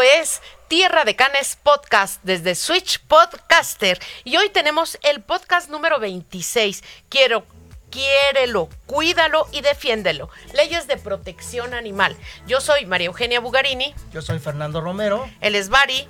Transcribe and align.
Esto 0.00 0.20
es 0.22 0.40
Tierra 0.68 1.04
de 1.04 1.14
Canes 1.14 1.58
Podcast 1.62 2.22
desde 2.22 2.54
Switch 2.54 3.00
Podcaster 3.00 3.98
y 4.24 4.36
hoy 4.38 4.48
tenemos 4.48 4.98
el 5.02 5.20
podcast 5.20 5.68
número 5.68 6.00
26. 6.00 6.82
Quiero 7.10 7.44
quiérelo, 7.90 8.70
cuídalo 8.86 9.46
y 9.52 9.60
defiéndelo. 9.60 10.30
Leyes 10.54 10.86
de 10.86 10.96
protección 10.96 11.74
animal. 11.74 12.16
Yo 12.46 12.62
soy 12.62 12.86
María 12.86 13.08
Eugenia 13.08 13.40
Bugarini. 13.40 13.94
Yo 14.12 14.22
soy 14.22 14.38
Fernando 14.38 14.80
Romero. 14.80 15.28
Él 15.42 15.54
es 15.54 15.68
Bari. 15.68 16.08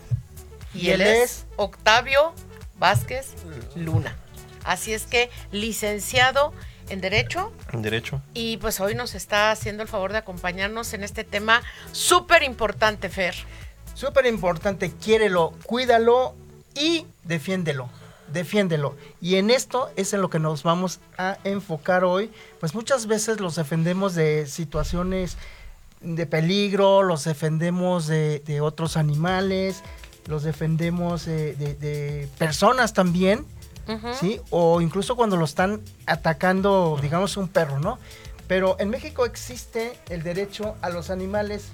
Y, 0.73 0.91
él, 0.91 1.01
es 1.01 1.47
Octavio 1.57 2.33
Vázquez 2.79 3.35
Luna. 3.75 4.17
Así 4.63 4.93
es 4.93 5.05
que, 5.07 5.31
licenciado 5.51 6.53
en 6.91 7.01
Derecho. 7.01 7.53
En 7.73 7.83
Derecho. 7.83 8.21
Y 8.35 8.59
pues 8.59 8.79
hoy 8.79 8.95
nos 8.95 9.15
está 9.15 9.51
haciendo 9.51 9.83
el 9.83 9.89
favor 9.89 10.13
de 10.13 10.19
acompañarnos 10.19 10.93
en 10.93 11.03
este 11.03 11.25
tema 11.25 11.63
súper 11.93 12.43
importante, 12.43 13.09
Fer. 13.09 13.35
Súper 14.01 14.25
importante, 14.27 14.91
quiérelo, 14.93 15.53
cuídalo 15.67 16.35
y 16.75 17.05
defiéndelo. 17.25 17.91
Defiéndelo. 18.33 18.97
Y 19.21 19.35
en 19.35 19.51
esto 19.51 19.91
es 19.97 20.15
en 20.15 20.23
lo 20.23 20.31
que 20.31 20.39
nos 20.39 20.63
vamos 20.63 21.01
a 21.19 21.37
enfocar 21.45 22.03
hoy. 22.05 22.31
Pues 22.61 22.75
muchas 22.75 23.07
veces 23.07 23.41
los 23.41 23.57
defendemos 23.57 24.15
de 24.15 24.47
situaciones 24.47 25.37
de 26.01 26.25
peligro, 26.25 27.03
los 27.03 27.25
defendemos 27.25 28.07
de, 28.07 28.39
de 28.47 28.63
otros 28.63 28.97
animales, 28.97 29.83
los 30.27 30.45
defendemos 30.45 31.27
de, 31.27 31.55
de- 31.57 31.75
de 31.75 32.29
personas 32.39 32.95
también, 32.95 33.45
¿sí? 34.19 34.41
O 34.51 34.81
incluso 34.81 35.15
cuando 35.17 35.37
lo 35.37 35.45
están 35.45 35.83
atacando, 36.07 36.99
digamos, 37.03 37.37
un 37.37 37.49
perro, 37.49 37.81
¿no? 37.81 37.99
Pero 38.47 38.77
en 38.79 38.89
México 38.89 39.27
existe 39.27 39.93
el 40.09 40.23
derecho 40.23 40.77
a 40.81 40.89
los 40.91 41.11
animales 41.11 41.67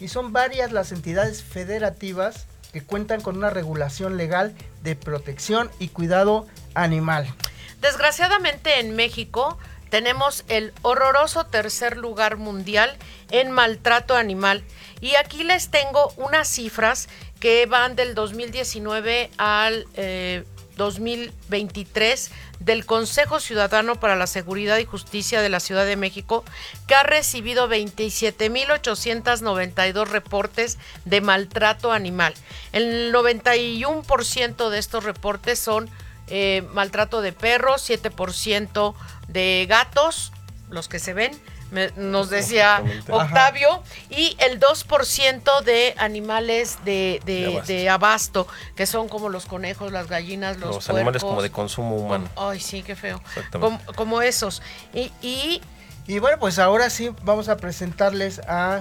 y 0.00 0.08
son 0.08 0.32
varias 0.32 0.72
las 0.72 0.92
entidades 0.92 1.42
federativas 1.42 2.46
que 2.72 2.82
cuentan 2.82 3.20
con 3.20 3.36
una 3.36 3.50
regulación 3.50 4.16
legal 4.16 4.54
de 4.82 4.96
protección 4.96 5.70
y 5.78 5.88
cuidado 5.88 6.46
animal. 6.74 7.32
Desgraciadamente 7.80 8.80
en 8.80 8.96
México 8.96 9.58
tenemos 9.90 10.44
el 10.48 10.72
horroroso 10.82 11.44
tercer 11.46 11.96
lugar 11.96 12.36
mundial 12.36 12.96
en 13.30 13.50
maltrato 13.50 14.16
animal. 14.16 14.64
Y 15.00 15.16
aquí 15.16 15.44
les 15.44 15.70
tengo 15.70 16.12
unas 16.16 16.48
cifras 16.48 17.08
que 17.40 17.66
van 17.66 17.96
del 17.96 18.14
2019 18.14 19.30
al 19.36 19.86
eh, 19.94 20.44
2023 20.80 22.32
del 22.58 22.84
Consejo 22.86 23.38
Ciudadano 23.38 24.00
para 24.00 24.16
la 24.16 24.26
Seguridad 24.26 24.78
y 24.78 24.86
Justicia 24.86 25.42
de 25.42 25.50
la 25.50 25.60
Ciudad 25.60 25.84
de 25.84 25.96
México, 25.96 26.42
que 26.88 26.94
ha 26.94 27.02
recibido 27.02 27.68
27.892 27.68 30.08
reportes 30.08 30.78
de 31.04 31.20
maltrato 31.20 31.92
animal. 31.92 32.32
El 32.72 33.12
91% 33.12 34.70
de 34.70 34.78
estos 34.78 35.04
reportes 35.04 35.58
son 35.58 35.90
eh, 36.28 36.66
maltrato 36.72 37.20
de 37.20 37.32
perros, 37.32 37.90
7% 37.90 38.94
de 39.28 39.66
gatos, 39.68 40.32
los 40.70 40.88
que 40.88 40.98
se 40.98 41.12
ven, 41.12 41.32
me- 41.70 41.90
nos 41.96 42.30
decía. 42.30 42.82
Octavio, 43.08 43.82
y 44.08 44.36
el 44.40 44.58
2% 44.60 45.62
de 45.62 45.94
animales 45.98 46.78
de, 46.84 47.20
de- 47.24 47.34
De 47.34 47.46
abasto. 47.48 47.72
de 47.72 47.88
abasto, 47.90 48.46
que 48.76 48.86
son 48.86 49.08
como 49.08 49.28
los 49.28 49.46
conejos, 49.46 49.92
las 49.92 50.08
gallinas, 50.08 50.56
los, 50.58 50.76
Los, 50.76 50.90
animales 50.90 51.22
como 51.22 51.42
de 51.42 51.50
consumo 51.50 51.96
humano. 51.96 52.28
Ay, 52.36 52.60
sí, 52.60 52.82
qué 52.82 52.96
feo. 52.96 53.20
Exactamente. 53.36 53.84
Como, 53.84 53.94
como 53.96 54.22
esos. 54.22 54.62
Y, 54.94 55.12
y 55.22 55.60
Y 56.06 56.18
bueno, 56.18 56.38
pues 56.38 56.58
ahora 56.58 56.90
sí 56.90 57.10
vamos 57.22 57.48
a 57.48 57.56
presentarles 57.56 58.40
a, 58.48 58.80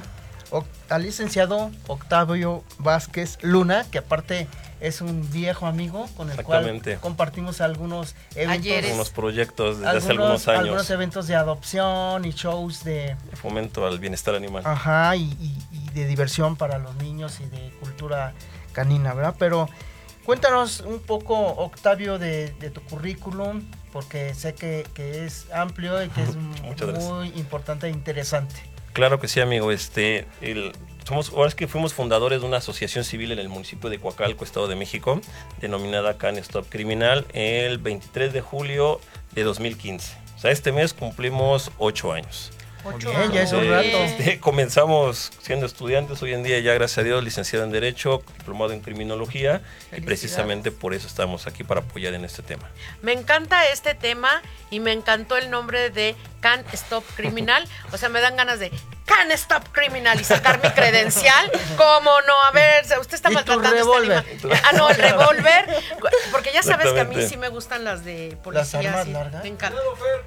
al 0.90 1.02
licenciado 1.04 1.70
Octavio 1.88 2.64
Vázquez 2.80 3.38
Luna, 3.42 3.86
que 3.92 4.00
aparte 4.00 4.48
es 4.82 5.02
un 5.02 5.30
viejo 5.32 5.66
amigo 5.68 6.08
con 6.16 6.30
el 6.32 6.42
cual 6.44 6.82
compartimos 7.02 7.62
algunos 7.62 8.16
eventos, 8.36 8.54
Ayeres. 8.60 8.94
Unos 8.94 9.10
proyectos 9.10 9.80
desde 9.80 9.90
hace 9.98 10.12
algunos 10.12 10.20
algunos, 10.30 10.48
años. 10.48 10.60
algunos 10.64 10.90
eventos 10.90 11.28
de 11.28 11.36
adopción 11.36 12.26
y 12.26 12.32
shows 12.32 12.84
de, 12.84 13.16
de 13.30 13.36
fomento 13.36 13.86
al 13.86 14.00
bienestar 14.00 14.36
animal. 14.36 14.64
ajá, 14.66 15.16
y, 15.16 15.24
y- 15.40 15.58
y 15.72 15.90
de 15.94 16.06
diversión 16.06 16.56
para 16.56 16.78
los 16.78 16.96
niños 16.98 17.40
y 17.42 17.46
de 17.46 17.72
cultura 17.80 18.34
canina, 18.74 19.14
¿verdad? 19.14 19.36
Pero 19.38 19.68
cuéntanos 20.26 20.82
un 20.82 21.00
poco, 21.00 21.36
Octavio, 21.38 22.20
de, 22.20 22.52
de 22.60 22.70
tu 22.70 22.82
currículum, 22.82 23.64
porque 23.92 24.34
sé 24.36 24.54
que, 24.54 24.86
que 24.94 25.26
es 25.26 25.48
amplio 25.52 26.04
y 26.04 26.10
que 26.10 26.22
es 26.24 26.36
gracias. 26.36 27.04
muy 27.04 27.28
importante 27.30 27.88
e 27.88 27.90
interesante. 27.90 28.56
Claro 28.94 29.20
que 29.20 29.28
sí, 29.28 29.40
amigo. 29.42 29.72
Este, 29.72 30.28
el- 30.42 30.74
somos, 31.10 31.32
ahora 31.32 31.48
es 31.48 31.56
que 31.56 31.68
fuimos 31.68 31.96
fundadores 31.96 32.42
de 32.42 32.46
una 32.46 32.58
asociación 32.58 33.04
civil 33.04 33.32
en 33.32 33.40
el 33.40 33.50
municipio 33.50 33.90
de 33.90 33.98
Coacalco, 33.98 34.44
Estado 34.44 34.68
de 34.68 34.76
México, 34.76 35.20
denominada 35.60 36.20
Can 36.20 36.38
Stop 36.38 36.68
Criminal, 36.70 37.26
el 37.34 37.80
23 37.80 38.32
de 38.32 38.42
julio 38.42 39.02
de 39.32 39.42
2015. 39.42 40.16
O 40.36 40.40
sea, 40.40 40.52
este 40.52 40.72
mes 40.72 40.94
cumplimos 40.94 41.72
ocho 41.80 42.14
años. 42.14 42.52
Ocho 42.84 43.10
bien, 43.12 43.32
ya 43.32 43.42
es 43.44 43.52
un 43.52 43.60
años. 43.60 43.72
rato. 43.72 43.98
Este, 44.04 44.40
comenzamos 44.40 45.32
siendo 45.42 45.66
estudiantes, 45.66 46.22
hoy 46.22 46.34
en 46.34 46.44
día 46.44 46.60
ya 46.60 46.74
gracias 46.74 47.00
a 47.00 47.04
Dios 47.04 47.24
licenciado 47.24 47.66
en 47.66 47.72
Derecho, 47.72 48.24
diplomado 48.38 48.72
en 48.74 48.82
Criminología 48.82 49.62
y 49.96 50.02
precisamente 50.02 50.72
por 50.72 50.94
eso 50.94 51.08
estamos 51.08 51.48
aquí 51.48 51.64
para 51.64 51.82
apoyar 51.82 52.14
en 52.14 52.26
este 52.26 52.42
tema. 52.42 52.70
Me 53.02 53.14
encanta 53.14 53.68
este 53.70 53.96
tema 53.96 54.42
y 54.70 54.80
me 54.80 54.92
encantó 54.92 55.38
el 55.38 55.50
nombre 55.50 55.90
de 55.90 56.16
Can 56.42 56.64
Stop 56.74 57.04
Criminal. 57.16 57.68
O 57.92 57.98
sea, 57.98 58.10
me 58.10 58.22
dan 58.22 58.36
ganas 58.38 58.60
de 58.60 58.72
Can 59.06 59.32
Stop 59.32 59.64
Criminal 59.72 60.20
y 60.22 60.24
sacar 60.24 60.62
mi 60.64 60.70
credencial. 60.70 61.52
¿Cómo 61.76 62.12
no? 62.22 62.42
A 62.48 62.52
ver, 62.52 62.86
usted 63.02 63.16
está 63.16 63.30
¿Y 63.30 63.32
tu 63.32 63.36
maltratando 63.36 63.68
este 63.70 63.80
revólver? 63.84 64.18
animal. 64.20 64.62
Ah, 64.64 64.72
no, 64.78 64.90
el 64.90 64.96
revólver. 64.96 65.66
Porque 66.32 66.52
ya 66.54 66.62
sabes 66.64 66.92
que 66.94 67.00
a 67.00 67.04
mí 67.06 67.16
sí 67.28 67.36
me 67.36 67.50
gustan 67.50 67.84
las 67.84 68.06
de 68.06 68.30
¿Las 68.30 68.40
policía. 68.70 68.80
armas 68.80 69.06
sí, 69.06 69.12
largas? 69.12 69.44
Me 69.44 69.50
encantan. 69.50 69.82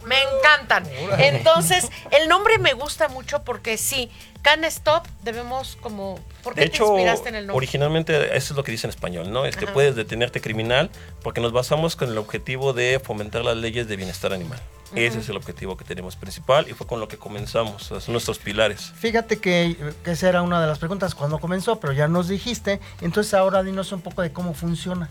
Me 0.04 0.22
encantan. 0.22 0.84
Entonces, 1.18 1.86
el 2.10 2.28
nombre 2.28 2.41
me 2.60 2.72
gusta 2.75 3.08
mucho 3.08 3.42
porque 3.44 3.76
sí, 3.76 4.10
Can 4.42 4.64
Stop 4.64 5.06
debemos 5.22 5.76
como... 5.80 6.19
¿Por 6.42 6.54
qué 6.54 6.62
De 6.62 6.66
te 6.69 6.75
hecho, 6.76 6.86
inspiraste 6.86 7.28
en 7.30 7.34
el 7.36 7.47
nombre? 7.47 7.56
originalmente 7.56 8.36
eso 8.36 8.53
es 8.53 8.56
lo 8.56 8.64
que 8.64 8.72
dice 8.72 8.86
en 8.86 8.91
español, 8.91 9.30
¿no? 9.32 9.47
Este, 9.47 9.64
Ajá. 9.64 9.75
puedes 9.75 9.94
detenerte 9.97 10.41
criminal 10.41 10.91
porque 11.22 11.41
nos 11.41 11.53
basamos 11.53 11.97
con 11.97 12.10
el 12.10 12.19
objetivo 12.19 12.72
de 12.72 13.00
fomentar 13.03 13.44
las 13.44 13.56
leyes 13.56 13.88
de 13.88 13.97
bienestar 13.97 14.32
animal. 14.32 14.60
Ese 14.94 15.20
es 15.20 15.28
el 15.30 15.38
objetivo 15.38 15.78
que 15.78 15.86
tenemos 15.86 16.16
principal 16.16 16.66
y 16.69 16.75
fue 16.75 16.86
con 16.86 17.00
lo 17.00 17.08
que 17.08 17.16
comenzamos, 17.16 17.84
son 17.84 18.03
nuestros 18.08 18.38
pilares. 18.38 18.92
Fíjate 18.97 19.38
que, 19.38 19.74
que 20.04 20.10
esa 20.10 20.28
era 20.28 20.42
una 20.42 20.60
de 20.60 20.66
las 20.66 20.78
preguntas 20.78 21.14
cuando 21.14 21.38
comenzó, 21.38 21.80
pero 21.80 21.94
ya 21.94 22.09
nos 22.09 22.28
dijiste. 22.28 22.78
Entonces 23.00 23.32
ahora 23.32 23.62
dinos 23.62 23.91
un 23.92 24.03
poco 24.03 24.20
de 24.20 24.32
cómo 24.34 24.53
funciona. 24.53 25.09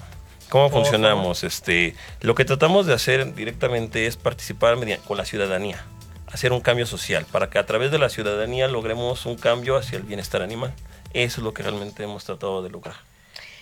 ¿Cómo 0.50 0.70
funcionamos? 0.70 1.44
Este, 1.44 1.96
lo 2.20 2.36
que 2.36 2.46
tratamos 2.46 2.86
de 2.86 2.94
hacer 2.94 3.34
directamente 3.34 4.06
es 4.06 4.18
participar 4.18 4.76
con 5.08 5.18
la 5.18 5.26
ciudadanía, 5.26 5.84
hacer 6.32 6.54
un 6.54 6.62
cambio 6.62 6.86
social, 6.86 7.26
para 7.32 7.50
que 7.50 7.60
a 7.60 7.66
través 7.66 7.92
de 7.92 8.00
la 8.00 8.10
ciudadanía 8.10 8.68
logremos 8.68 9.26
un 9.26 9.36
cambio 9.36 9.76
hacia 9.76 9.98
el 9.98 10.04
bienestar 10.04 10.42
animal. 10.42 10.74
Eso 11.14 11.42
es 11.42 11.44
lo 11.44 11.54
que 11.54 11.64
realmente 11.64 12.04
hemos 12.04 12.24
tratado 12.24 12.64
de 12.64 12.70
lograr. 12.70 12.96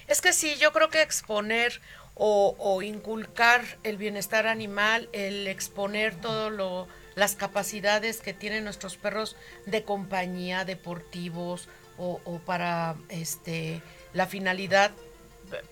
Es 0.07 0.21
que 0.21 0.33
sí, 0.33 0.55
yo 0.59 0.71
creo 0.71 0.89
que 0.89 1.01
exponer 1.01 1.81
o, 2.15 2.81
inculcar 2.81 3.63
el 3.83 3.97
bienestar 3.97 4.45
animal, 4.45 5.07
el 5.13 5.47
exponer 5.47 6.15
todo 6.15 6.87
las 7.15 7.35
capacidades 7.35 8.19
que 8.19 8.33
tienen 8.33 8.65
nuestros 8.65 8.97
perros 8.97 9.37
de 9.65 9.83
compañía, 9.83 10.65
deportivos 10.65 11.69
o, 11.97 12.19
o 12.25 12.39
para 12.39 12.95
este 13.09 13.81
la 14.13 14.25
finalidad 14.25 14.91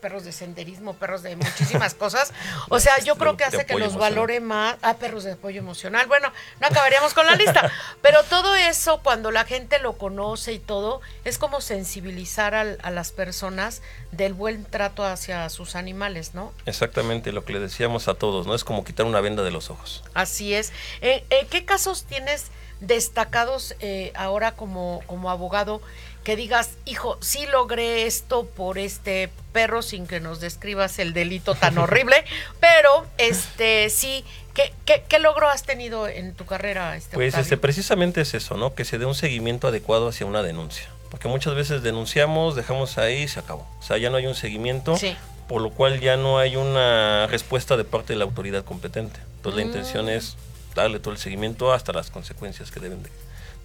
perros 0.01 0.23
de 0.23 0.31
senderismo, 0.31 0.93
perros 0.93 1.23
de 1.23 1.35
muchísimas 1.35 1.93
cosas. 1.95 2.33
O 2.69 2.79
sea, 2.79 2.99
yo 2.99 3.17
creo 3.17 3.37
que 3.37 3.43
hace 3.43 3.65
que 3.65 3.73
apoyo 3.73 3.85
los 3.85 3.97
valore 3.97 4.39
más. 4.39 4.77
Ah, 4.81 4.95
perros 4.95 5.23
de 5.23 5.33
apoyo 5.33 5.59
emocional. 5.59 6.07
Bueno, 6.07 6.31
no 6.59 6.67
acabaríamos 6.67 7.13
con 7.13 7.25
la 7.25 7.35
lista. 7.35 7.71
Pero 8.01 8.23
todo 8.23 8.55
eso, 8.55 9.01
cuando 9.03 9.31
la 9.31 9.45
gente 9.45 9.79
lo 9.79 9.97
conoce 9.97 10.53
y 10.53 10.59
todo, 10.59 11.01
es 11.23 11.37
como 11.37 11.61
sensibilizar 11.61 12.55
a 12.55 12.91
las 12.91 13.11
personas 13.11 13.81
del 14.11 14.33
buen 14.33 14.63
trato 14.65 15.05
hacia 15.05 15.49
sus 15.49 15.75
animales, 15.75 16.33
¿no? 16.33 16.53
Exactamente 16.65 17.31
lo 17.31 17.45
que 17.45 17.53
le 17.53 17.59
decíamos 17.59 18.07
a 18.07 18.13
todos, 18.13 18.47
¿no? 18.47 18.55
Es 18.55 18.63
como 18.63 18.83
quitar 18.83 19.05
una 19.05 19.21
venda 19.21 19.43
de 19.43 19.51
los 19.51 19.69
ojos. 19.69 20.03
Así 20.13 20.53
es. 20.53 20.71
Eh, 21.01 21.25
eh, 21.29 21.47
¿Qué 21.49 21.65
casos 21.65 22.05
tienes 22.05 22.51
destacados 22.79 23.75
eh, 23.79 24.11
ahora 24.15 24.51
como, 24.51 25.01
como 25.07 25.31
abogado 25.31 25.81
que 26.27 26.35
digas, 26.35 26.71
hijo, 26.83 27.17
sí 27.21 27.45
logré 27.45 28.05
esto 28.05 28.45
por 28.45 28.77
este 28.77 29.29
perro 29.53 29.81
sin 29.81 30.07
que 30.07 30.19
nos 30.19 30.41
describas 30.41 30.99
el 30.99 31.13
delito 31.13 31.55
tan 31.55 31.77
horrible, 31.77 32.17
pero 32.59 33.07
este 33.17 33.89
sí, 33.89 34.25
¿qué, 34.53 34.73
qué, 34.83 35.05
qué 35.07 35.19
logro 35.19 35.47
has 35.47 35.63
tenido 35.63 36.05
en 36.05 36.33
tu 36.33 36.45
carrera? 36.45 36.97
Este, 36.97 37.15
Pues 37.15 37.29
Octavio? 37.29 37.43
este, 37.43 37.55
precisamente 37.55 38.19
es 38.19 38.33
eso, 38.33 38.57
¿no? 38.57 38.75
Que 38.75 38.83
se 38.83 38.97
dé 38.97 39.05
un 39.05 39.15
seguimiento 39.15 39.69
adecuado 39.69 40.09
hacia 40.09 40.25
una 40.25 40.43
denuncia. 40.43 40.89
Porque 41.09 41.29
muchas 41.29 41.55
veces 41.55 41.81
denunciamos, 41.81 42.57
dejamos 42.57 42.97
ahí 42.97 43.23
y 43.23 43.27
se 43.29 43.39
acabó. 43.39 43.65
O 43.79 43.83
sea, 43.83 43.97
ya 43.97 44.09
no 44.09 44.17
hay 44.17 44.27
un 44.27 44.35
seguimiento, 44.35 44.97
Sí. 44.97 45.15
por 45.47 45.61
lo 45.61 45.69
cual 45.71 46.01
ya 46.01 46.17
no 46.17 46.39
hay 46.39 46.57
una 46.57 47.25
respuesta 47.27 47.77
de 47.77 47.85
parte 47.85 48.11
de 48.11 48.19
la 48.19 48.25
autoridad 48.25 48.65
competente. 48.65 49.17
Entonces 49.37 49.59
la 49.59 49.63
Mm. 49.63 49.67
intención 49.69 50.09
es 50.09 50.35
darle 50.75 50.99
todo 50.99 51.13
el 51.13 51.19
seguimiento 51.19 51.71
hasta 51.71 51.93
las 51.93 52.11
consecuencias 52.11 52.69
que 52.69 52.81
deben 52.81 53.01
de, 53.01 53.09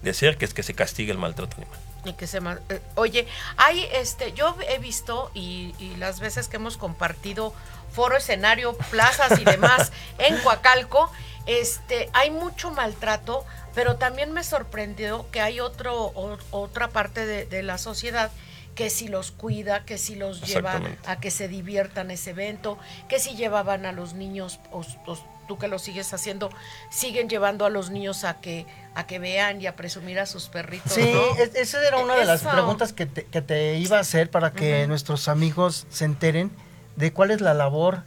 de 0.01 0.13
ser, 0.13 0.37
que 0.37 0.45
es 0.45 0.53
que 0.53 0.63
se 0.63 0.73
castigue 0.73 1.11
el 1.11 1.17
maltrato 1.17 1.57
animal. 1.57 1.77
Y 2.05 2.13
que 2.13 2.27
se 2.27 2.39
eh, 2.39 2.81
oye, 2.95 3.27
hay 3.55 3.87
este, 3.93 4.33
yo 4.33 4.57
he 4.67 4.77
visto 4.77 5.31
y, 5.33 5.73
y, 5.79 5.95
las 5.95 6.19
veces 6.19 6.49
que 6.49 6.57
hemos 6.57 6.75
compartido 6.75 7.53
foro, 7.93 8.17
escenario, 8.17 8.73
plazas 8.91 9.39
y 9.39 9.45
demás 9.45 9.91
en 10.17 10.37
Coacalco, 10.39 11.09
este, 11.45 12.09
hay 12.13 12.31
mucho 12.31 12.71
maltrato, 12.71 13.45
pero 13.75 13.97
también 13.97 14.31
me 14.31 14.43
sorprendió 14.43 15.29
que 15.31 15.41
hay 15.41 15.59
otro, 15.59 16.11
otra 16.51 16.89
parte 16.89 17.25
de, 17.25 17.63
la 17.63 17.77
sociedad 17.77 18.31
que 18.75 18.89
si 18.89 19.07
los 19.07 19.31
cuida, 19.31 19.85
que 19.85 19.97
si 19.97 20.15
los 20.15 20.41
lleva 20.41 20.81
a 21.05 21.19
que 21.19 21.31
se 21.31 21.47
diviertan 21.47 22.09
ese 22.11 22.31
evento, 22.31 22.79
que 23.07 23.19
si 23.19 23.35
llevaban 23.35 23.85
a 23.85 23.91
los 23.91 24.13
niños, 24.13 24.59
o, 24.71 24.83
tú 25.47 25.57
que 25.57 25.67
lo 25.67 25.79
sigues 25.79 26.13
haciendo, 26.13 26.49
siguen 26.89 27.29
llevando 27.29 27.65
a 27.65 27.69
los 27.69 27.89
niños 27.89 28.23
a 28.23 28.39
que 28.39 28.65
a 28.95 29.07
que 29.07 29.19
vean 29.19 29.61
y 29.61 29.67
a 29.67 29.75
presumir 29.75 30.19
a 30.19 30.25
sus 30.25 30.49
perritos. 30.49 30.93
Sí, 30.93 31.11
esa 31.55 31.87
era 31.87 31.97
una 31.97 32.15
de 32.15 32.25
las 32.25 32.43
preguntas 32.43 32.93
que 32.93 33.05
te, 33.05 33.77
iba 33.77 33.97
a 33.97 34.01
hacer 34.01 34.29
para 34.29 34.51
que 34.51 34.87
nuestros 34.87 35.27
amigos 35.27 35.87
se 35.89 36.05
enteren 36.05 36.51
de 36.95 37.11
cuál 37.11 37.31
es 37.31 37.41
la 37.41 37.53
labor 37.53 38.03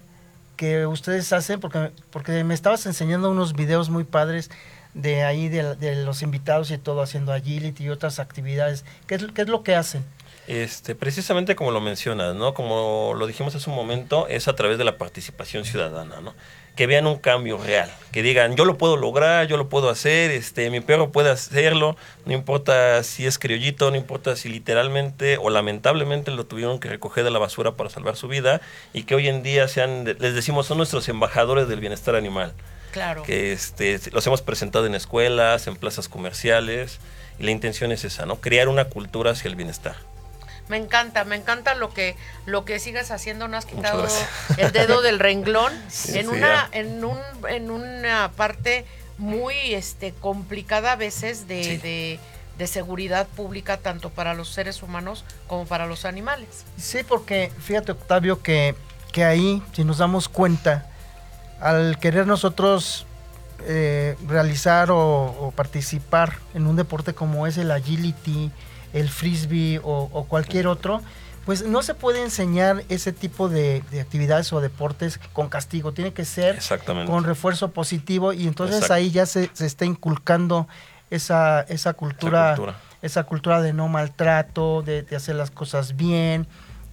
que 0.57 0.87
ustedes 0.87 1.33
hacen, 1.33 1.61
porque, 1.61 1.93
porque 2.11 2.45
me 2.45 2.55
estabas 2.55 2.87
enseñando 2.87 3.31
unos 3.31 3.53
videos 3.55 3.91
muy 3.91 4.05
padres 4.05 4.51
de 4.95 5.25
ahí, 5.25 5.49
de, 5.49 6.05
los 6.05 6.23
invitados 6.23 6.71
y 6.71 6.79
todo, 6.79 7.03
haciendo 7.03 7.33
agility 7.33 7.85
y 7.85 7.89
otras 7.91 8.19
actividades. 8.19 8.85
¿Qué 9.07 9.17
es, 9.17 9.27
qué 9.35 9.43
es 9.43 9.49
lo 9.49 9.63
que 9.63 9.75
hacen? 9.75 10.05
Este, 10.47 10.95
precisamente 10.95 11.57
como 11.57 11.73
lo 11.73 11.81
mencionas, 11.81 12.35
¿no? 12.35 12.55
Como 12.55 13.15
lo 13.15 13.27
dijimos 13.27 13.55
hace 13.55 13.69
un 13.69 13.77
momento, 13.77 14.29
es 14.29 14.49
a 14.49 14.55
través 14.55 14.79
de 14.79 14.85
la 14.85 14.97
participación 14.97 15.65
ciudadana, 15.65 16.21
¿no? 16.21 16.35
Que 16.77 16.87
vean 16.87 17.07
un 17.07 17.17
cambio 17.17 17.59
real, 17.59 17.91
que 18.13 18.23
digan, 18.23 18.55
yo 18.55 18.65
lo 18.65 18.79
puedo 18.79 18.97
lograr, 18.97 19.49
yo 19.49 19.57
lo 19.57 19.69
puedo 19.69 19.91
hacer, 19.91 20.31
este, 20.31 20.71
mi 20.71 20.81
perro 20.81 21.11
puede 21.11 21.31
hacerlo, 21.31 21.97
no 22.27 22.35
importa 22.35 23.03
si 23.03 23.27
es 23.27 23.39
criollito, 23.39 23.91
no 23.91 23.97
importa 23.97 24.37
si 24.37 24.49
literalmente 24.49 25.39
o 25.39 25.51
lamentablemente 25.51 26.31
lo 26.31 26.47
tuvieron 26.47 26.79
que 26.79 26.89
recoger 26.89 27.25
de 27.25 27.31
la 27.31 27.39
basura 27.39 27.73
para 27.73 27.91
salvar 27.91 28.17
su 28.17 28.29
vida 28.29 28.61
y 28.93 29.05
que 29.05 29.15
hoy 29.15 29.29
en 29.29 29.43
día 29.43 29.67
sean, 29.69 30.05
les 30.05 30.35
decimos, 30.35 30.67
son 30.67 30.77
nuestros 30.77 31.09
embajadores 31.09 31.67
del 31.67 31.81
bienestar 31.81 32.15
animal. 32.15 32.53
Claro. 32.93 33.23
Que 33.23 33.53
este, 33.53 33.99
los 34.13 34.27
hemos 34.27 34.43
presentado 34.43 34.87
en 34.87 34.95
escuelas, 34.95 35.67
en 35.67 35.77
plazas 35.77 36.09
comerciales 36.09 37.01
y 37.39 37.45
la 37.45 37.51
intención 37.51 37.91
es 37.91 38.05
esa, 38.05 38.27
¿no? 38.27 38.37
Crear 38.37 38.69
una 38.69 38.87
cultura 38.87 39.33
hacia 39.33 39.49
el 39.49 39.57
bienestar. 39.57 39.97
Me 40.69 40.77
encanta, 40.77 41.25
me 41.25 41.37
encanta 41.37 41.75
lo 41.75 41.93
que 41.93 42.17
lo 42.45 42.65
que 42.65 42.79
sigas 42.79 43.11
haciendo. 43.11 43.49
No 43.49 43.57
has 43.57 43.67
quitado 43.67 44.07
el 44.57 44.73
dedo 44.73 45.01
del 45.01 45.19
renglón 45.19 45.73
en 46.09 46.29
una 46.29 46.69
en 46.73 47.05
un 47.05 47.19
en 47.49 47.71
una 47.71 48.33
parte 48.37 48.85
muy 49.19 49.55
este 49.75 50.13
complicada 50.13 50.93
a 50.93 50.97
veces 50.97 51.49
de, 51.49 52.19
de, 52.59 52.67
seguridad 52.67 53.27
pública 53.29 53.79
tanto 53.79 54.11
para 54.11 54.35
los 54.35 54.51
seres 54.51 54.83
humanos 54.83 55.25
como 55.47 55.67
para 55.67 55.87
los 55.87 56.05
animales. 56.05 56.65
Sí, 56.77 56.99
porque 57.07 57.53
fíjate 57.61 57.93
Octavio 57.93 58.43
que 58.43 58.75
que 59.13 59.25
ahí 59.25 59.63
si 59.73 59.85
nos 59.85 59.99
damos 59.99 60.29
cuenta 60.29 60.91
al 61.61 61.99
querer 61.99 62.27
nosotros 62.27 63.07
eh, 63.61 64.17
realizar 64.27 64.91
o 64.91 65.53
participar 65.57 66.35
en 66.55 66.67
un 66.67 66.77
deporte 66.77 67.15
como 67.15 67.47
es 67.47 67.57
el 67.57 67.71
agility 67.71 68.51
el 68.97 69.11
frisbee 69.11 69.81
o, 69.83 70.27
cualquier 70.29 70.67
otro, 70.67 71.03
pues 71.45 71.65
no 71.65 71.83
se 71.83 71.95
puede 71.95 72.23
enseñar 72.23 72.83
ese 72.89 73.13
tipo 73.13 73.49
de, 73.49 73.83
actividades 74.01 74.53
o 74.53 74.61
deportes 74.61 75.21
con 75.33 75.49
castigo, 75.49 75.93
tiene 75.93 76.13
que 76.13 76.25
ser 76.25 76.59
con 77.07 77.25
refuerzo 77.25 77.71
positivo 77.71 78.33
y 78.33 78.49
entonces 78.49 78.91
ahí 78.91 79.11
ya 79.11 79.27
se, 79.27 79.51
está 79.61 79.85
inculcando 79.85 80.67
esa, 81.11 81.61
esa, 81.61 81.93
cultura, 81.93 82.57
esa, 83.03 83.25
cultura, 83.25 83.61
de 83.61 83.73
no 83.73 83.87
maltrato, 83.87 84.83
de, 84.83 85.07
hacer 85.15 85.37
las 85.37 85.51
cosas 85.51 85.95
bien 85.95 86.49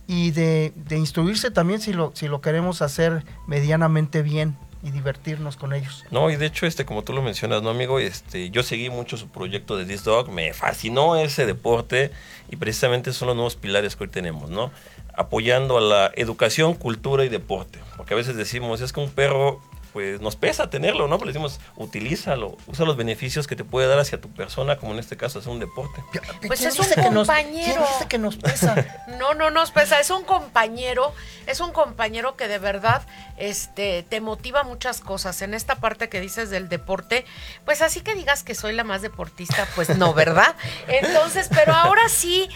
y 0.06 0.32
de, 0.32 0.74
de, 0.76 0.98
instruirse 0.98 1.50
también 1.50 1.80
si 1.80 1.94
lo, 1.94 2.12
si 2.14 2.28
lo 2.28 2.42
queremos 2.42 2.82
hacer 2.82 3.24
medianamente 3.48 4.22
bien 4.22 4.58
y 4.84 4.92
divertirnos 4.92 5.56
con 5.56 5.74
ellos. 5.74 6.04
No, 6.12 6.30
y 6.30 6.36
de 6.36 6.46
hecho, 6.46 6.66
este, 6.66 6.86
como 6.86 7.04
tú 7.04 7.14
lo 7.14 7.22
mencionas, 7.22 7.64
¿no, 7.64 7.70
amigo? 7.70 8.00
Este, 8.00 8.50
yo 8.50 8.64
seguí 8.64 8.90
mucho 8.90 9.16
su 9.16 9.30
proyecto 9.30 9.78
de 9.78 9.86
This 9.86 10.04
Dog, 10.04 10.30
me 10.30 10.54
fascinó 10.54 11.16
ese 11.16 11.46
deporte 11.46 12.12
y 12.50 12.58
precisamente 12.58 13.14
son 13.14 13.30
los 13.30 13.36
nuevos 13.36 13.56
pilares 13.56 13.96
que 13.96 14.04
hoy 14.04 14.10
tenemos, 14.10 14.50
¿no? 14.50 14.72
Apoyando 15.16 15.78
a 15.78 15.82
la 15.82 16.12
educación, 16.16 16.74
cultura 16.74 17.24
y 17.24 17.30
deporte. 17.30 17.80
Porque 17.96 18.14
a 18.14 18.18
veces 18.18 18.36
decimos, 18.36 18.82
es 18.82 18.92
que 18.92 19.00
un 19.00 19.10
perro 19.10 19.62
pues 19.94 20.20
nos 20.22 20.36
pesa 20.36 20.72
tenerlo, 20.72 21.08
¿no? 21.08 21.20
Pues 21.20 21.28
le 21.28 21.34
decimos, 21.34 21.60
utilízalo, 21.76 22.58
usa 22.66 22.84
los 22.84 22.98
beneficios 22.98 23.46
que 23.46 23.56
te 23.56 23.64
puede 23.64 23.88
dar 23.88 24.00
hacia 24.00 24.20
tu 24.20 24.30
persona, 24.30 24.78
como 24.78 24.94
en 24.94 25.00
este 25.00 25.16
caso 25.16 25.40
es 25.40 25.46
un 25.46 25.60
deporte. 25.60 26.04
Pues 26.48 26.64
es 26.64 26.80
un 26.80 27.04
compañero. 27.04 27.86
que 28.10 28.18
nos 28.18 28.38
pesa? 28.38 28.76
no, 29.20 29.36
no 29.36 29.52
nos 29.52 29.70
pesa, 29.70 30.00
es 30.00 30.10
un 30.10 30.24
compañero, 30.24 31.14
es 31.46 31.60
un 31.60 31.72
compañero 31.72 32.36
que 32.36 32.48
de 32.48 32.58
verdad 32.58 33.04
este, 33.38 34.04
te 34.04 34.20
motiva 34.20 34.64
muchas 34.64 35.00
cosas. 35.00 35.42
En 35.44 35.54
esta 35.54 35.76
parte 35.76 36.10
que 36.10 36.20
dices 36.20 36.50
del 36.50 36.70
deporte, 36.70 37.26
pues 37.64 37.82
así 37.84 38.02
que 38.02 38.16
digas 38.16 38.44
que 38.44 38.56
soy 38.56 38.74
la 38.74 38.84
más 38.84 39.04
deportista, 39.04 39.68
pues 39.76 39.96
no, 39.98 40.14
¿verdad? 40.16 40.56
Entonces, 40.88 41.50
pero 41.54 41.74
ahora 41.74 42.10
sí, 42.10 42.50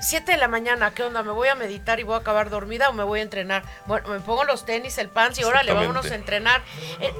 7 0.00 0.32
de 0.32 0.38
la 0.38 0.48
mañana, 0.48 0.92
¿qué 0.94 1.04
onda? 1.04 1.22
¿Me 1.22 1.32
voy 1.32 1.48
a 1.48 1.54
meditar 1.54 2.00
y 2.00 2.02
voy 2.02 2.14
a 2.14 2.18
acabar 2.18 2.50
dormida 2.50 2.88
o 2.88 2.92
me 2.92 3.04
voy 3.04 3.20
a 3.20 3.22
entrenar? 3.22 3.62
Bueno, 3.86 4.08
me 4.08 4.20
pongo 4.20 4.42
los 4.44 4.66
tenis, 4.66 4.98
el 4.98 5.08
pants 5.08 5.38
y 5.38 5.44
órale, 5.44 5.72
vámonos 5.72 6.10
a 6.10 6.14
entrenar. 6.16 6.62
Eh, 7.00 7.12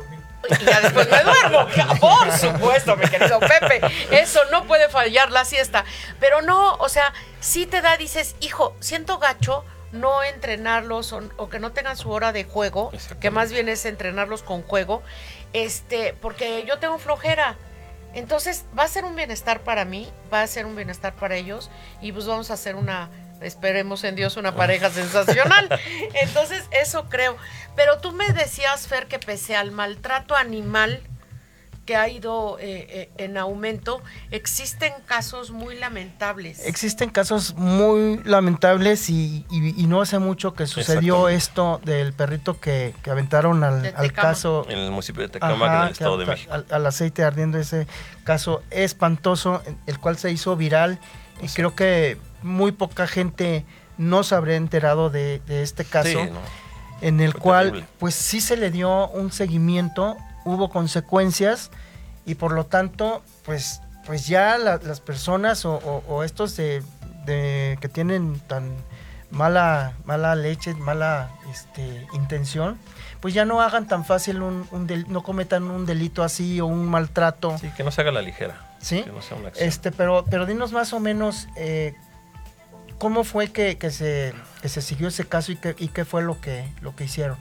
y 0.60 0.64
ya 0.64 0.80
después 0.80 1.08
me 1.10 1.22
duermo. 1.22 1.66
Por 2.00 2.32
supuesto, 2.32 2.96
mi 2.96 3.08
querido 3.08 3.40
Pepe. 3.40 3.80
Eso 4.10 4.40
no 4.50 4.64
puede 4.64 4.88
fallar 4.88 5.30
la 5.30 5.44
siesta. 5.44 5.84
Pero 6.20 6.42
no, 6.42 6.74
o 6.76 6.88
sea, 6.88 7.12
si 7.40 7.66
te 7.66 7.80
da, 7.80 7.96
dices, 7.96 8.36
hijo, 8.40 8.76
siento 8.80 9.18
gacho 9.18 9.64
no 9.92 10.22
entrenarlos 10.22 11.12
o, 11.12 11.48
que 11.50 11.58
no 11.58 11.72
tengan 11.72 11.96
su 11.96 12.10
hora 12.10 12.32
de 12.32 12.44
juego, 12.44 12.90
que 13.20 13.30
más 13.30 13.52
bien 13.52 13.68
es 13.68 13.84
entrenarlos 13.84 14.42
con 14.42 14.62
juego, 14.62 15.02
este, 15.52 16.14
porque 16.20 16.64
yo 16.66 16.78
tengo 16.78 16.98
flojera. 16.98 17.56
Entonces 18.14 18.64
va 18.78 18.84
a 18.84 18.88
ser 18.88 19.04
un 19.04 19.16
bienestar 19.16 19.60
para 19.60 19.84
mí, 19.84 20.10
va 20.32 20.42
a 20.42 20.46
ser 20.46 20.66
un 20.66 20.76
bienestar 20.76 21.14
para 21.14 21.36
ellos 21.36 21.70
y 22.00 22.12
pues 22.12 22.26
vamos 22.26 22.50
a 22.50 22.54
hacer 22.54 22.74
una, 22.74 23.10
esperemos 23.42 24.04
en 24.04 24.16
Dios, 24.16 24.36
una 24.36 24.54
pareja 24.54 24.90
sensacional. 24.90 25.68
Entonces 26.22 26.64
eso 26.70 27.08
creo. 27.08 27.36
Pero 27.76 27.98
tú 27.98 28.12
me 28.12 28.32
decías, 28.32 28.86
Fer, 28.86 29.06
que 29.06 29.18
pese 29.18 29.56
al 29.56 29.70
maltrato 29.70 30.36
animal 30.36 31.02
que 31.84 31.96
ha 31.96 32.08
ido 32.08 32.58
eh, 32.60 32.86
eh, 32.88 33.10
en 33.18 33.36
aumento, 33.36 34.02
existen 34.30 34.92
casos 35.04 35.50
muy 35.50 35.76
lamentables. 35.76 36.64
Existen 36.64 37.10
casos 37.10 37.54
muy 37.56 38.20
lamentables 38.24 39.10
y, 39.10 39.44
no 39.88 40.00
hace 40.00 40.18
mucho 40.20 40.54
que 40.54 40.66
sucedió 40.66 41.28
esto 41.28 41.80
del 41.84 42.12
perrito 42.12 42.60
que, 42.60 42.94
aventaron 43.10 43.64
al, 43.64 44.12
caso. 44.12 44.64
En 44.68 44.78
el 44.78 44.90
municipio 44.90 45.22
de 45.22 45.28
Tecama, 45.28 45.66
en 45.66 45.82
el 45.82 45.92
Estado 45.92 46.18
de 46.18 46.26
México. 46.26 46.52
Al, 46.70 46.86
aceite 46.86 47.24
ardiendo 47.24 47.58
ese 47.58 47.86
caso 48.24 48.62
espantoso, 48.70 49.62
el 49.86 49.98
cual 49.98 50.16
se 50.18 50.30
hizo 50.30 50.56
viral 50.56 51.00
y 51.42 51.48
creo 51.48 51.74
que 51.74 52.16
muy 52.42 52.72
poca 52.72 53.06
gente 53.06 53.66
no 53.98 54.22
se 54.22 54.34
habría 54.34 54.56
enterado 54.56 55.10
de, 55.10 55.42
este 55.48 55.84
caso. 55.84 56.18
En 57.00 57.20
el 57.20 57.34
cual, 57.34 57.84
pues 57.98 58.14
sí 58.14 58.40
se 58.40 58.56
le 58.56 58.70
dio 58.70 59.08
un 59.08 59.32
seguimiento 59.32 60.16
hubo 60.44 60.70
consecuencias 60.70 61.70
y 62.24 62.34
por 62.36 62.52
lo 62.52 62.66
tanto, 62.66 63.22
pues, 63.44 63.80
pues 64.06 64.26
ya 64.26 64.58
las 64.58 65.00
personas 65.00 65.64
o, 65.64 66.22
estos 66.24 66.56
de, 66.56 66.82
que 67.26 67.88
tienen 67.88 68.38
tan 68.40 68.70
mala, 69.30 69.94
mala 70.04 70.34
leche, 70.34 70.74
mala 70.74 71.30
este, 71.50 72.06
intención, 72.12 72.78
pues 73.20 73.34
ya 73.34 73.44
no 73.44 73.60
hagan 73.60 73.86
tan 73.86 74.04
fácil 74.04 74.42
un, 74.42 74.66
no 75.08 75.22
cometan 75.22 75.64
un 75.64 75.86
delito 75.86 76.22
así 76.22 76.60
o 76.60 76.66
un 76.66 76.88
maltrato. 76.88 77.56
Sí, 77.58 77.70
que 77.76 77.84
no 77.84 77.90
se 77.90 78.00
haga 78.00 78.12
la 78.12 78.22
ligera. 78.22 78.71
Sí. 78.82 79.04
este, 79.56 79.92
pero, 79.92 80.24
pero 80.28 80.44
dinos 80.44 80.72
más 80.72 80.92
o 80.92 81.00
menos 81.00 81.48
eh, 81.56 81.94
cómo 82.98 83.24
fue 83.24 83.50
que, 83.52 83.76
se, 83.90 84.34
que 84.60 84.68
se 84.68 84.82
siguió 84.82 85.08
ese 85.08 85.24
caso 85.24 85.52
y, 85.52 85.56
que, 85.56 85.74
y 85.78 85.88
qué 85.88 86.04
fue 86.04 86.22
lo 86.22 86.40
que, 86.40 86.68
lo 86.82 86.94
que 86.94 87.04
hicieron. 87.04 87.38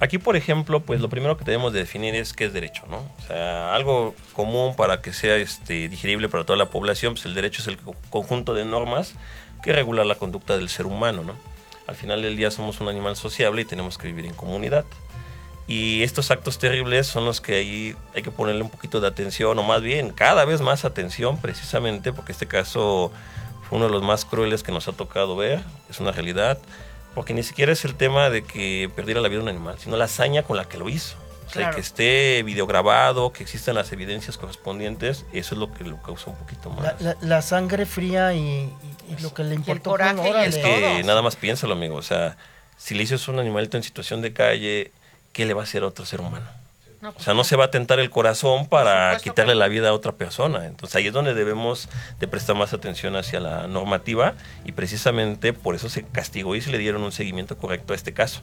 Aquí, 0.00 0.18
por 0.18 0.36
ejemplo, 0.36 0.80
pues 0.80 1.00
lo 1.00 1.08
primero 1.08 1.36
que 1.36 1.44
tenemos 1.44 1.72
de 1.72 1.80
definir 1.80 2.14
es 2.14 2.32
qué 2.32 2.44
es 2.44 2.52
derecho, 2.52 2.84
¿no? 2.88 2.98
O 2.98 3.26
sea, 3.26 3.74
algo 3.74 4.14
común 4.32 4.76
para 4.76 5.02
que 5.02 5.12
sea 5.12 5.34
este, 5.36 5.88
digerible 5.88 6.28
para 6.28 6.44
toda 6.44 6.56
la 6.56 6.70
población, 6.70 7.14
pues 7.14 7.26
el 7.26 7.34
derecho 7.34 7.62
es 7.62 7.68
el 7.68 7.78
conjunto 8.08 8.54
de 8.54 8.64
normas 8.64 9.14
que 9.60 9.72
regula 9.72 10.04
la 10.04 10.14
conducta 10.14 10.56
del 10.56 10.68
ser 10.68 10.86
humano, 10.86 11.24
¿no? 11.24 11.34
Al 11.88 11.96
final 11.96 12.22
del 12.22 12.36
día 12.36 12.52
somos 12.52 12.80
un 12.80 12.88
animal 12.88 13.16
sociable 13.16 13.62
y 13.62 13.64
tenemos 13.64 13.98
que 13.98 14.06
vivir 14.06 14.26
en 14.26 14.34
comunidad. 14.34 14.84
Y 15.68 16.02
estos 16.02 16.30
actos 16.30 16.58
terribles 16.58 17.06
son 17.06 17.24
los 17.24 17.40
que 17.40 17.54
ahí 17.54 17.96
hay 18.14 18.22
que 18.22 18.30
ponerle 18.30 18.62
un 18.62 18.70
poquito 18.70 19.00
de 19.00 19.06
atención, 19.06 19.56
o 19.58 19.62
más 19.62 19.82
bien 19.82 20.10
cada 20.10 20.44
vez 20.44 20.60
más 20.60 20.84
atención, 20.84 21.40
precisamente 21.40 22.12
porque 22.12 22.32
este 22.32 22.46
caso 22.46 23.12
fue 23.68 23.76
uno 23.76 23.86
de 23.86 23.92
los 23.92 24.02
más 24.02 24.24
crueles 24.24 24.62
que 24.62 24.72
nos 24.72 24.88
ha 24.88 24.92
tocado 24.92 25.36
ver, 25.36 25.62
es 25.90 26.00
una 26.00 26.10
realidad 26.10 26.58
porque 27.18 27.34
ni 27.34 27.42
siquiera 27.42 27.72
es 27.72 27.84
el 27.84 27.96
tema 27.96 28.30
de 28.30 28.44
que 28.44 28.88
perdiera 28.94 29.20
la 29.20 29.28
vida 29.28 29.40
un 29.40 29.48
animal, 29.48 29.76
sino 29.80 29.96
la 29.96 30.04
hazaña 30.04 30.44
con 30.44 30.56
la 30.56 30.66
que 30.66 30.78
lo 30.78 30.88
hizo. 30.88 31.16
O 31.48 31.50
sea, 31.50 31.70
que 31.70 31.80
esté 31.80 32.44
videograbado, 32.44 33.32
que 33.32 33.42
existan 33.42 33.74
las 33.74 33.90
evidencias 33.90 34.38
correspondientes, 34.38 35.26
eso 35.32 35.54
es 35.56 35.58
lo 35.58 35.72
que 35.72 35.82
lo 35.82 36.00
causa 36.00 36.30
un 36.30 36.36
poquito 36.36 36.70
más. 36.70 36.94
La, 37.20 37.42
sangre 37.42 37.86
fría 37.86 38.34
y, 38.34 38.72
lo 39.20 39.34
que 39.34 39.42
le 39.42 39.56
importa. 39.56 40.14
es 40.44 40.58
que 40.58 41.02
nada 41.04 41.20
más 41.20 41.34
piénsalo, 41.34 41.72
amigo. 41.72 41.96
O 41.96 42.02
sea, 42.02 42.36
si 42.76 42.94
le 42.94 43.02
a 43.02 43.30
un 43.32 43.40
animalito 43.40 43.76
en 43.76 43.82
situación 43.82 44.22
de 44.22 44.32
calle, 44.32 44.92
¿qué 45.32 45.46
le 45.46 45.54
va 45.54 45.62
a 45.62 45.64
hacer 45.64 45.82
a 45.82 45.86
otro 45.86 46.04
ser 46.04 46.20
humano? 46.20 46.46
o 47.02 47.20
sea, 47.20 47.32
no 47.34 47.44
se 47.44 47.54
va 47.56 47.66
a 47.66 47.70
tentar 47.70 48.00
el 48.00 48.10
corazón 48.10 48.66
para 48.66 49.16
quitarle 49.18 49.54
la 49.54 49.68
vida 49.68 49.90
a 49.90 49.92
otra 49.92 50.12
persona. 50.12 50.66
Entonces 50.66 50.96
ahí 50.96 51.06
es 51.06 51.12
donde 51.12 51.32
debemos 51.32 51.88
de 52.18 52.26
prestar 52.26 52.56
más 52.56 52.72
atención 52.72 53.14
hacia 53.14 53.38
la 53.38 53.68
normativa 53.68 54.34
y 54.64 54.72
precisamente 54.72 55.52
por 55.52 55.74
eso 55.76 55.88
se 55.88 56.04
castigó 56.04 56.56
y 56.56 56.60
se 56.60 56.70
le 56.70 56.78
dieron 56.78 57.02
un 57.02 57.12
seguimiento 57.12 57.56
correcto 57.56 57.92
a 57.92 57.96
este 57.96 58.12
caso. 58.12 58.42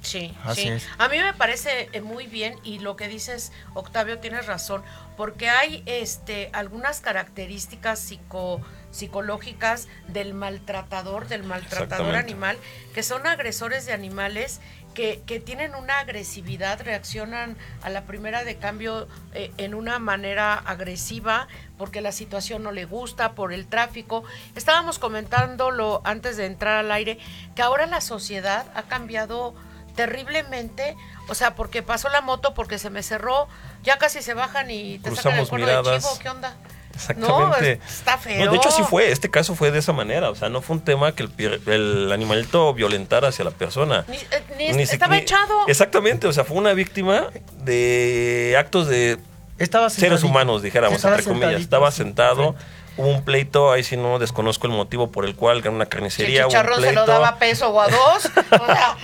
Sí, 0.00 0.32
sí. 0.54 0.70
A 0.96 1.08
mí 1.08 1.18
me 1.18 1.34
parece 1.34 1.88
eh, 1.92 2.00
muy 2.00 2.28
bien 2.28 2.54
y 2.62 2.78
lo 2.78 2.96
que 2.96 3.08
dices, 3.08 3.52
Octavio, 3.74 4.18
tienes 4.20 4.46
razón, 4.46 4.82
porque 5.16 5.50
hay 5.50 5.82
este, 5.86 6.50
algunas 6.52 7.00
características 7.00 7.98
psico, 7.98 8.60
psicológicas 8.92 9.88
del 10.06 10.34
maltratador, 10.34 11.26
del 11.26 11.42
maltratador 11.42 12.14
animal, 12.14 12.56
que 12.94 13.02
son 13.02 13.26
agresores 13.26 13.86
de 13.86 13.92
animales 13.92 14.60
que, 14.98 15.22
que, 15.26 15.38
tienen 15.38 15.76
una 15.76 16.00
agresividad, 16.00 16.82
reaccionan 16.82 17.56
a 17.82 17.88
la 17.88 18.02
primera 18.02 18.42
de 18.42 18.56
cambio 18.56 19.06
eh, 19.32 19.52
en 19.56 19.74
una 19.74 20.00
manera 20.00 20.54
agresiva 20.54 21.46
porque 21.76 22.00
la 22.00 22.10
situación 22.10 22.64
no 22.64 22.72
le 22.72 22.84
gusta, 22.84 23.36
por 23.36 23.52
el 23.52 23.68
tráfico. 23.68 24.24
Estábamos 24.56 24.98
comentándolo 24.98 26.02
antes 26.02 26.36
de 26.36 26.46
entrar 26.46 26.78
al 26.78 26.90
aire, 26.90 27.20
que 27.54 27.62
ahora 27.62 27.86
la 27.86 28.00
sociedad 28.00 28.66
ha 28.74 28.82
cambiado 28.82 29.54
terriblemente, 29.94 30.96
o 31.28 31.36
sea, 31.36 31.54
porque 31.54 31.84
pasó 31.84 32.08
la 32.08 32.20
moto, 32.20 32.52
porque 32.52 32.80
se 32.80 32.90
me 32.90 33.04
cerró, 33.04 33.46
ya 33.84 33.98
casi 33.98 34.20
se 34.20 34.34
bajan 34.34 34.68
y 34.68 34.98
te 34.98 35.14
sacan 35.14 35.38
el 35.38 35.48
cuerno 35.48 35.82
de 35.84 36.00
chivo, 36.00 36.18
¿qué 36.20 36.28
onda? 36.28 36.56
Exactamente. 36.98 37.76
No, 37.76 37.84
está 37.88 38.18
feo. 38.18 38.50
de 38.50 38.56
hecho, 38.56 38.70
sí 38.70 38.82
fue. 38.82 39.10
Este 39.10 39.30
caso 39.30 39.54
fue 39.54 39.70
de 39.70 39.78
esa 39.78 39.92
manera. 39.92 40.30
O 40.30 40.34
sea, 40.34 40.48
no 40.48 40.60
fue 40.60 40.76
un 40.76 40.82
tema 40.82 41.12
que 41.12 41.28
el, 41.66 42.10
animalito 42.12 42.74
violentara 42.74 43.28
hacia 43.28 43.44
la 43.44 43.52
persona. 43.52 44.04
Ni, 44.08 44.16
eh, 44.64 44.82
estaba 44.82 45.16
echado. 45.16 45.66
Exactamente. 45.68 46.26
O 46.26 46.32
sea, 46.32 46.44
fue 46.44 46.56
una 46.56 46.72
víctima 46.72 47.28
de 47.62 48.56
actos 48.58 48.88
de 48.88 49.18
estaba 49.58 49.90
seres 49.90 50.22
humanos, 50.22 50.62
dijéramos, 50.62 51.02
entre 51.04 51.24
comillas. 51.24 51.60
Estaba 51.60 51.90
sentado. 51.90 52.54
Hubo 52.98 53.06
un 53.06 53.24
pleito, 53.24 53.70
ahí 53.70 53.84
sí 53.84 53.96
no 53.96 54.18
desconozco 54.18 54.66
el 54.66 54.72
motivo 54.72 55.12
por 55.12 55.24
el 55.24 55.36
cual 55.36 55.62
ganó 55.62 55.76
una 55.76 55.86
carnicería. 55.86 56.42
El 56.42 56.48
chicharrón 56.48 56.82
se 56.82 56.92
lo 56.92 57.06
daba 57.06 57.38
peso 57.38 57.68
o 57.68 57.80
a 57.80 57.86
dos. 57.86 58.26
o 58.60 58.66
sea, 58.66 58.96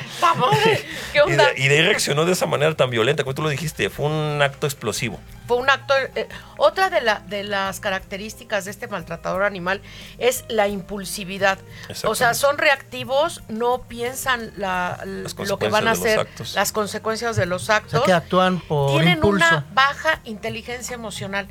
¿qué 1.13 1.23
onda? 1.23 1.53
Y 1.57 1.69
de, 1.69 1.77
ahí 1.77 1.83
reaccionó 1.83 2.25
de 2.25 2.33
esa 2.33 2.47
manera 2.47 2.75
tan 2.75 2.91
violenta, 2.91 3.23
como 3.23 3.37
tú 3.37 3.43
lo 3.43 3.49
dijiste, 3.49 3.89
fue 3.91 4.07
un 4.07 4.43
acto 4.43 4.67
explosivo. 4.67 5.21
Fue 5.47 5.59
un 5.59 5.71
acto. 5.71 5.95
Eh, 6.17 6.29
otra 6.57 6.91
de, 6.91 7.03
la, 7.03 7.21
de 7.21 7.45
las 7.45 7.79
características 7.79 8.65
de 8.65 8.73
este 8.73 8.89
maltratador 8.89 9.45
animal 9.45 9.81
es 10.19 10.45
la 10.49 10.67
impulsividad. 10.67 11.61
O 12.05 12.17
sea, 12.17 12.35
son 12.35 12.59
reactivos, 12.59 13.43
no 13.49 13.83
piensan 13.83 14.53
la, 14.57 14.99
lo 15.05 15.57
que 15.57 15.69
van 15.69 15.87
a 15.87 15.93
hacer, 15.93 16.27
las 16.55 16.73
consecuencias 16.73 17.37
de 17.37 17.47
los 17.47 17.71
actos. 17.71 18.03
que 18.03 18.13
actúan 18.13 18.59
por 18.59 18.91
Tienen 18.91 19.25
una 19.25 19.67
baja 19.73 20.21
inteligencia 20.25 20.95
emocional. 20.95 21.47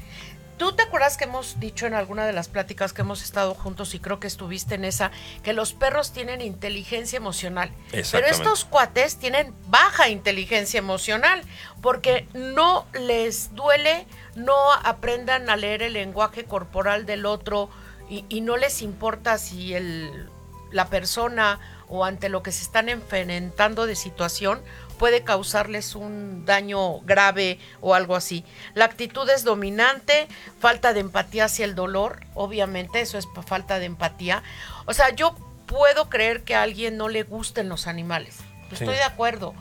¿Tú 0.64 0.72
te 0.72 0.84
acuerdas 0.84 1.18
que 1.18 1.26
hemos 1.26 1.60
dicho 1.60 1.88
en 1.88 1.94
alguna 1.94 2.26
de 2.26 2.32
las 2.32 2.48
pláticas 2.48 2.94
que 2.94 3.02
hemos 3.02 3.22
estado 3.22 3.54
juntos 3.54 3.94
y 3.96 4.00
creo 4.00 4.22
que 4.22 4.28
estuviste 4.28 4.76
en 4.76 4.86
esa, 4.86 5.12
que 5.44 5.52
los 5.52 5.74
perros 5.74 6.14
tienen 6.14 6.40
inteligencia 6.40 7.18
emocional? 7.18 7.70
Pero 7.92 8.28
estos 8.28 8.64
cuates 8.64 9.18
tienen 9.18 9.54
baja 9.68 10.08
inteligencia 10.08 10.78
emocional 10.78 11.42
porque 11.82 12.30
no 12.34 12.86
les 12.94 13.54
duele, 13.54 14.08
no 14.36 14.72
aprendan 14.72 15.50
a 15.50 15.58
leer 15.58 15.84
el 15.84 15.94
lenguaje 15.94 16.46
corporal 16.46 17.06
del 17.06 17.26
otro 17.26 17.70
y, 18.10 18.24
y 18.30 18.40
no 18.40 18.56
les 18.56 18.82
importa 18.82 19.38
si 19.40 19.74
el, 19.74 20.30
la 20.72 20.88
persona 20.88 21.60
o 21.90 22.06
ante 22.06 22.30
lo 22.30 22.42
que 22.42 22.54
se 22.54 22.64
están 22.64 22.88
enfrentando 22.88 23.86
de 23.86 23.96
situación 23.98 24.62
puede 24.94 25.24
causarles 25.24 25.96
un 25.96 26.46
daño 26.46 27.00
grave 27.02 27.60
o 27.82 27.94
algo 27.94 28.16
así. 28.16 28.46
La 28.74 28.86
actitud 28.86 29.30
es 29.30 29.44
dominante, 29.44 30.28
falta 30.60 30.94
de 30.94 31.02
empatía 31.02 31.46
hacia 31.46 31.66
el 31.66 31.76
dolor, 31.76 32.22
obviamente 32.34 33.02
eso 33.02 33.18
es 33.18 33.28
falta 33.46 33.80
de 33.80 33.86
empatía. 33.86 34.44
O 34.86 34.94
sea, 34.94 35.10
yo 35.10 35.36
puedo 35.66 36.10
creer 36.10 36.44
que 36.44 36.56
a 36.56 36.62
alguien 36.62 36.98
no 36.98 37.10
le 37.10 37.24
gusten 37.24 37.70
los 37.70 37.88
animales, 37.88 38.38
estoy 38.72 38.96
de 38.96 39.04
acuerdo, 39.04 39.54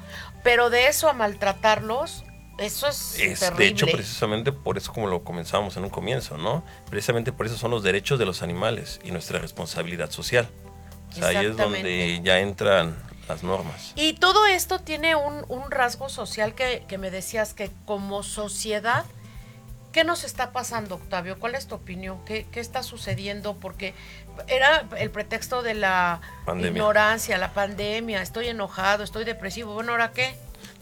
pero 0.43 0.71
de 0.71 0.89
eso 0.89 1.09
a 1.09 1.13
maltratarlos, 1.13 2.25
eso 2.59 2.87
es, 2.87 3.17
terrible. 3.39 3.65
De 3.65 3.67
hecho, 3.71 3.87
precisamente 3.87 4.53
por 4.53 4.77
eso 4.77 4.93
como 4.93 5.07
lo 5.07 5.25
comenzamos 5.25 5.77
en 5.77 5.85
un 5.85 5.91
comienzo, 5.91 6.37
¿no? 6.37 6.65
Precisamente 6.91 7.33
por 7.33 7.47
eso 7.47 7.57
son 7.57 7.71
los 7.71 7.83
derechos 7.83 8.19
de 8.19 8.27
los 8.27 8.43
animales 8.43 9.01
y 9.05 9.11
nuestra 9.11 9.39
responsabilidad 9.39 10.11
social. 10.11 10.49
O 11.11 11.15
sea, 11.15 11.29
ahí 11.29 11.47
es 11.47 11.57
donde 11.57 12.21
ya 12.23 12.41
entran 12.41 12.97
las 13.29 13.43
normas. 13.43 13.93
Y 13.97 14.15
todo 14.15 14.47
esto 14.47 14.79
tiene 14.79 15.15
un, 15.15 15.71
rasgo 15.71 16.09
social 16.09 16.55
que, 16.55 16.99
me 16.99 17.11
decías 17.11 17.55
que 17.55 17.71
como 17.85 18.23
sociedad, 18.23 19.05
¿qué 19.93 20.05
nos 20.05 20.25
está 20.25 20.53
pasando, 20.53 20.97
Octavio? 20.97 21.39
¿Cuál 21.39 21.55
es 21.55 21.67
tu 21.67 21.75
opinión? 21.75 22.25
¿Qué, 22.25 22.47
está 22.55 22.83
sucediendo? 22.83 23.55
Porque 23.55 23.95
era 24.49 24.87
el 24.99 25.11
pretexto 25.11 25.63
de 25.63 25.75
la 25.75 26.21
ignorancia, 26.59 27.39
la 27.39 27.53
pandemia, 27.53 28.23
estoy 28.23 28.49
enojado, 28.49 29.05
estoy 29.05 29.25
depresivo, 29.25 29.75
bueno, 29.75 29.93
¿ahora 29.93 30.13
qué? 30.13 30.35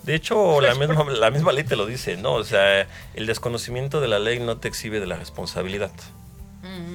De 0.03 0.15
hecho, 0.15 0.61
la 0.61 0.75
misma, 0.87 1.05
la 1.05 1.31
misma 1.31 1.53
ley 1.53 1.65
te 1.65 1.77
lo 1.77 1.87
dice, 1.87 2.17
¿no? 2.17 2.35
O 2.35 2.45
sea, 2.45 2.87
el 3.15 3.27
desconocimiento 3.27 4.01
de 4.01 4.09
la 4.09 4.19
ley 4.19 4.39
no 4.39 4.57
te 4.59 4.69
exhibe 4.69 5.01
de 5.01 5.07
la 5.07 5.17
responsabilidad. 5.17 5.93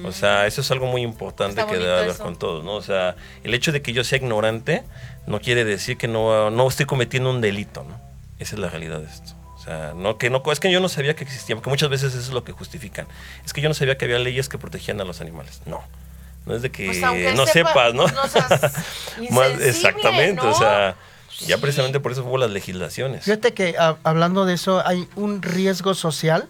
O 0.04 0.12
sea, 0.12 0.46
eso 0.46 0.60
es 0.60 0.70
algo 0.70 0.86
muy 0.86 1.02
importante 1.02 1.64
que 1.66 1.76
debe 1.76 2.06
ver 2.06 2.16
con 2.16 2.36
todos, 2.36 2.64
¿no? 2.64 2.74
O 2.74 2.82
sea, 2.82 3.16
el 3.42 3.52
hecho 3.52 3.72
de 3.72 3.82
que 3.82 3.92
yo 3.92 4.04
sea 4.04 4.18
ignorante 4.18 4.84
no 5.26 5.40
quiere 5.40 5.64
decir 5.64 5.96
que 5.96 6.08
no, 6.08 6.50
no 6.50 6.68
estoy 6.68 6.86
cometiendo 6.86 7.30
un 7.30 7.40
delito, 7.40 7.84
¿no? 7.84 8.00
Esa 8.38 8.54
es 8.54 8.60
la 8.60 8.68
realidad 8.68 9.00
de 9.00 9.06
esto. 9.06 9.32
O 9.54 9.58
sea, 9.58 9.94
no 9.96 10.18
que 10.18 10.30
no 10.30 10.42
es 10.52 10.60
que 10.60 10.70
yo 10.70 10.80
no 10.80 10.88
sabía 10.88 11.16
que 11.16 11.24
existía, 11.24 11.56
porque 11.56 11.70
muchas 11.70 11.88
veces 11.88 12.14
eso 12.14 12.20
es 12.20 12.30
lo 12.30 12.44
que 12.44 12.52
justifican. 12.52 13.06
Es 13.44 13.52
que 13.52 13.60
yo 13.60 13.68
no 13.68 13.74
sabía 13.74 13.98
que 13.98 14.04
había 14.04 14.18
leyes 14.18 14.48
que 14.48 14.58
protegían 14.58 15.00
a 15.00 15.04
los 15.04 15.20
animales. 15.20 15.62
No. 15.66 15.82
No 16.44 16.54
es 16.54 16.62
de 16.62 16.70
que 16.70 16.86
pues 16.86 17.34
no 17.34 17.46
sepas, 17.46 17.92
¿no? 17.92 18.06
exactamente, 19.60 20.46
o 20.46 20.54
sea, 20.54 20.94
ya 21.40 21.58
precisamente 21.58 21.98
por 21.98 22.12
eso 22.12 22.24
hubo 22.24 22.38
las 22.38 22.50
legislaciones. 22.50 23.24
Fíjate 23.24 23.52
que 23.52 23.74
hablando 24.04 24.46
de 24.46 24.54
eso, 24.54 24.86
hay 24.86 25.08
un 25.16 25.42
riesgo 25.42 25.94
social 25.94 26.48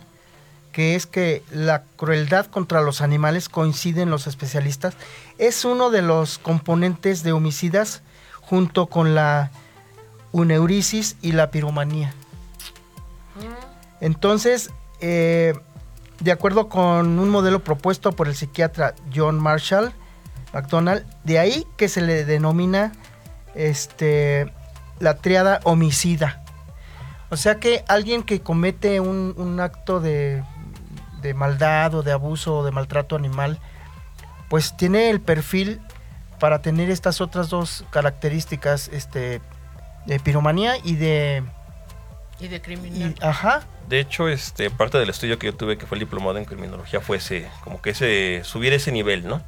que 0.72 0.94
es 0.94 1.06
que 1.06 1.42
la 1.50 1.84
crueldad 1.96 2.44
contra 2.44 2.82
los 2.82 3.00
animales, 3.00 3.48
coinciden 3.48 4.10
los 4.10 4.26
especialistas, 4.26 4.94
es 5.38 5.64
uno 5.64 5.88
de 5.88 6.02
los 6.02 6.36
componentes 6.36 7.22
de 7.22 7.32
homicidas 7.32 8.02
junto 8.46 8.86
con 8.86 9.14
la 9.14 9.50
uneurisis 10.32 11.16
y 11.22 11.32
la 11.32 11.50
piromanía. 11.50 12.14
Entonces, 14.00 14.70
eh, 15.00 15.54
de 16.20 16.32
acuerdo 16.32 16.68
con 16.68 17.18
un 17.18 17.28
modelo 17.28 17.62
propuesto 17.62 18.12
por 18.12 18.28
el 18.28 18.34
psiquiatra 18.34 18.94
John 19.14 19.38
Marshall 19.38 19.92
McDonald, 20.52 21.04
de 21.24 21.38
ahí 21.38 21.66
que 21.76 21.88
se 21.88 22.00
le 22.00 22.24
denomina 22.24 22.92
este, 23.54 24.52
la 24.98 25.16
triada 25.16 25.60
homicida. 25.64 26.42
O 27.30 27.36
sea 27.36 27.56
que 27.56 27.84
alguien 27.88 28.22
que 28.22 28.40
comete 28.40 29.00
un 29.00 29.58
acto 29.60 30.00
de 30.00 30.42
de 31.26 31.34
maldad 31.34 31.94
o 31.94 32.02
de 32.02 32.12
abuso 32.12 32.58
o 32.58 32.64
de 32.64 32.70
maltrato 32.70 33.16
animal, 33.16 33.58
pues 34.48 34.76
tiene 34.76 35.10
el 35.10 35.20
perfil 35.20 35.80
para 36.38 36.62
tener 36.62 36.90
estas 36.90 37.20
otras 37.20 37.48
dos 37.48 37.84
características, 37.90 38.88
este, 38.88 39.40
de 40.06 40.20
piromanía 40.20 40.76
y 40.82 40.96
de... 40.96 41.42
Y 42.38 42.48
de 42.48 42.60
criminal. 42.60 43.14
ajá. 43.22 43.62
De 43.88 44.00
hecho, 44.00 44.28
este, 44.28 44.68
parte 44.68 44.98
del 44.98 45.08
estudio 45.08 45.38
que 45.38 45.46
yo 45.46 45.54
tuve, 45.54 45.78
que 45.78 45.86
fue 45.86 45.96
el 45.96 46.00
diplomado 46.00 46.36
en 46.38 46.44
criminología, 46.44 47.00
fue 47.00 47.18
ese, 47.18 47.48
como 47.62 47.80
que 47.80 47.90
ese, 47.90 48.42
subir 48.44 48.72
ese 48.72 48.92
nivel, 48.92 49.26
¿no? 49.26 49.40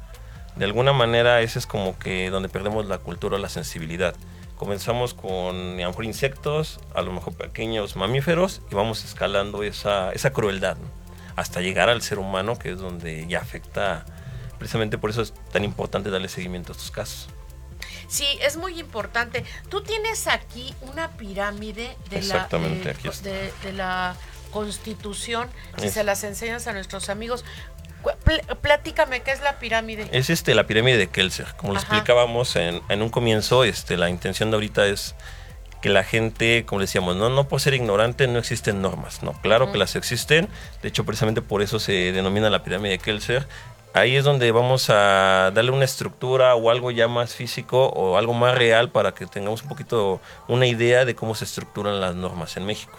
De 0.55 0.65
alguna 0.65 0.93
manera, 0.93 1.41
ese 1.41 1.59
es 1.59 1.67
como 1.67 1.99
que 1.99 2.29
donde 2.29 2.49
perdemos 2.49 2.85
la 2.87 2.97
cultura, 2.97 3.37
la 3.37 3.49
sensibilidad. 3.49 4.15
Comenzamos 4.57 5.13
con, 5.13 5.55
a 5.55 5.83
lo 5.83 5.87
mejor, 5.89 6.05
insectos, 6.05 6.79
a 6.95 7.01
lo 7.01 7.11
mejor 7.11 7.33
pequeños 7.33 7.95
mamíferos, 7.95 8.61
y 8.71 8.75
vamos 8.75 9.03
escalando 9.03 9.61
esa, 9.61 10.11
esa 10.13 10.31
crueldad, 10.31 10.77
¿no? 10.77 10.99
hasta 11.39 11.61
llegar 11.61 11.89
al 11.89 12.01
ser 12.01 12.19
humano, 12.19 12.57
que 12.57 12.71
es 12.71 12.79
donde 12.79 13.25
ya 13.27 13.39
afecta. 13.39 14.05
Precisamente 14.59 14.99
por 14.99 15.09
eso 15.09 15.23
es 15.23 15.33
tan 15.51 15.63
importante 15.63 16.11
darle 16.11 16.29
seguimiento 16.29 16.73
a 16.73 16.75
estos 16.75 16.91
casos. 16.91 17.29
Sí, 18.07 18.27
es 18.41 18.57
muy 18.57 18.79
importante. 18.79 19.45
Tú 19.69 19.81
tienes 19.81 20.27
aquí 20.27 20.75
una 20.81 21.11
pirámide 21.11 21.95
de, 22.09 22.21
la, 22.23 22.47
de, 23.63 23.73
la 23.73 24.15
Constitución, 24.51 25.49
si 25.77 25.89
se 25.89 26.03
las 26.03 26.23
enseñas 26.23 26.67
a 26.67 26.73
nuestros 26.73 27.09
amigos. 27.09 27.45
Platícame, 28.61 29.21
¿qué 29.21 29.31
es 29.31 29.41
la 29.41 29.59
pirámide? 29.59 30.07
Es 30.11 30.29
este, 30.29 30.55
la 30.55 30.65
pirámide 30.65 30.97
de 30.97 31.07
Kelser. 31.07 31.53
Como 31.57 31.73
lo 31.73 31.79
explicábamos 31.79 32.55
en, 32.55 32.81
en, 32.89 33.01
un 33.01 33.09
comienzo, 33.09 33.63
este, 33.63 33.97
la 33.97 34.09
intención 34.09 34.49
de 34.51 34.55
ahorita 34.55 34.87
es 34.87 35.15
que 35.81 35.89
la 35.89 36.03
gente, 36.03 36.65
como 36.65 36.81
decíamos, 36.81 37.15
no, 37.15 37.29
no 37.29 37.47
por 37.47 37.61
ser 37.61 37.73
ignorante 37.73 38.27
no 38.27 38.39
existen 38.39 38.81
normas, 38.81 39.23
no, 39.23 39.33
claro 39.33 39.71
que 39.71 39.77
las 39.77 39.95
existen, 39.95 40.49
de 40.81 40.89
hecho 40.89 41.05
precisamente 41.05 41.41
por 41.41 41.61
eso 41.61 41.79
se 41.79 42.11
denomina 42.11 42.49
la 42.49 42.63
pirámide 42.63 42.93
de 42.93 42.99
Kelser, 42.99 43.47
ahí 43.93 44.15
es 44.15 44.23
donde 44.23 44.51
vamos 44.51 44.89
a 44.89 45.51
darle 45.53 45.71
una 45.71 45.85
estructura 45.85 46.55
o 46.55 46.69
algo 46.69 46.91
ya 46.91 47.07
más 47.07 47.35
físico 47.35 47.87
o 47.87 48.17
algo 48.17 48.33
más 48.33 48.57
real 48.57 48.89
para 48.89 49.13
que 49.13 49.25
tengamos 49.25 49.63
un 49.63 49.69
poquito 49.69 50.21
una 50.47 50.67
idea 50.67 51.05
de 51.05 51.15
cómo 51.15 51.35
se 51.35 51.45
estructuran 51.45 51.99
las 51.99 52.15
normas 52.15 52.57
en 52.57 52.65
México. 52.65 52.97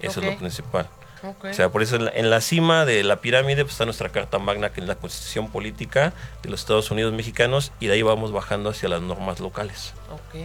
Eso 0.00 0.20
es 0.20 0.26
lo 0.26 0.36
principal. 0.36 0.88
O 1.22 1.52
sea, 1.52 1.70
por 1.70 1.82
eso 1.82 1.96
en 1.96 2.30
la, 2.30 2.40
cima 2.40 2.84
de 2.84 3.02
la 3.02 3.20
pirámide 3.20 3.64
pues, 3.64 3.72
está 3.72 3.84
nuestra 3.84 4.08
Carta 4.10 4.38
Magna, 4.38 4.70
que 4.70 4.80
es 4.80 4.86
la 4.86 4.94
constitución 4.94 5.48
política 5.50 6.12
de 6.42 6.50
los 6.50 6.60
Estados 6.60 6.90
Unidos 6.90 7.12
mexicanos, 7.12 7.72
y 7.80 7.86
de 7.86 7.94
ahí 7.94 8.02
vamos 8.02 8.30
bajando 8.30 8.70
hacia 8.70 8.88
las 8.88 9.02
normas 9.02 9.40
locales. 9.40 9.94
Ok. 10.12 10.38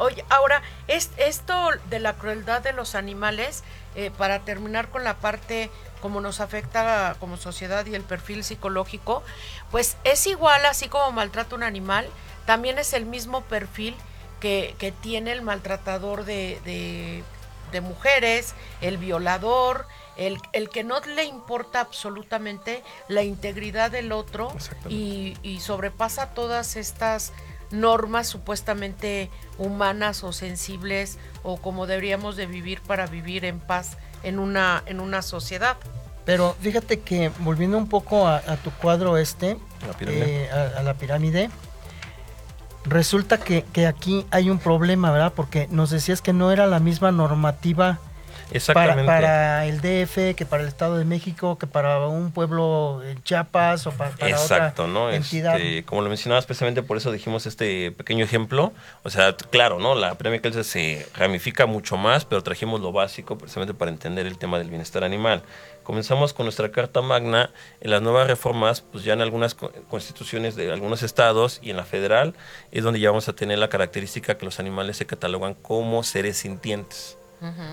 Oye, 0.00 0.24
ahora, 0.30 0.62
es, 0.88 1.10
esto 1.18 1.68
de 1.90 2.00
la 2.00 2.14
crueldad 2.14 2.62
de 2.62 2.72
los 2.72 2.94
animales, 2.94 3.62
eh, 3.94 4.10
para 4.16 4.38
terminar 4.40 4.88
con 4.88 5.04
la 5.04 5.18
parte 5.18 5.70
como 6.00 6.22
nos 6.22 6.40
afecta 6.40 7.16
como 7.20 7.36
sociedad 7.36 7.84
y 7.84 7.94
el 7.94 8.02
perfil 8.02 8.42
psicológico, 8.42 9.22
pues 9.70 9.98
es 10.04 10.26
igual, 10.26 10.64
así 10.64 10.88
como 10.88 11.12
maltrata 11.12 11.54
un 11.54 11.62
animal, 11.62 12.08
también 12.46 12.78
es 12.78 12.94
el 12.94 13.04
mismo 13.04 13.42
perfil 13.42 13.94
que, 14.40 14.74
que 14.78 14.90
tiene 14.90 15.32
el 15.32 15.42
maltratador 15.42 16.24
de, 16.24 17.22
de, 17.70 17.80
mujeres, 17.82 18.54
el 18.80 18.96
violador, 18.96 19.86
el, 20.16 20.38
el, 20.54 20.70
que 20.70 20.82
no 20.82 21.00
le 21.00 21.24
importa 21.24 21.80
absolutamente 21.80 22.82
la 23.08 23.22
integridad 23.22 23.90
del 23.90 24.12
otro 24.12 24.52
y, 24.88 25.36
y, 25.42 25.60
sobrepasa 25.60 26.30
todas 26.34 26.76
estas 26.76 27.32
normas 27.70 28.26
supuestamente 28.26 29.30
humanas 29.58 30.24
o 30.24 30.32
sensibles 30.32 31.18
o 31.42 31.56
como 31.56 31.86
deberíamos 31.86 32.36
de 32.36 32.46
vivir 32.46 32.80
para 32.80 33.06
vivir 33.06 33.44
en 33.44 33.60
paz 33.60 33.96
en 34.22 34.38
una, 34.38 34.82
en 34.86 35.00
una 35.00 35.22
sociedad. 35.22 35.76
Pero 36.24 36.54
fíjate 36.60 37.00
que 37.00 37.30
volviendo 37.40 37.78
un 37.78 37.88
poco 37.88 38.28
a, 38.28 38.40
tu 38.62 38.70
cuadro 38.70 39.16
este, 39.16 39.56
eh, 40.00 40.48
a, 40.50 40.82
la 40.82 40.94
pirámide, 40.94 41.50
resulta 42.84 43.38
que, 43.38 43.64
que, 43.72 43.86
aquí 43.86 44.26
hay 44.30 44.50
un 44.50 44.58
problema, 44.58 45.10
¿verdad? 45.10 45.32
Porque 45.34 45.66
nos 45.70 45.90
decías 45.90 46.20
que 46.20 46.32
no 46.32 46.52
era 46.52 46.66
la 46.66 46.78
misma 46.78 47.10
normativa 47.10 47.98
para, 48.72 49.04
para, 49.04 49.66
el 49.66 49.80
DF, 49.80 50.34
que 50.36 50.46
para 50.48 50.62
el 50.62 50.68
Estado 50.68 50.98
de 50.98 51.04
México, 51.04 51.58
que 51.58 51.66
para 51.66 52.06
un 52.06 52.32
pueblo 52.32 53.02
en 53.04 53.22
Chiapas 53.22 53.86
o 53.86 53.92
para, 53.92 54.10
Exacto, 54.28 54.86
¿no? 54.86 55.10
entidad. 55.10 55.56
Este, 55.58 55.84
como 55.84 56.02
lo 56.02 56.08
mencionabas, 56.08 56.46
precisamente 56.46 56.82
por 56.82 56.96
eso 56.96 57.12
dijimos 57.12 57.46
este 57.46 57.92
pequeño 57.92 58.24
ejemplo. 58.24 58.72
O 59.02 59.10
sea, 59.10 59.34
claro, 59.36 59.78
¿no? 59.78 59.94
La 59.94 60.14
premia 60.14 60.40
Kelsa 60.40 60.64
se 60.64 61.06
ramifica 61.14 61.66
mucho 61.66 61.96
más, 61.96 62.24
pero 62.24 62.42
trajimos 62.42 62.80
lo 62.80 62.92
básico 62.92 63.38
precisamente 63.38 63.74
para 63.74 63.90
entender 63.90 64.26
el 64.26 64.38
tema 64.38 64.58
del 64.58 64.68
bienestar 64.68 65.04
animal. 65.04 65.42
Comenzamos 65.82 66.32
con 66.34 66.46
nuestra 66.46 66.70
Carta 66.70 67.02
Magna. 67.02 67.50
En 67.80 67.90
las 67.90 68.02
nuevas 68.02 68.26
reformas, 68.26 68.80
pues 68.80 69.04
ya 69.04 69.14
en 69.14 69.22
algunas 69.22 69.54
constituciones 69.54 70.54
de 70.54 70.72
algunos 70.72 71.02
estados 71.02 71.58
y 71.62 71.70
en 71.70 71.76
la 71.76 71.84
federal, 71.84 72.34
es 72.70 72.84
donde 72.84 73.00
ya 73.00 73.10
vamos 73.10 73.28
a 73.28 73.32
tener 73.32 73.58
la 73.58 73.68
característica 73.68 74.36
que 74.36 74.44
los 74.44 74.60
animales 74.60 74.98
se 74.98 75.06
catalogan 75.06 75.54
como 75.54 76.02
seres 76.02 76.36
sintientes. 76.36 77.16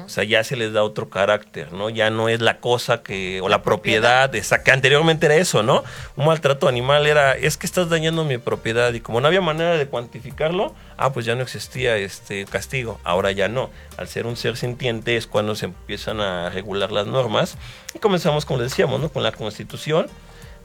O 0.06 0.10
sea, 0.10 0.24
ya 0.24 0.44
se 0.46 0.56
les 0.56 0.72
da 0.72 0.84
otro 0.84 1.10
carácter, 1.10 1.74
¿no? 1.74 1.90
Ya 1.90 2.10
no 2.10 2.30
es 2.30 2.40
la 2.40 2.60
cosa 2.60 3.04
que, 3.04 3.42
o 3.42 3.50
la, 3.50 3.64
propiedad, 3.64 4.34
esa, 4.34 4.64
que 4.64 4.72
anteriormente 4.72 5.26
era 5.26 5.36
eso, 5.36 5.62
¿no? 5.62 5.84
Un 6.16 6.26
maltrato 6.26 6.70
animal 6.70 7.06
era, 7.06 7.34
es 7.34 7.58
que 7.58 7.66
estás 7.66 7.90
dañando 7.90 8.24
mi 8.24 8.38
propiedad 8.38 8.94
y 8.94 9.02
como 9.02 9.20
no 9.20 9.28
había 9.28 9.42
manera 9.42 9.78
de 9.78 9.88
cuantificarlo, 9.88 10.74
ah, 10.96 11.12
pues 11.12 11.26
ya 11.26 11.36
no 11.36 11.42
existía 11.42 11.98
este 11.98 12.46
castigo, 12.46 13.00
ahora 13.04 13.32
ya 13.32 13.50
no. 13.50 13.70
Al 13.98 14.08
ser 14.08 14.26
un 14.26 14.38
ser 14.38 14.56
sintiente 14.56 15.18
es 15.18 15.28
cuando 15.28 15.56
se 15.56 15.66
empiezan 15.66 16.22
a 16.22 16.50
regular 16.50 16.92
las 16.92 17.08
normas 17.08 17.58
y 17.94 18.00
comenzamos, 18.00 18.46
como 18.46 18.62
decíamos, 18.62 19.02
¿no? 19.02 19.10
Con 19.10 19.24
la 19.24 19.34
constitución 19.34 20.08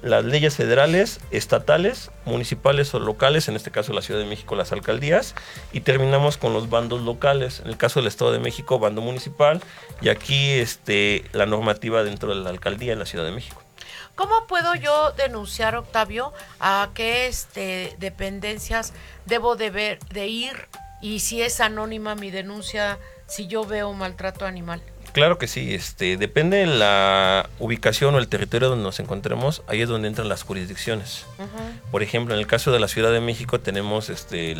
las 0.02 0.24
leyes 0.24 0.56
federales, 0.56 1.20
estatales, 1.30 2.10
municipales 2.24 2.92
o 2.94 2.98
locales, 2.98 3.48
en 3.48 3.56
este 3.56 3.70
caso 3.70 3.92
la 3.92 4.02
Ciudad 4.02 4.20
de 4.20 4.26
México, 4.26 4.56
las 4.56 4.72
alcaldías, 4.72 5.34
y 5.72 5.80
terminamos 5.80 6.36
con 6.36 6.52
los 6.52 6.68
bandos 6.68 7.02
locales, 7.02 7.60
en 7.60 7.68
el 7.68 7.76
caso 7.76 8.00
del 8.00 8.08
Estado 8.08 8.32
de 8.32 8.40
México, 8.40 8.78
bando 8.78 9.00
municipal, 9.00 9.62
y 10.00 10.08
aquí 10.08 10.50
este, 10.50 11.24
la 11.32 11.46
normativa 11.46 12.02
dentro 12.02 12.34
de 12.34 12.42
la 12.42 12.50
alcaldía 12.50 12.92
en 12.92 12.98
la 12.98 13.06
Ciudad 13.06 13.24
de 13.24 13.32
México. 13.32 13.62
¿Cómo 14.14 14.46
puedo 14.46 14.74
yo 14.74 15.12
denunciar, 15.12 15.74
Octavio, 15.74 16.32
a 16.60 16.90
qué 16.94 17.26
este, 17.26 17.96
dependencias 17.98 18.92
debo 19.24 19.56
de, 19.56 19.70
ver, 19.70 19.98
de 20.10 20.26
ir 20.26 20.68
y 21.00 21.20
si 21.20 21.42
es 21.42 21.60
anónima 21.60 22.14
mi 22.14 22.30
denuncia 22.30 22.98
si 23.26 23.46
yo 23.46 23.64
veo 23.64 23.92
maltrato 23.94 24.44
animal? 24.44 24.82
Claro 25.12 25.36
que 25.36 25.46
sí, 25.46 25.74
este, 25.74 26.16
depende 26.16 26.56
de 26.58 26.66
la 26.66 27.50
ubicación 27.58 28.14
o 28.14 28.18
el 28.18 28.28
territorio 28.28 28.70
donde 28.70 28.84
nos 28.84 28.98
encontremos, 28.98 29.62
ahí 29.66 29.82
es 29.82 29.88
donde 29.88 30.08
entran 30.08 30.28
las 30.28 30.42
jurisdicciones. 30.42 31.26
Por 31.90 32.02
ejemplo, 32.02 32.34
en 32.34 32.40
el 32.40 32.46
caso 32.46 32.72
de 32.72 32.80
la 32.80 32.88
Ciudad 32.88 33.12
de 33.12 33.20
México 33.20 33.60
tenemos 33.60 34.08
este, 34.08 34.56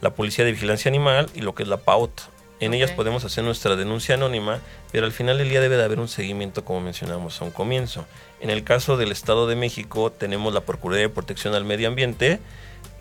la 0.00 0.14
Policía 0.14 0.46
de 0.46 0.52
Vigilancia 0.52 0.88
Animal 0.88 1.28
y 1.34 1.42
lo 1.42 1.54
que 1.54 1.62
es 1.62 1.68
la 1.68 1.76
PAUT. 1.76 2.10
En 2.58 2.72
ellas 2.72 2.90
podemos 2.92 3.22
hacer 3.26 3.44
nuestra 3.44 3.76
denuncia 3.76 4.14
anónima, 4.14 4.60
pero 4.92 5.04
al 5.04 5.12
final 5.12 5.36
del 5.36 5.50
día 5.50 5.60
debe 5.60 5.76
de 5.76 5.84
haber 5.84 6.00
un 6.00 6.08
seguimiento, 6.08 6.64
como 6.64 6.80
mencionamos 6.80 7.42
a 7.42 7.44
un 7.44 7.50
comienzo. 7.50 8.06
En 8.40 8.48
el 8.48 8.64
caso 8.64 8.96
del 8.96 9.12
Estado 9.12 9.46
de 9.46 9.56
México 9.56 10.10
tenemos 10.10 10.54
la 10.54 10.62
Procuraduría 10.62 11.08
de 11.08 11.14
Protección 11.14 11.54
al 11.54 11.66
Medio 11.66 11.88
Ambiente, 11.88 12.40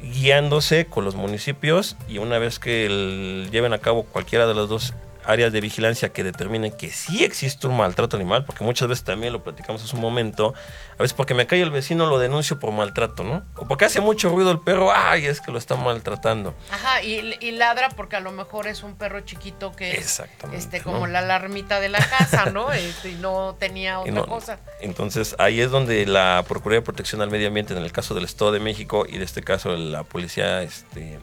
guiándose 0.02 0.88
con 0.88 1.06
los 1.06 1.16
municipios 1.16 1.96
y 2.10 2.18
una 2.18 2.38
vez 2.38 2.60
que 2.60 3.48
lleven 3.50 3.72
a 3.72 3.78
cabo 3.78 4.04
cualquiera 4.04 4.46
de 4.46 4.56
las 4.56 4.68
dos 4.68 4.94
áreas 5.28 5.52
de 5.52 5.62
vigilancia 5.62 6.10
que 6.10 6.24
determinen 6.24 6.72
que 6.72 6.90
sí 6.90 7.24
existe 7.24 7.68
un 7.68 7.78
maltrato 7.78 8.16
animal, 8.16 8.46
porque 8.46 8.64
muchas 8.64 8.88
veces 8.88 9.04
también 9.04 9.34
lo 9.34 9.44
platicamos 9.44 9.84
hace 9.84 9.96
un 9.96 10.02
momento, 10.02 10.54
a 10.98 11.02
veces 11.02 11.14
porque 11.14 11.34
me 11.34 11.48
cae 11.48 11.62
el 11.62 11.72
vecino 11.72 12.06
lo 12.06 12.20
denuncio 12.20 12.60
por 12.60 12.72
maltrato, 12.72 13.24
¿no? 13.24 13.44
O 13.56 13.68
porque 13.68 13.86
hace 13.86 14.02
mucho 14.02 14.30
ruido 14.30 14.52
el 14.52 14.60
perro, 14.60 14.92
ay, 14.94 15.26
es 15.26 15.42
que 15.42 15.52
lo 15.52 15.58
está 15.58 15.76
maltratando. 15.76 16.54
Ajá, 16.72 17.02
y, 17.04 17.52
ladra 17.56 17.90
porque 17.90 18.18
a 18.18 18.20
lo 18.20 18.32
mejor 18.34 18.68
es 18.68 18.84
un 18.84 18.96
perro 18.96 19.22
chiquito 19.22 19.72
que 19.72 19.94
es 19.94 20.22
este, 20.52 20.82
como 20.82 21.08
la 21.08 21.20
alarmita 21.20 21.80
de 21.80 21.90
la 21.90 22.00
casa, 22.00 22.52
¿no? 22.52 22.72
Este, 22.86 23.12
y 23.12 23.16
no 23.16 23.56
tenía 23.58 24.00
otra 24.00 24.24
cosa. 24.24 24.60
Entonces 24.82 25.36
ahí 25.40 25.62
es 25.62 25.72
donde 25.72 26.06
la 26.06 26.44
Procuraduría 26.48 26.82
de 26.82 26.86
Protección 26.86 27.22
al 27.22 27.32
Medio 27.32 27.48
Ambiente, 27.48 27.74
en 27.74 27.82
el 27.82 27.92
caso 27.92 28.14
del 28.14 28.26
Estado 28.26 28.52
de 28.52 28.60
México 28.60 29.06
y 29.08 29.18
de 29.18 29.26
este 29.26 29.42
caso 29.42 29.76
la 29.76 30.04
Policía 30.04 30.62
este, 30.62 31.20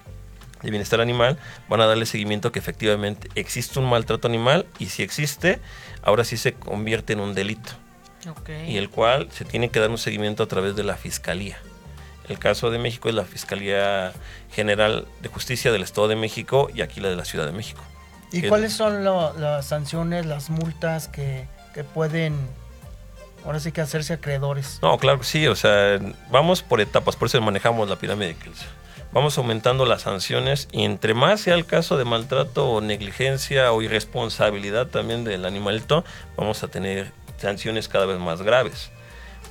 de 0.63 0.71
bienestar 0.71 1.01
animal 1.01 1.39
van 1.69 1.81
a 1.81 1.87
darle 1.87 2.07
seguimiento 2.07 2.53
que 2.53 2.59
efectivamente 2.59 3.29
existe 3.35 3.79
un 3.79 3.89
maltrato 3.89 4.29
animal 4.29 4.67
y 4.79 4.87
si 4.87 5.03
existe, 5.03 5.61
ahora 6.03 6.25
sí 6.25 6.37
se 6.37 6.55
convierte 6.55 7.13
en 7.13 7.21
un 7.21 7.35
delito. 7.35 7.73
Y 8.69 8.77
el 8.77 8.89
cual 8.89 9.29
se 9.33 9.45
tiene 9.45 9.71
que 9.71 9.81
dar 9.81 9.91
un 9.91 9.99
seguimiento 9.99 10.45
a 10.45 10.47
través 10.47 10.77
de 10.77 10.85
la 10.85 10.97
Fiscalía. 10.97 11.59
El 12.29 12.39
caso 12.39 12.71
de 12.71 12.79
México 12.79 13.09
es 13.09 13.17
la 13.17 13.25
Fiscalía 13.25 14.13
General 14.53 15.07
de 15.21 15.29
Justicia 15.29 15.73
del 15.73 15.83
Estado 15.83 16.07
de 16.07 16.15
México 16.15 16.71
y 16.73 16.83
aquí 16.83 17.01
la 17.01 17.09
de 17.09 17.17
la 17.17 17.25
Ciudad 17.25 17.47
de 17.47 17.53
México. 17.53 17.83
¿Y 18.31 18.43
cuáles 18.43 18.73
son 18.73 19.05
las 19.05 19.67
sanciones, 19.67 20.25
las 20.25 20.51
multas 20.51 21.09
que, 21.09 21.49
que 21.75 21.83
pueden 21.83 22.37
ahora 23.45 23.59
sí 23.59 23.73
que 23.73 23.81
hacerse 23.81 24.13
acreedores? 24.15 24.79
No, 24.83 24.97
claro 24.99 25.19
que 25.19 25.25
sí, 25.25 25.49
o 25.49 25.57
sea, 25.57 25.99
vamos 26.31 26.63
por 26.63 26.81
etapas, 26.81 27.17
por 27.17 27.27
eso 27.27 27.41
manejamos 27.41 27.91
la 27.91 27.97
pirámide 27.97 28.29
de 28.29 28.35
Kelsen 28.37 28.69
vamos 29.13 29.39
aumentando 29.39 29.87
las 29.87 30.03
sanciones 30.03 30.69
y 30.73 30.85
entre 30.85 31.15
más 31.15 31.41
sea 31.41 31.55
el 31.55 31.67
caso 31.67 31.97
de 31.97 32.05
maltrato 32.05 32.69
o 32.69 32.81
negligencia 32.81 33.73
o 33.73 33.83
irresponsabilidad 33.83 34.89
también 34.89 35.25
del 35.25 35.45
animalito, 35.45 36.05
vamos 36.37 36.63
a 36.63 36.69
tener 36.69 37.13
sanciones 37.39 37.89
cada 37.89 38.07
vez 38.07 38.19
más 38.19 38.43
graves. 38.43 38.91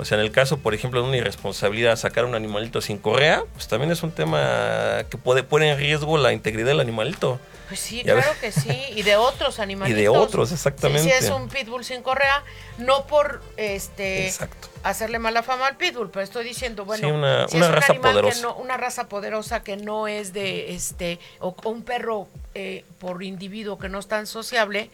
O 0.02 0.06
sea, 0.06 0.18
en 0.18 0.24
el 0.24 0.32
caso, 0.32 0.58
por 0.58 0.74
ejemplo, 0.74 1.04
de 1.04 1.08
una 1.08 1.18
irresponsabilidad, 1.18 1.96
sacar 1.96 2.26
un 2.26 2.34
animalito 2.34 2.82
sin 2.82 2.98
correa, 2.98 3.44
pues 3.54 3.68
también 3.68 3.92
es 3.92 4.02
un 4.02 4.12
tema 4.12 5.04
que 5.12 5.18
puede 5.20 5.44
poner 5.44 5.74
en 5.74 5.78
riesgo 5.78 6.18
la 6.18 6.34
integridad 6.34 6.70
del 6.70 6.80
animalito. 6.80 7.40
Pues 7.68 7.82
sí, 7.82 8.02
claro 8.02 8.34
que 8.42 8.52
sí, 8.52 8.84
y 8.96 9.04
de 9.04 9.16
otros 9.16 9.60
animalitos. 9.60 9.92
Y 10.00 10.02
de 10.02 10.10
otros, 10.10 10.52
exactamente. 10.52 11.04
si 11.04 11.12
es 11.12 11.30
un 11.30 11.50
pitbull 11.50 11.86
sin 11.86 12.02
correa, 12.02 12.44
no 12.80 13.06
por 13.06 13.44
este 13.58 14.34
hacerle 14.82 15.20
mala 15.20 15.44
fama 15.44 15.68
al 15.68 15.78
pitbull, 15.78 16.10
pero 16.10 16.24
estoy 16.24 16.46
diciendo, 16.46 16.84
bueno, 16.84 17.08
una, 17.14 17.48
si 17.48 17.58
es 17.58 17.64
un 17.64 17.72
raza 17.72 17.94
poderosa. 17.94 18.50
una 18.54 18.78
raza 18.78 19.08
poderosa 19.08 19.62
que 19.62 19.78
no 19.78 20.08
es 20.08 20.34
de 20.34 20.74
este 20.74 21.20
o, 21.40 21.56
un 21.66 21.84
perro 21.84 22.28
eh, 22.56 22.86
por 22.98 23.22
individuo 23.22 23.78
que 23.78 23.88
no 23.88 24.00
es 24.00 24.08
tan 24.08 24.26
sociable, 24.26 24.90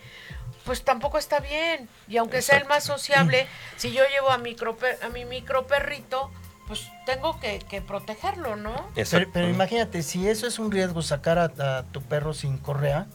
pues 0.68 0.84
tampoco 0.84 1.18
está 1.18 1.40
bien. 1.40 1.90
Y 2.08 2.18
aunque 2.18 2.44
sea 2.44 2.58
el 2.58 2.66
más 2.66 2.84
sociable, 2.84 3.48
si 3.78 3.92
yo 3.92 4.04
llevo 4.14 4.30
a, 4.30 4.38
micro, 4.38 4.78
a 5.02 5.10
mi 5.10 5.26
micro 5.26 5.66
perrito, 5.66 6.30
pues 6.68 6.92
tengo 7.06 7.40
que, 7.40 7.82
protegerlo, 7.82 8.58
¿no? 8.58 8.92
Pero, 9.34 9.50
imagínate, 9.50 10.04
si 10.04 10.28
eso 10.28 10.46
es 10.46 10.60
un 10.60 10.70
riesgo, 10.70 11.02
sacar 11.02 11.40
a, 11.40 11.84
tu 11.94 12.02
perro 12.02 12.34
sin 12.34 12.58
correa, 12.58 13.08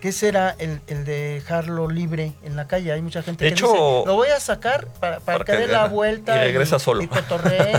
¿qué 0.00 0.10
será 0.10 0.56
el, 0.58 0.80
dejarlo 1.04 1.88
libre 1.88 2.32
en 2.42 2.56
la 2.56 2.66
calle? 2.66 2.92
Hay 2.92 3.00
mucha 3.00 3.22
gente 3.22 3.44
que 3.44 3.52
dice, 3.52 3.64
lo 3.64 4.14
voy 4.16 4.30
a 4.30 4.40
sacar 4.40 4.88
para, 4.88 5.20
que, 5.44 5.52
dé 5.52 5.68
la 5.68 5.86
vuelta 5.86 6.36
y 6.36 6.46
regresa 6.48 6.80
solo. 6.80 7.02
Y 7.02 7.08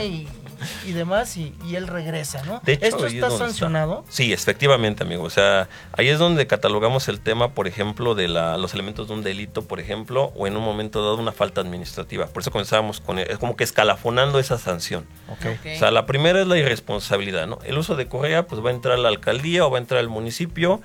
y 0.02 0.30
y 0.86 0.92
demás 0.94 1.38
y, 1.38 1.54
y 1.66 1.76
él 1.76 1.88
regresa, 1.88 2.44
¿no? 2.44 2.62
De 2.64 2.74
hecho, 2.74 2.86
¿Esto 2.86 3.06
es 3.08 3.14
está 3.14 3.30
sancionado? 3.32 4.06
Sí, 4.10 4.32
efectivamente, 4.34 5.04
amigo. 5.04 5.24
O 5.24 5.30
sea, 5.30 5.68
ahí 5.94 6.08
es 6.08 6.20
donde 6.20 6.48
catalogamos 6.48 7.08
el 7.08 7.20
tema, 7.20 7.52
por 7.54 7.68
ejemplo, 7.68 8.16
de 8.16 8.28
la- 8.28 8.58
los 8.58 8.74
elementos 8.74 9.08
de 9.08 9.14
un 9.14 9.24
delito, 9.24 9.64
por 9.64 9.80
ejemplo, 9.80 10.32
o 10.36 10.48
en 10.48 10.56
un 10.58 10.64
momento 10.64 11.02
dado 11.04 11.16
una 11.18 11.32
falta 11.32 11.62
administrativa. 11.62 12.28
Por 12.28 12.42
eso 12.42 12.52
comenzábamos 12.52 13.00
con, 13.02 13.20
es 13.20 13.38
como 13.38 13.56
que 13.56 13.64
escalafonando 13.64 14.40
esa 14.40 14.58
sanción. 14.58 15.06
O 15.30 15.78
sea, 15.78 15.92
la 15.92 16.06
primera 16.06 16.42
es 16.42 16.48
la 16.48 16.58
irresponsabilidad, 16.58 17.48
¿no? 17.48 17.60
El 17.66 17.78
uso 17.78 17.96
de 17.96 18.08
correa, 18.08 18.48
pues 18.48 18.64
va 18.64 18.70
a 18.70 18.74
entrar 18.74 18.96
a 18.96 18.98
la 18.98 19.10
alcaldía 19.10 19.66
o 19.66 19.72
va 19.72 19.78
a 19.78 19.82
entrar 19.82 20.00
al 20.00 20.10
municipio, 20.10 20.82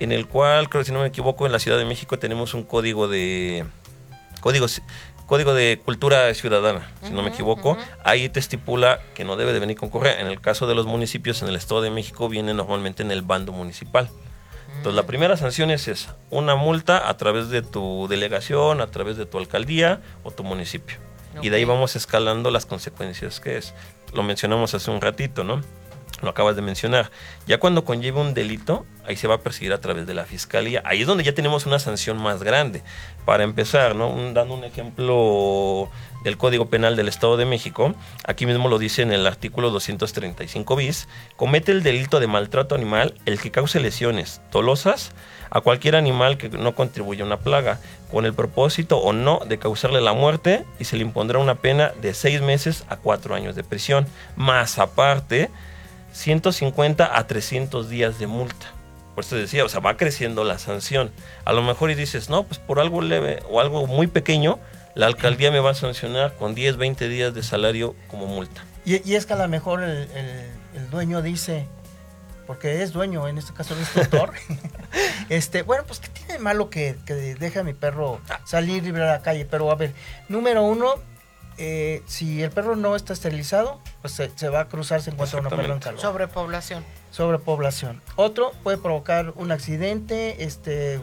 en 0.00 0.10
el 0.12 0.26
cual, 0.26 0.68
creo 0.68 0.82
que 0.82 0.86
si 0.86 0.92
no 0.92 1.00
me 1.00 1.06
equivoco, 1.06 1.46
en 1.46 1.52
la 1.52 1.58
Ciudad 1.58 1.78
de 1.78 1.84
México 1.84 2.18
tenemos 2.18 2.54
un 2.54 2.64
código 2.64 3.06
de... 3.08 3.64
Código, 4.40 4.66
código 5.26 5.54
de 5.54 5.80
cultura 5.84 6.32
ciudadana, 6.34 6.90
si 7.02 7.12
no 7.12 7.22
me 7.22 7.30
equivoco. 7.30 7.76
Ahí 8.04 8.28
te 8.28 8.40
estipula 8.40 9.00
que 9.14 9.24
no 9.24 9.36
debe 9.36 9.52
de 9.52 9.60
venir 9.60 9.76
con 9.76 9.90
correa. 9.90 10.20
En 10.20 10.26
el 10.26 10.40
caso 10.40 10.66
de 10.66 10.74
los 10.74 10.86
municipios 10.86 11.42
en 11.42 11.48
el 11.48 11.56
Estado 11.56 11.82
de 11.82 11.90
México 11.90 12.28
viene 12.28 12.54
normalmente 12.54 13.02
en 13.02 13.10
el 13.10 13.22
bando 13.22 13.52
municipal. 13.52 14.08
Entonces 14.76 14.94
la 14.94 15.06
primera 15.06 15.36
sanción 15.36 15.70
es 15.70 15.88
esa, 15.88 16.16
una 16.30 16.56
multa 16.56 17.08
a 17.08 17.16
través 17.16 17.48
de 17.48 17.62
tu 17.62 18.06
delegación, 18.08 18.80
a 18.80 18.88
través 18.88 19.16
de 19.16 19.24
tu 19.24 19.38
alcaldía 19.38 20.02
o 20.24 20.30
tu 20.30 20.44
municipio. 20.44 20.96
Y 21.42 21.48
de 21.48 21.56
ahí 21.56 21.64
vamos 21.64 21.96
escalando 21.96 22.50
las 22.50 22.66
consecuencias 22.66 23.40
que 23.40 23.56
es. 23.56 23.74
Lo 24.12 24.22
mencionamos 24.22 24.74
hace 24.74 24.90
un 24.90 25.00
ratito, 25.00 25.42
¿no? 25.42 25.62
Lo 26.24 26.30
acabas 26.30 26.56
de 26.56 26.62
mencionar. 26.62 27.10
Ya 27.46 27.58
cuando 27.58 27.84
conlleve 27.84 28.20
un 28.20 28.34
delito, 28.34 28.86
ahí 29.06 29.16
se 29.16 29.28
va 29.28 29.36
a 29.36 29.40
perseguir 29.40 29.72
a 29.72 29.80
través 29.80 30.06
de 30.06 30.14
la 30.14 30.24
fiscalía. 30.24 30.82
Ahí 30.84 31.02
es 31.02 31.06
donde 31.06 31.24
ya 31.24 31.34
tenemos 31.34 31.66
una 31.66 31.78
sanción 31.78 32.20
más 32.20 32.42
grande. 32.42 32.82
Para 33.24 33.44
empezar, 33.44 33.94
¿no? 33.94 34.14
Dando 34.32 34.54
un 34.54 34.64
ejemplo 34.64 35.90
del 36.24 36.38
Código 36.38 36.66
Penal 36.66 36.96
del 36.96 37.08
Estado 37.08 37.36
de 37.36 37.44
México, 37.44 37.94
aquí 38.26 38.46
mismo 38.46 38.68
lo 38.68 38.78
dice 38.78 39.02
en 39.02 39.12
el 39.12 39.26
artículo 39.26 39.70
235 39.70 40.74
bis, 40.74 41.06
comete 41.36 41.70
el 41.70 41.82
delito 41.82 42.18
de 42.18 42.26
maltrato 42.26 42.74
animal 42.74 43.14
el 43.26 43.38
que 43.38 43.50
cause 43.50 43.78
lesiones 43.78 44.40
dolosas 44.50 45.12
a 45.50 45.60
cualquier 45.60 45.96
animal 45.96 46.38
que 46.38 46.48
no 46.48 46.74
contribuya 46.74 47.22
a 47.22 47.26
una 47.26 47.38
plaga, 47.38 47.78
con 48.10 48.24
el 48.24 48.34
propósito 48.34 48.98
o 48.98 49.12
no 49.12 49.40
de 49.46 49.58
causarle 49.58 50.00
la 50.00 50.12
muerte 50.12 50.64
y 50.78 50.84
se 50.84 50.96
le 50.96 51.02
impondrá 51.02 51.38
una 51.38 51.56
pena 51.56 51.92
de 52.00 52.14
seis 52.14 52.40
meses 52.40 52.84
a 52.88 52.96
cuatro 52.96 53.34
años 53.34 53.54
de 53.54 53.64
prisión, 53.64 54.06
más 54.36 54.78
aparte 54.78 55.50
150 56.14 57.18
a 57.18 57.26
300 57.26 57.88
días 57.90 58.18
de 58.18 58.26
multa. 58.26 58.66
Por 59.14 59.24
eso 59.24 59.36
decía, 59.36 59.64
o 59.64 59.68
sea, 59.68 59.80
va 59.80 59.96
creciendo 59.96 60.42
la 60.44 60.58
sanción. 60.58 61.10
A 61.44 61.52
lo 61.52 61.62
mejor 61.62 61.90
y 61.90 61.94
dices, 61.94 62.30
no, 62.30 62.44
pues 62.44 62.58
por 62.58 62.80
algo 62.80 63.02
leve 63.02 63.42
o 63.50 63.60
algo 63.60 63.86
muy 63.86 64.06
pequeño, 64.06 64.58
la 64.94 65.06
alcaldía 65.06 65.50
me 65.50 65.60
va 65.60 65.70
a 65.70 65.74
sancionar 65.74 66.34
con 66.34 66.54
10, 66.54 66.76
20 66.76 67.08
días 67.08 67.34
de 67.34 67.42
salario 67.42 67.94
como 68.08 68.26
multa. 68.26 68.64
Y, 68.84 69.08
y 69.08 69.14
es 69.14 69.26
que 69.26 69.34
a 69.34 69.36
lo 69.36 69.46
mejor 69.48 69.82
el, 69.82 70.08
el- 70.12 70.50
el 70.76 70.90
dueño 70.90 71.22
dice, 71.22 71.66
porque 72.48 72.82
es 72.82 72.92
dueño, 72.92 73.28
en 73.28 73.38
este 73.38 73.52
caso 73.52 73.76
es 73.80 73.88
tutor, 73.90 74.32
este, 75.28 75.62
bueno, 75.62 75.84
pues 75.86 76.00
¿qué 76.00 76.08
tiene 76.08 76.38
malo 76.38 76.68
que, 76.70 76.96
que 77.06 77.14
deje 77.14 77.60
a 77.60 77.62
mi 77.62 77.74
perro 77.74 78.20
salir 78.44 78.82
libre 78.82 79.02
a 79.04 79.06
la 79.06 79.22
calle? 79.22 79.46
Pero 79.48 79.70
a 79.70 79.76
ver, 79.76 79.92
número 80.28 80.62
uno, 80.64 80.94
eh, 81.58 82.02
si 82.06 82.42
el 82.42 82.50
perro 82.50 82.76
no 82.76 82.96
está 82.96 83.12
esterilizado, 83.12 83.80
pues 84.00 84.14
se, 84.14 84.30
se 84.36 84.48
va 84.48 84.60
a 84.60 84.68
cruzar, 84.68 85.00
se 85.02 85.10
encuentra 85.10 85.40
una 85.40 85.50
perra 85.50 85.74
en 85.74 85.80
calor. 85.80 86.00
Sobrepoblación. 86.00 86.84
Sobrepoblación. 87.10 88.02
Otro 88.16 88.52
puede 88.62 88.78
provocar 88.78 89.32
un 89.36 89.52
accidente, 89.52 90.44
este, 90.44 91.00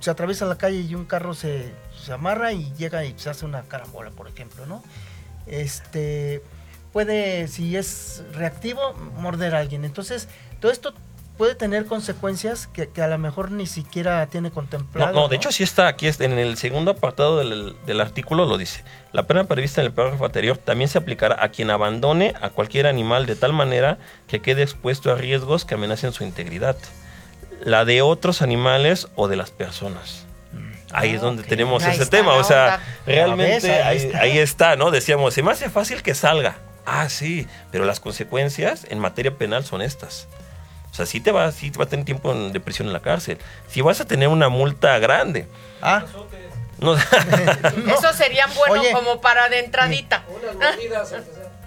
se 0.00 0.10
atraviesa 0.10 0.46
la 0.46 0.56
calle 0.56 0.80
y 0.80 0.94
un 0.94 1.04
carro 1.04 1.34
se, 1.34 1.72
se 2.02 2.12
amarra 2.12 2.52
y 2.52 2.72
llega 2.74 3.04
y 3.04 3.18
se 3.18 3.30
hace 3.30 3.44
una 3.44 3.62
carambola, 3.62 4.10
por 4.10 4.28
ejemplo, 4.28 4.66
¿no? 4.66 4.82
Este, 5.46 6.42
puede, 6.92 7.48
si 7.48 7.76
es 7.76 8.22
reactivo, 8.32 8.94
morder 9.16 9.54
a 9.54 9.58
alguien. 9.58 9.84
Entonces, 9.84 10.28
todo 10.60 10.72
esto 10.72 10.94
puede 11.36 11.54
tener 11.54 11.86
consecuencias 11.86 12.66
que, 12.66 12.88
que 12.88 13.02
a 13.02 13.08
lo 13.08 13.18
mejor 13.18 13.50
ni 13.50 13.66
siquiera 13.66 14.26
tiene 14.26 14.50
contemplado. 14.50 15.12
No, 15.12 15.20
no, 15.22 15.28
de 15.28 15.36
hecho 15.36 15.52
sí 15.52 15.62
está 15.62 15.86
aquí, 15.88 16.08
en 16.08 16.32
el 16.38 16.56
segundo 16.56 16.92
apartado 16.92 17.38
del, 17.38 17.76
del 17.86 18.00
artículo 18.00 18.46
lo 18.46 18.56
dice. 18.58 18.82
La 19.12 19.24
pena 19.24 19.44
prevista 19.44 19.80
en 19.80 19.86
el 19.88 19.92
párrafo 19.92 20.24
anterior 20.24 20.56
también 20.58 20.88
se 20.88 20.98
aplicará 20.98 21.36
a 21.42 21.48
quien 21.50 21.70
abandone 21.70 22.34
a 22.40 22.50
cualquier 22.50 22.86
animal 22.86 23.26
de 23.26 23.36
tal 23.36 23.52
manera 23.52 23.98
que 24.28 24.40
quede 24.40 24.62
expuesto 24.62 25.12
a 25.12 25.16
riesgos 25.16 25.64
que 25.64 25.74
amenacen 25.74 26.12
su 26.12 26.24
integridad. 26.24 26.76
La 27.62 27.84
de 27.84 28.02
otros 28.02 28.42
animales 28.42 29.08
o 29.16 29.28
de 29.28 29.36
las 29.36 29.50
personas. 29.50 30.26
Ahí 30.92 31.10
es 31.10 31.20
Ah, 31.20 31.24
donde 31.24 31.42
ok. 31.42 31.48
tenemos 31.48 31.82
Ahí 31.84 31.94
ese 31.96 32.06
tema, 32.06 32.34
o 32.34 32.44
sea, 32.44 32.80
realmente 33.06 33.70
ahí 33.82 33.98
ahí, 33.98 34.06
está. 34.06 34.20
ahí 34.20 34.38
está, 34.38 34.76
¿no? 34.76 34.90
Decíamos, 34.90 35.34
se 35.34 35.42
me 35.42 35.50
hace 35.50 35.68
fácil 35.68 36.02
que 36.02 36.14
salga. 36.14 36.56
Ah, 36.86 37.08
sí, 37.08 37.46
pero 37.72 37.84
las 37.84 37.98
consecuencias 37.98 38.86
en 38.88 39.00
materia 39.00 39.36
penal 39.36 39.64
son 39.64 39.82
estas. 39.82 40.28
O 40.96 40.98
sea, 40.98 41.04
sí 41.04 41.20
te 41.20 41.30
va, 41.30 41.52
sí 41.52 41.70
te 41.70 41.76
va 41.76 41.84
a 41.84 41.88
tener 41.88 42.06
tiempo 42.06 42.32
en- 42.32 42.52
de 42.54 42.58
prisión 42.60 42.88
en 42.88 42.94
la 42.94 43.00
cárcel. 43.00 43.36
Si 43.68 43.82
vas 43.82 44.00
a 44.00 44.06
tener 44.06 44.28
una 44.28 44.48
multa 44.48 44.98
grande, 44.98 45.46
Ah, 45.82 46.04
no, 46.78 46.94
Eso 47.94 48.12
serían 48.14 48.48
buenos 48.54 48.78
Oye. 48.80 48.92
como 48.92 49.20
para 49.20 49.48
de 49.50 49.58
entradita. 49.60 50.24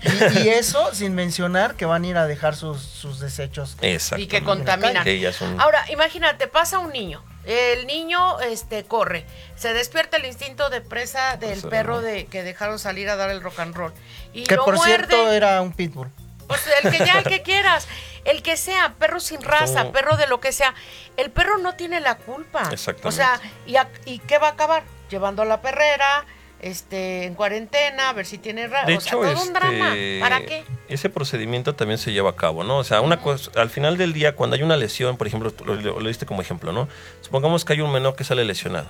y, 0.02 0.40
y 0.40 0.50
eso 0.50 0.94
sin 0.96 1.14
mencionar 1.14 1.76
que 1.76 1.86
van 1.86 2.04
a 2.04 2.08
ir 2.08 2.18
a 2.18 2.26
dejar 2.26 2.56
sus, 2.56 2.82
sus 2.82 3.20
desechos. 3.20 3.78
Y 4.18 4.26
que 4.28 4.44
contaminan. 4.44 5.04
Que 5.04 5.32
son- 5.32 5.60
Ahora, 5.62 5.86
imagínate, 5.92 6.48
pasa 6.48 6.80
un 6.80 6.92
niño. 6.92 7.24
El 7.46 7.86
niño 7.88 8.40
este, 8.42 8.84
corre. 8.86 9.26
Se 9.56 9.74
despierta 9.74 10.18
el 10.18 10.26
instinto 10.26 10.70
de 10.70 10.82
presa 10.82 11.38
del 11.38 11.62
perro 11.62 12.02
de, 12.02 12.26
que 12.26 12.44
dejaron 12.44 12.80
salir 12.80 13.10
a 13.10 13.16
dar 13.16 13.30
el 13.30 13.42
rock 13.42 13.60
and 13.60 13.76
roll. 13.76 13.94
Y 14.34 14.44
Que 14.46 14.56
lo 14.56 14.66
por 14.66 14.76
muerde. 14.76 14.96
cierto 15.08 15.32
era 15.32 15.62
un 15.62 15.72
pitbull. 15.74 16.10
Pues 16.50 16.62
el 16.84 16.92
que 16.92 16.98
ya, 17.06 17.20
el 17.20 17.24
que 17.24 17.42
quieras. 17.42 17.88
El 18.26 18.44
que 18.44 18.58
sea, 18.58 18.96
perro 19.00 19.20
sin 19.22 19.42
raza, 19.42 19.92
perro 19.92 20.18
de 20.18 20.28
lo 20.28 20.42
que 20.42 20.52
sea. 20.52 20.76
El 21.16 21.32
perro 21.32 21.58
no 21.60 21.76
tiene 21.76 22.02
la 22.02 22.18
culpa. 22.18 22.64
Exactamente. 22.72 23.08
O 23.08 23.12
sea, 23.12 23.40
¿y, 23.66 23.78
a- 23.78 23.88
¿y 24.06 24.20
qué 24.20 24.38
va 24.40 24.48
a 24.50 24.52
acabar? 24.52 24.84
Llevando 25.10 25.42
a 25.42 25.46
la 25.46 25.62
perrera, 25.62 26.26
este, 26.62 27.26
en 27.26 27.36
cuarentena, 27.36 28.10
a 28.10 28.14
ver 28.14 28.26
si 28.26 28.38
tiene. 28.38 28.68
De 28.68 28.68
o 28.68 28.72
sea, 28.72 28.94
hecho, 28.96 29.18
todo 29.22 29.42
un 29.44 29.54
drama. 29.54 29.88
este, 29.90 30.20
¿Para 30.20 30.46
qué? 30.46 30.64
Ese 30.90 31.10
procedimiento 31.10 31.76
también 31.76 31.98
se 31.98 32.12
lleva 32.12 32.32
a 32.32 32.36
cabo, 32.36 32.64
¿no? 32.64 32.78
O 32.78 32.84
sea, 32.84 33.02
una 33.02 33.22
cosa, 33.22 33.50
al 33.56 33.70
final 33.70 33.98
del 33.98 34.12
día, 34.14 34.36
cuando 34.36 34.56
hay 34.56 34.64
una 34.64 34.76
lesión, 34.78 35.18
por 35.18 35.28
ejemplo, 35.28 35.54
lo, 35.66 35.76
lo- 35.76 36.00
lo 36.00 36.08
diste 36.08 36.26
como 36.26 36.42
ejemplo, 36.42 36.72
¿no? 36.74 36.88
Supongamos 37.22 37.64
que 37.66 37.74
hay 37.74 37.82
un 37.82 37.92
menor 37.92 38.16
que 38.16 38.24
sale 38.24 38.44
lesionado. 38.46 38.90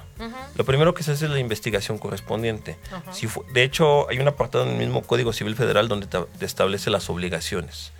Lo 0.56 0.66
primero 0.66 0.94
que 0.94 1.04
se 1.04 1.12
hace 1.12 1.26
es 1.26 1.32
la 1.32 1.40
investigación 1.40 1.98
correspondiente. 1.98 2.78
Ajá. 2.92 3.14
Si 3.14 3.28
de 3.54 3.64
hecho, 3.64 4.10
hay 4.10 4.20
un 4.20 4.28
apartado 4.28 4.64
en 4.66 4.72
el 4.72 4.78
mismo 4.78 5.02
Código 5.04 5.34
Civil 5.34 5.56
Federal 5.56 5.88
donde 5.88 6.08
te, 6.08 6.20
te 6.40 6.46
establece 6.46 6.90
las 6.90 7.10
obligaciones. 7.10 7.92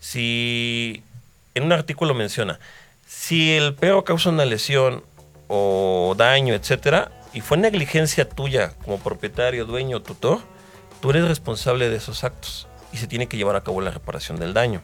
Si 0.00 1.02
en 1.54 1.64
un 1.64 1.72
artículo 1.72 2.14
menciona, 2.14 2.58
si 3.06 3.52
el 3.52 3.74
perro 3.74 4.04
causa 4.04 4.28
una 4.30 4.44
lesión 4.44 5.02
o 5.48 6.14
daño, 6.16 6.54
etcétera, 6.54 7.10
y 7.32 7.40
fue 7.40 7.56
negligencia 7.56 8.28
tuya 8.28 8.72
como 8.84 8.98
propietario, 8.98 9.64
dueño, 9.64 10.02
tutor, 10.02 10.40
tú 11.00 11.10
eres 11.10 11.28
responsable 11.28 11.88
de 11.88 11.96
esos 11.96 12.24
actos 12.24 12.68
y 12.92 12.96
se 12.96 13.06
tiene 13.06 13.26
que 13.26 13.36
llevar 13.36 13.56
a 13.56 13.62
cabo 13.62 13.80
la 13.80 13.90
reparación 13.90 14.38
del 14.38 14.54
daño. 14.54 14.82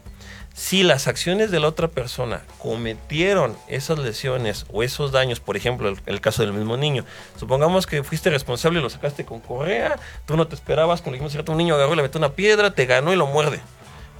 Si 0.54 0.84
las 0.84 1.08
acciones 1.08 1.50
de 1.50 1.58
la 1.58 1.66
otra 1.66 1.88
persona 1.88 2.42
cometieron 2.58 3.56
esas 3.66 3.98
lesiones 3.98 4.66
o 4.72 4.84
esos 4.84 5.10
daños, 5.10 5.40
por 5.40 5.56
ejemplo, 5.56 5.92
el, 6.06 6.20
caso 6.20 6.42
del 6.42 6.52
mismo 6.52 6.76
niño, 6.76 7.04
supongamos 7.36 7.86
que 7.86 8.04
fuiste 8.04 8.30
responsable 8.30 8.78
y 8.78 8.82
lo 8.82 8.88
sacaste 8.88 9.24
con 9.24 9.40
correa, 9.40 9.98
tú 10.26 10.36
no 10.36 10.46
te 10.46 10.54
esperabas, 10.54 11.02
como 11.02 11.16
dijimos, 11.16 11.34
un 11.48 11.56
niño 11.56 11.74
agarró 11.74 11.94
y 11.94 11.96
le 11.96 12.02
metió 12.02 12.18
una 12.18 12.34
piedra, 12.34 12.70
te 12.70 12.86
ganó 12.86 13.12
y 13.12 13.16
lo 13.16 13.26
muerde. 13.26 13.60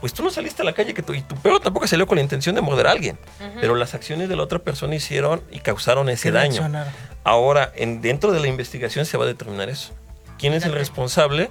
Pues 0.04 0.12
tú 0.12 0.22
no 0.22 0.28
saliste 0.28 0.60
a 0.60 0.66
la 0.66 0.74
calle 0.74 0.92
que 0.92 1.02
tu, 1.02 1.14
y 1.14 1.22
tu 1.22 1.34
perro 1.34 1.60
tampoco 1.60 1.86
salió 1.86 2.06
con 2.06 2.16
la 2.16 2.22
intención 2.22 2.54
de 2.54 2.60
morder 2.60 2.88
a 2.88 2.90
alguien, 2.90 3.18
pero 3.58 3.74
las 3.74 3.94
acciones 3.94 4.28
de 4.28 4.36
la 4.36 4.42
otra 4.42 4.58
persona 4.58 4.94
hicieron 4.94 5.42
y 5.50 5.60
causaron 5.60 6.10
ese 6.10 6.30
daño. 6.30 6.70
Ahora, 7.24 7.72
en, 7.74 8.02
dentro 8.02 8.30
de 8.30 8.38
la 8.38 8.46
investigación 8.48 9.06
se 9.06 9.16
va 9.16 9.24
a 9.24 9.26
determinar 9.26 9.70
eso. 9.70 9.94
¿Quién 10.38 10.52
es 10.52 10.66
el 10.66 10.74
responsable 10.74 11.48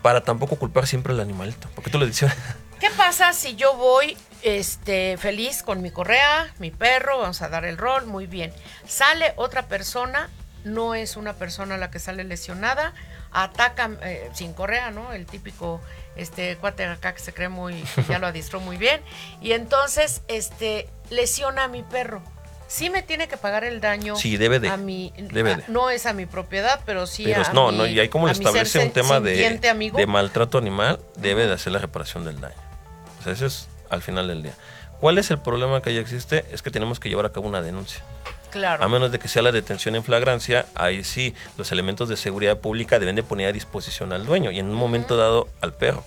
para 0.00 0.20
tampoco 0.20 0.54
culpar 0.54 0.86
siempre 0.86 1.12
al 1.12 1.18
animalito? 1.18 1.68
Porque 1.74 1.90
tú 1.90 1.98
lo 1.98 2.06
dices. 2.06 2.30
¿Qué 2.80 2.88
pasa 2.96 3.32
si 3.32 3.56
yo 3.56 3.74
voy 3.74 4.16
este, 4.42 5.16
feliz 5.16 5.64
con 5.64 5.82
mi 5.82 5.90
correa, 5.90 6.54
mi 6.60 6.70
perro, 6.70 7.18
vamos 7.18 7.42
a 7.42 7.48
dar 7.48 7.64
el 7.64 7.76
rol, 7.76 8.06
muy 8.06 8.28
bien. 8.28 8.52
Sale 8.86 9.32
otra 9.34 9.66
persona, 9.66 10.30
no 10.62 10.94
es 10.94 11.16
una 11.16 11.32
persona 11.32 11.76
la 11.78 11.90
que 11.90 11.98
sale 11.98 12.22
lesionada, 12.22 12.92
ataca 13.32 13.90
eh, 14.02 14.30
sin 14.34 14.52
correa, 14.52 14.90
¿no? 14.90 15.12
El 15.12 15.26
típico 15.26 15.80
este 16.16 16.56
cuate 16.56 16.84
acá 16.84 17.14
que 17.14 17.20
se 17.20 17.32
cree 17.32 17.48
muy, 17.48 17.84
ya 18.08 18.18
lo 18.18 18.26
adiestró 18.28 18.60
muy 18.60 18.76
bien. 18.76 19.00
Y 19.40 19.52
entonces, 19.52 20.22
este, 20.28 20.88
lesiona 21.10 21.64
a 21.64 21.68
mi 21.68 21.82
perro. 21.82 22.22
Sí 22.66 22.90
me 22.90 23.02
tiene 23.02 23.28
que 23.28 23.38
pagar 23.38 23.64
el 23.64 23.80
daño 23.80 24.14
Sí, 24.16 24.36
debe 24.36 24.60
de, 24.60 24.68
a 24.68 24.76
mi 24.76 25.12
debe 25.16 25.52
a- 25.52 25.56
de. 25.56 25.64
no 25.68 25.88
es 25.88 26.04
a 26.04 26.12
mi 26.12 26.26
propiedad, 26.26 26.80
pero 26.84 27.06
sí 27.06 27.24
Pero 27.24 27.42
a 27.46 27.52
no, 27.54 27.70
mi- 27.72 27.78
no, 27.78 27.86
y 27.86 27.98
ahí 27.98 28.08
como 28.10 28.28
establece 28.28 28.78
un 28.80 28.90
tema 28.90 29.20
de, 29.20 29.60
amigo. 29.70 29.96
de 29.96 30.06
maltrato 30.06 30.58
animal, 30.58 31.00
debe 31.16 31.46
de 31.46 31.54
hacer 31.54 31.72
la 31.72 31.78
reparación 31.78 32.24
del 32.26 32.40
daño. 32.42 32.56
O 33.20 33.22
sea, 33.24 33.32
eso 33.32 33.46
es 33.46 33.68
al 33.88 34.02
final 34.02 34.28
del 34.28 34.42
día. 34.42 34.52
¿Cuál 35.00 35.16
es 35.16 35.30
el 35.30 35.38
problema 35.38 35.80
que 35.80 35.94
ya 35.94 36.00
existe? 36.00 36.44
Es 36.52 36.60
que 36.60 36.70
tenemos 36.70 37.00
que 37.00 37.08
llevar 37.08 37.24
a 37.24 37.32
cabo 37.32 37.46
una 37.48 37.62
denuncia. 37.62 38.02
Claro. 38.50 38.82
A 38.84 38.88
menos 38.88 39.12
de 39.12 39.18
que 39.18 39.28
sea 39.28 39.42
la 39.42 39.52
detención 39.52 39.94
en 39.96 40.04
flagrancia, 40.04 40.66
ahí 40.74 41.04
sí, 41.04 41.34
los 41.56 41.70
elementos 41.72 42.08
de 42.08 42.16
seguridad 42.16 42.58
pública 42.58 42.98
deben 42.98 43.16
de 43.16 43.22
poner 43.22 43.48
a 43.48 43.52
disposición 43.52 44.12
al 44.12 44.24
dueño 44.26 44.50
y 44.50 44.58
en 44.58 44.66
un 44.66 44.74
momento 44.74 45.16
dado 45.16 45.48
al 45.60 45.74
perro. 45.74 46.04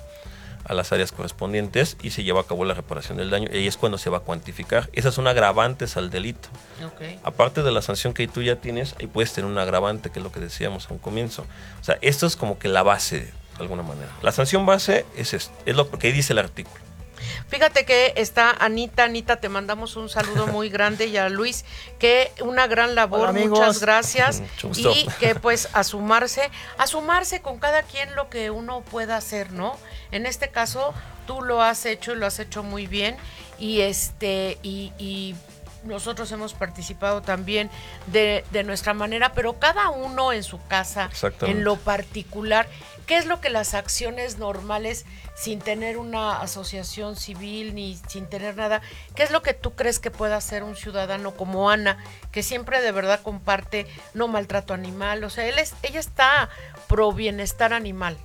a 0.65 0.73
las 0.73 0.91
áreas 0.91 1.11
correspondientes 1.11 1.97
y 2.01 2.11
se 2.11 2.23
lleva 2.23 2.41
a 2.41 2.43
cabo 2.43 2.63
la 2.65 2.73
reparación 2.73 3.17
del 3.17 3.29
daño. 3.29 3.49
Y 3.51 3.57
ahí 3.57 3.67
es 3.67 3.77
cuando 3.77 3.97
se 3.97 4.09
va 4.09 4.17
a 4.17 4.21
cuantificar. 4.21 4.89
Esas 4.93 5.13
son 5.13 5.27
agravantes 5.27 5.97
al 5.97 6.09
delito. 6.09 6.49
Aparte 7.23 7.63
de 7.63 7.71
la 7.71 7.81
sanción 7.81 8.13
que 8.13 8.27
tú 8.27 8.41
ya 8.41 8.55
tienes, 8.57 8.95
ahí 8.99 9.07
puedes 9.07 9.33
tener 9.33 9.49
un 9.49 9.57
agravante, 9.57 10.11
que 10.11 10.19
es 10.19 10.23
lo 10.23 10.31
que 10.31 10.39
decíamos 10.39 10.89
a 10.89 10.93
un 10.93 10.99
comienzo. 10.99 11.45
O 11.81 11.83
sea, 11.83 11.97
esto 12.01 12.27
es 12.27 12.35
como 12.35 12.57
que 12.59 12.67
la 12.69 12.83
base, 12.83 13.19
de 13.21 13.31
alguna 13.59 13.83
manera. 13.83 14.09
La 14.21 14.31
sanción 14.31 14.65
base 14.65 15.05
es, 15.17 15.33
es 15.33 15.75
lo 15.75 15.89
que 15.89 16.11
dice 16.11 16.33
el 16.33 16.39
artículo. 16.39 16.79
Fíjate 17.47 17.85
que 17.85 18.13
está 18.15 18.51
Anita, 18.51 19.03
Anita, 19.03 19.39
te 19.39 19.49
mandamos 19.49 19.95
un 19.95 20.09
saludo 20.09 20.47
muy 20.47 20.69
grande 20.69 21.07
y 21.07 21.17
a 21.17 21.29
Luis, 21.29 21.65
que 21.99 22.31
una 22.41 22.67
gran 22.67 22.95
labor, 22.95 23.33
muchas 23.33 23.79
gracias. 23.79 24.43
y 24.75 25.07
que 25.19 25.35
pues 25.35 25.69
a 25.73 25.83
sumarse, 25.83 26.49
a 26.77 26.87
sumarse 26.87 27.41
con 27.41 27.59
cada 27.59 27.83
quien 27.83 28.15
lo 28.15 28.29
que 28.29 28.51
uno 28.51 28.81
pueda 28.81 29.17
hacer, 29.17 29.51
¿no? 29.51 29.77
En 30.11 30.25
este 30.25 30.49
caso, 30.49 30.93
tú 31.27 31.41
lo 31.41 31.61
has 31.61 31.85
hecho 31.85 32.13
y 32.13 32.15
lo 32.15 32.25
has 32.25 32.39
hecho 32.39 32.63
muy 32.63 32.87
bien. 32.87 33.17
Y 33.57 33.81
este, 33.81 34.57
y, 34.63 34.91
y 34.97 35.35
nosotros 35.83 36.31
hemos 36.31 36.53
participado 36.53 37.21
también 37.21 37.69
de, 38.07 38.43
de, 38.51 38.63
nuestra 38.63 38.93
manera, 38.93 39.33
pero 39.33 39.59
cada 39.59 39.89
uno 39.89 40.31
en 40.33 40.43
su 40.43 40.59
casa, 40.67 41.09
en 41.41 41.63
lo 41.63 41.75
particular, 41.75 42.67
¿qué 43.05 43.17
es 43.17 43.25
lo 43.25 43.41
que 43.41 43.49
las 43.49 43.73
acciones 43.73 44.37
normales, 44.37 45.05
sin 45.35 45.59
tener 45.59 45.97
una 45.97 46.41
asociación 46.41 47.15
civil 47.15 47.73
ni 47.75 47.99
sin 48.07 48.27
tener 48.27 48.55
nada, 48.55 48.81
qué 49.15 49.23
es 49.23 49.31
lo 49.31 49.41
que 49.41 49.53
tú 49.53 49.71
crees 49.73 49.99
que 49.99 50.11
pueda 50.11 50.37
hacer 50.37 50.63
un 50.63 50.75
ciudadano 50.75 51.31
como 51.31 51.69
Ana, 51.69 51.97
que 52.31 52.43
siempre 52.43 52.81
de 52.81 52.91
verdad 52.91 53.21
comparte 53.21 53.87
no 54.13 54.27
maltrato 54.27 54.73
animal, 54.73 55.23
o 55.23 55.29
sea, 55.29 55.47
él 55.47 55.57
es, 55.59 55.73
ella 55.83 55.99
está 55.99 56.49
pro 56.87 57.11
bienestar 57.11 57.73
animal? 57.73 58.17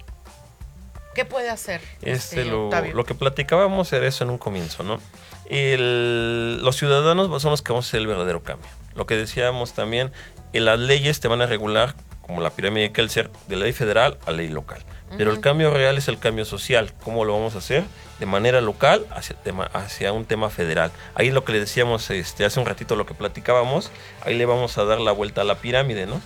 ¿Qué 1.14 1.24
puede 1.24 1.48
hacer? 1.48 1.80
Este, 2.02 2.42
este 2.42 2.44
lo, 2.44 2.70
lo 2.70 3.04
que 3.04 3.14
platicábamos 3.14 3.90
era 3.92 4.06
eso 4.06 4.24
en 4.24 4.30
un 4.30 4.38
comienzo, 4.38 4.82
¿no? 4.82 5.00
los 5.48 6.76
ciudadanos 6.76 7.40
son 7.40 7.52
los 7.52 7.62
que 7.62 7.72
vamos 7.72 7.86
a 7.86 7.88
hacer 7.88 8.00
el 8.00 8.06
verdadero 8.06 8.42
cambio. 8.42 8.68
Lo 8.94 9.06
que 9.06 9.16
decíamos 9.16 9.74
también, 9.74 10.10
las 10.52 10.78
leyes 10.78 11.20
te 11.20 11.28
van 11.28 11.40
a 11.42 11.46
regular 11.46 11.94
como 12.22 12.40
la 12.40 12.50
pirámide 12.50 12.88
de 12.88 12.92
Kelser, 12.92 13.30
de 13.46 13.56
ley 13.56 13.72
federal 13.72 14.18
a 14.26 14.32
ley 14.32 14.48
local. 14.48 14.82
Pero 15.16 15.30
el 15.30 15.40
cambio 15.40 15.70
real 15.70 15.96
es 15.98 16.08
el 16.08 16.18
cambio 16.18 16.44
social. 16.44 16.92
¿Cómo 17.04 17.24
lo 17.24 17.34
vamos 17.34 17.54
a 17.54 17.58
hacer? 17.58 17.84
De 18.18 18.26
manera 18.26 18.60
local 18.60 19.06
hacia, 19.10 19.36
tema, 19.36 19.64
hacia 19.72 20.12
un 20.12 20.24
tema 20.24 20.50
federal. 20.50 20.90
Ahí 21.14 21.30
lo 21.30 21.44
que 21.44 21.52
le 21.52 21.60
decíamos 21.60 22.10
este, 22.10 22.44
hace 22.44 22.58
un 22.58 22.66
ratito, 22.66 22.96
lo 22.96 23.06
que 23.06 23.14
platicábamos, 23.14 23.90
ahí 24.24 24.36
le 24.36 24.46
vamos 24.46 24.76
a 24.78 24.84
dar 24.84 25.00
la 25.00 25.12
vuelta 25.12 25.42
a 25.42 25.44
la 25.44 25.56
pirámide, 25.56 26.06
¿no? 26.06 26.20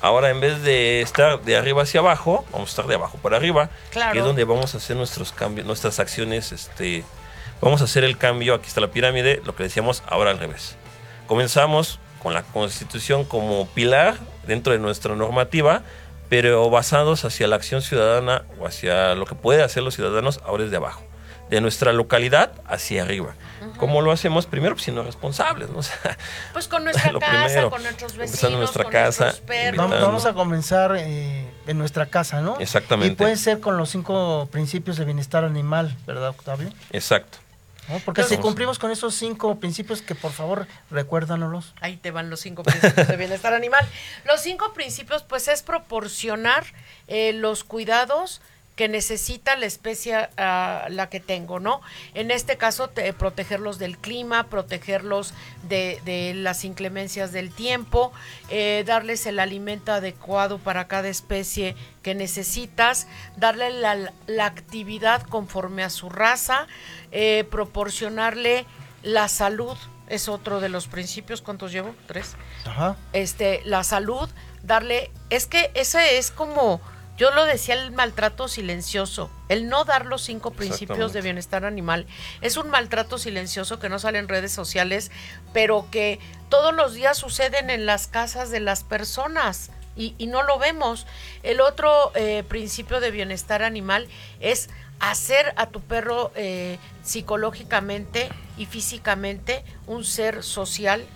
Ahora 0.00 0.30
en 0.30 0.40
vez 0.40 0.62
de 0.62 1.00
estar 1.00 1.42
de 1.42 1.56
arriba 1.56 1.82
hacia 1.82 2.00
abajo, 2.00 2.44
vamos 2.50 2.70
a 2.70 2.72
estar 2.72 2.86
de 2.86 2.94
abajo 2.94 3.18
para 3.18 3.36
arriba, 3.36 3.70
que 3.92 4.18
es 4.18 4.24
donde 4.24 4.44
vamos 4.44 4.74
a 4.74 4.78
hacer 4.78 4.96
nuestros 4.96 5.30
cambios, 5.32 5.66
nuestras 5.66 6.00
acciones 6.00 6.50
este, 6.50 7.04
Vamos 7.62 7.80
a 7.80 7.84
hacer 7.84 8.02
el 8.02 8.18
cambio, 8.18 8.54
aquí 8.54 8.66
está 8.66 8.80
la 8.80 8.90
pirámide, 8.90 9.40
lo 9.44 9.54
que 9.54 9.62
decíamos 9.62 10.02
ahora 10.08 10.32
al 10.32 10.40
revés. 10.40 10.74
Comenzamos 11.28 12.00
con 12.20 12.34
la 12.34 12.42
constitución 12.42 13.22
como 13.22 13.68
pilar 13.68 14.16
dentro 14.48 14.72
de 14.72 14.80
nuestra 14.80 15.14
normativa, 15.14 15.82
pero 16.32 16.70
basados 16.70 17.26
hacia 17.26 17.46
la 17.46 17.56
acción 17.56 17.82
ciudadana 17.82 18.46
o 18.58 18.66
hacia 18.66 19.14
lo 19.14 19.26
que 19.26 19.34
pueden 19.34 19.62
hacer 19.66 19.82
los 19.82 19.94
ciudadanos 19.94 20.40
ahora 20.46 20.64
desde 20.64 20.76
abajo. 20.76 21.04
De 21.50 21.60
nuestra 21.60 21.92
localidad 21.92 22.52
hacia 22.64 23.02
arriba. 23.02 23.34
¿Cómo 23.76 24.00
lo 24.00 24.12
hacemos? 24.12 24.46
Primero, 24.46 24.74
pues, 24.74 24.84
siendo 24.84 25.02
responsables, 25.02 25.68
¿no? 25.68 25.80
pues 26.54 26.68
con 26.68 26.84
nuestra 26.84 27.12
casa, 27.20 27.68
con 27.68 27.82
nuestros 27.82 28.16
vecinos, 28.16 28.60
nuestra 28.60 28.84
casa, 28.86 29.34
vamos, 29.76 30.00
vamos, 30.00 30.24
a 30.24 30.32
comenzar 30.32 30.96
eh, 30.96 31.52
en 31.66 31.76
nuestra 31.76 32.06
casa, 32.06 32.40
¿no? 32.40 32.58
Exactamente. 32.60 33.12
Y 33.12 33.16
puede 33.16 33.36
ser 33.36 33.60
con 33.60 33.76
los 33.76 33.90
cinco 33.90 34.48
principios 34.50 34.96
de 34.96 35.04
bienestar 35.04 35.44
animal, 35.44 35.94
¿verdad, 36.06 36.30
Octavio? 36.30 36.70
Exacto. 36.92 37.36
Porque 38.04 38.22
si 38.22 38.36
cumplimos 38.38 38.78
con 38.78 38.90
esos 38.90 39.14
cinco 39.14 39.58
principios, 39.58 40.02
que 40.02 40.14
por 40.14 40.32
favor 40.32 40.66
recuérdanos. 40.90 41.74
Ahí 41.80 41.96
te 41.96 42.10
van 42.10 42.30
los 42.30 42.40
cinco 42.40 42.62
principios 42.62 43.08
de 43.08 43.16
bienestar 43.16 43.54
animal. 43.54 43.86
Los 44.24 44.40
cinco 44.40 44.72
principios, 44.72 45.22
pues, 45.22 45.48
es 45.48 45.62
proporcionar 45.62 46.64
eh, 47.08 47.32
los 47.32 47.64
cuidados 47.64 48.40
que 48.76 48.88
necesita 48.88 49.54
la 49.56 49.66
especie 49.66 50.28
a 50.36 50.86
la 50.88 51.10
que 51.10 51.20
tengo, 51.20 51.60
¿no? 51.60 51.82
En 52.14 52.30
este 52.30 52.56
caso, 52.56 52.90
protegerlos 53.18 53.78
del 53.78 53.98
clima, 53.98 54.44
protegerlos 54.44 55.34
de, 55.68 56.32
las 56.36 56.64
inclemencias 56.64 57.32
del 57.32 57.52
tiempo, 57.52 58.12
eh, 58.48 58.82
darles 58.86 59.26
el 59.26 59.38
alimento 59.38 59.92
adecuado 59.92 60.58
para 60.58 60.88
cada 60.88 61.08
especie 61.08 61.76
que 62.02 62.14
necesitas, 62.14 63.06
darle 63.36 63.70
la, 63.70 64.46
actividad 64.46 65.22
conforme 65.22 65.84
a 65.84 65.90
su 65.90 66.08
raza, 66.08 66.66
eh, 67.10 67.44
proporcionarle 67.50 68.66
la 69.02 69.28
salud, 69.28 69.76
es 70.08 70.28
otro 70.28 70.60
de 70.60 70.68
los 70.68 70.88
principios, 70.88 71.42
¿cuántos 71.42 71.72
llevo? 71.72 71.94
Tres. 72.06 72.36
Ajá. 72.66 72.96
Este, 73.12 73.62
la 73.64 73.84
salud, 73.84 74.28
darle, 74.62 75.10
es 75.30 75.46
que 75.46 75.70
ese 75.74 76.18
es 76.18 76.30
como 76.30 76.80
yo 77.22 77.30
lo 77.30 77.44
decía 77.44 77.76
el 77.76 77.92
maltrato 77.92 78.48
silencioso, 78.48 79.30
el 79.48 79.68
no 79.68 79.84
dar 79.84 80.06
los 80.06 80.22
cinco 80.22 80.50
principios 80.50 81.12
de 81.12 81.20
bienestar 81.20 81.64
animal. 81.64 82.08
Es 82.40 82.56
un 82.56 82.68
maltrato 82.68 83.16
silencioso 83.16 83.78
que 83.78 83.88
no 83.88 84.00
sale 84.00 84.18
en 84.18 84.26
redes 84.26 84.50
sociales, 84.50 85.12
pero 85.52 85.86
que 85.92 86.18
todos 86.48 86.74
los 86.74 86.94
días 86.94 87.16
suceden 87.16 87.70
en 87.70 87.86
las 87.86 88.08
casas 88.08 88.50
de 88.50 88.58
las 88.58 88.82
personas. 88.82 89.70
Y, 89.94 90.16
no 90.26 90.42
lo 90.42 90.58
vemos. 90.58 91.06
El 91.44 91.60
otro 91.60 92.10
eh, 92.16 92.42
principio 92.48 92.98
de 92.98 93.12
bienestar 93.12 93.62
animal 93.62 94.08
es 94.40 94.68
hacer 94.98 95.54
a 95.54 95.66
tu 95.66 95.80
perro 95.80 96.32
eh, 96.34 96.80
psicológicamente 97.04 98.30
y 98.58 98.66
físicamente 98.66 99.64
un 99.86 100.04
ser 100.04 100.42
social 100.42 101.06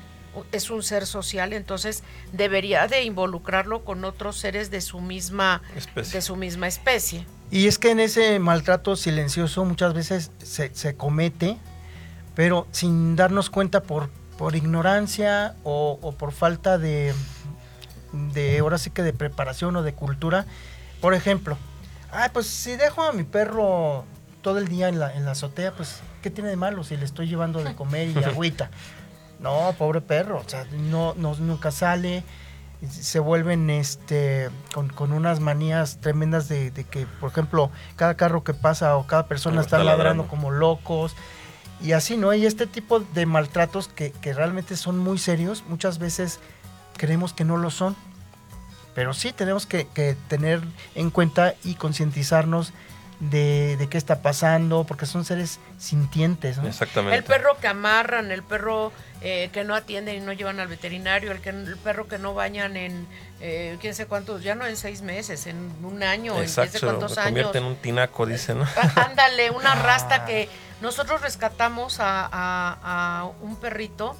es 0.52 0.70
un 0.70 0.82
ser 0.82 1.06
social, 1.06 1.52
entonces 1.52 2.02
debería 2.32 2.86
de 2.88 3.02
involucrarlo 3.04 3.84
con 3.84 4.04
otros 4.04 4.38
seres 4.38 4.70
de 4.70 4.80
su 4.80 5.00
misma 5.00 5.62
especie. 5.74 6.12
De 6.12 6.22
su 6.22 6.36
misma 6.36 6.68
especie. 6.68 7.26
Y 7.50 7.68
es 7.68 7.78
que 7.78 7.90
en 7.90 8.00
ese 8.00 8.38
maltrato 8.38 8.96
silencioso 8.96 9.64
muchas 9.64 9.94
veces 9.94 10.30
se, 10.38 10.96
comete, 10.96 11.58
pero 12.34 12.66
sin 12.72 13.14
darnos 13.14 13.50
cuenta 13.50 13.82
por, 13.82 14.10
por 14.36 14.56
ignorancia 14.56 15.54
o, 15.62 16.14
por 16.18 16.32
falta 16.32 16.76
de, 16.76 17.14
de, 18.12 18.58
ahora 18.58 18.78
sí 18.78 18.90
que 18.90 19.02
de 19.02 19.12
preparación 19.12 19.76
o 19.76 19.82
de 19.82 19.92
cultura. 19.92 20.46
Por 21.00 21.14
ejemplo, 21.14 21.56
ay, 22.10 22.30
pues 22.32 22.46
si 22.46 22.76
dejo 22.76 23.02
a 23.02 23.12
mi 23.12 23.22
perro 23.22 24.04
todo 24.42 24.58
el 24.58 24.66
día 24.68 24.88
en 24.88 24.98
la, 24.98 25.14
en 25.14 25.24
la 25.24 25.32
azotea, 25.32 25.72
pues 25.72 26.00
¿qué 26.22 26.30
tiene 26.30 26.50
de 26.50 26.56
malo 26.56 26.82
si 26.82 26.96
le 26.96 27.04
estoy 27.04 27.28
llevando 27.28 27.62
de 27.62 27.74
comer 27.76 28.08
y 28.08 28.24
agüita? 28.24 28.70
No, 29.40 29.74
pobre 29.78 30.00
perro, 30.00 30.42
o 30.44 30.48
sea, 30.48 30.64
no, 30.72 31.14
nunca 31.14 31.70
sale, 31.70 32.24
se 32.88 33.18
vuelven 33.18 33.70
este 33.70 34.50
con, 34.72 35.12
unas 35.12 35.40
manías 35.40 35.98
tremendas 36.00 36.48
de, 36.48 36.72
que, 36.90 37.06
por 37.20 37.30
ejemplo, 37.30 37.70
cada 37.96 38.16
carro 38.16 38.44
que 38.44 38.54
pasa 38.54 38.96
o 38.96 39.06
cada 39.06 39.26
persona 39.26 39.60
está, 39.60 39.82
ladrando, 39.82 40.26
como 40.28 40.50
locos. 40.50 41.14
Y 41.82 41.92
así, 41.92 42.16
¿no? 42.16 42.32
Y 42.32 42.46
este 42.46 42.66
tipo 42.66 43.00
de 43.00 43.26
maltratos 43.26 43.88
que, 43.88 44.12
realmente 44.22 44.76
son 44.76 44.98
muy 44.98 45.18
serios, 45.18 45.64
muchas 45.68 45.98
veces 45.98 46.40
creemos 46.96 47.32
que 47.32 47.44
no 47.44 47.56
lo 47.56 47.70
son. 47.70 47.96
Pero 48.94 49.12
sí 49.12 49.32
tenemos 49.32 49.66
que, 49.66 49.86
que 49.88 50.16
tener 50.28 50.62
en 50.94 51.10
cuenta 51.10 51.54
y 51.62 51.74
concientizarnos 51.74 52.72
de, 53.20 53.86
qué 53.90 53.98
está 53.98 54.20
pasando, 54.22 54.84
porque 54.84 55.06
son 55.06 55.24
seres 55.24 55.58
sintientes. 55.78 56.58
Exactamente. 56.58 57.16
El 57.16 57.24
perro 57.24 57.56
que 57.60 57.68
amarran, 57.68 58.30
el 58.30 58.42
perro 58.42 58.92
eh, 59.22 59.50
que 59.52 59.64
no 59.64 59.74
atienden 59.74 60.16
y 60.16 60.20
no 60.20 60.32
llevan 60.32 60.60
al 60.60 60.68
veterinario, 60.68 61.32
el, 61.32 61.40
que, 61.40 61.50
el 61.50 61.76
perro 61.76 62.08
que 62.08 62.18
no 62.18 62.34
bañan 62.34 62.76
en 62.76 63.06
eh, 63.40 63.76
quién 63.80 63.94
sé 63.94 64.06
cuántos, 64.06 64.42
ya 64.42 64.54
no 64.54 64.66
en 64.66 64.76
seis 64.76 65.02
meses, 65.02 65.46
en 65.46 65.72
un 65.82 66.02
año, 66.02 66.40
en 66.40 66.48
quién 66.48 66.70
sé 66.70 66.80
cuántos 66.80 67.18
años. 67.18 67.26
convierte 67.26 67.58
en 67.58 67.64
un 67.64 67.76
tinaco, 67.76 68.26
dice, 68.26 68.54
¿no? 68.54 68.64
Ah, 68.76 69.06
ándale, 69.10 69.50
una 69.50 69.74
rasta 69.82 70.24
que 70.24 70.48
nosotros 70.80 71.22
rescatamos 71.22 71.98
a, 72.00 72.28
a 72.32 73.30
un 73.42 73.56
perrito, 73.56 74.16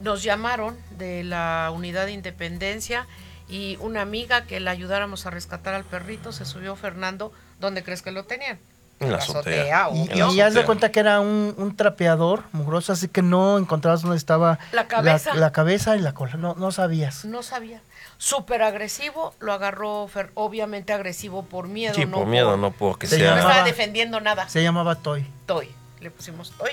nos 0.00 0.22
llamaron 0.22 0.76
de 0.98 1.24
la 1.24 1.70
unidad 1.74 2.06
de 2.06 2.12
independencia 2.12 3.06
y 3.48 3.76
una 3.80 4.02
amiga 4.02 4.44
que 4.44 4.60
le 4.60 4.70
ayudáramos 4.70 5.26
a 5.26 5.30
rescatar 5.30 5.74
al 5.74 5.84
perrito, 5.84 6.32
se 6.32 6.44
subió 6.44 6.76
Fernando 6.76 7.32
¿Dónde 7.60 7.82
crees 7.82 8.02
que 8.02 8.12
lo 8.12 8.24
tenían? 8.24 8.58
En 9.00 9.10
la 9.10 9.18
azotea. 9.18 9.88
y, 9.92 10.40
haz 10.40 10.54
de 10.54 10.64
cuenta 10.64 10.90
que 10.90 11.00
era 11.00 11.20
un, 11.20 11.74
trapeador 11.76 12.44
mugroso, 12.52 12.92
así 12.92 13.08
que 13.08 13.22
no 13.22 13.58
encontrabas 13.58 14.02
dónde 14.02 14.16
estaba 14.16 14.58
la 14.72 14.86
cabeza, 14.86 15.34
la, 15.34 15.52
cabeza 15.52 15.96
y 15.96 16.00
la 16.00 16.14
cola. 16.14 16.34
No, 16.36 16.54
no 16.54 16.70
sabías. 16.70 17.24
No 17.24 17.42
sabía. 17.42 17.82
Súper 18.18 18.62
agresivo, 18.62 19.34
lo 19.40 19.52
agarró, 19.52 20.08
obviamente 20.34 20.92
agresivo 20.92 21.44
por 21.44 21.68
miedo. 21.68 21.94
Sí, 21.94 22.06
por 22.06 22.26
miedo, 22.26 22.56
no 22.56 22.70
porque 22.70 23.06
sea. 23.06 23.32
no 23.32 23.36
estaba 23.36 23.64
defendiendo 23.64 24.20
nada. 24.20 24.48
Se 24.48 24.62
llamaba 24.62 24.94
Toy. 24.96 25.26
Toy, 25.46 25.68
le 26.00 26.10
pusimos 26.10 26.52
Toy. 26.52 26.70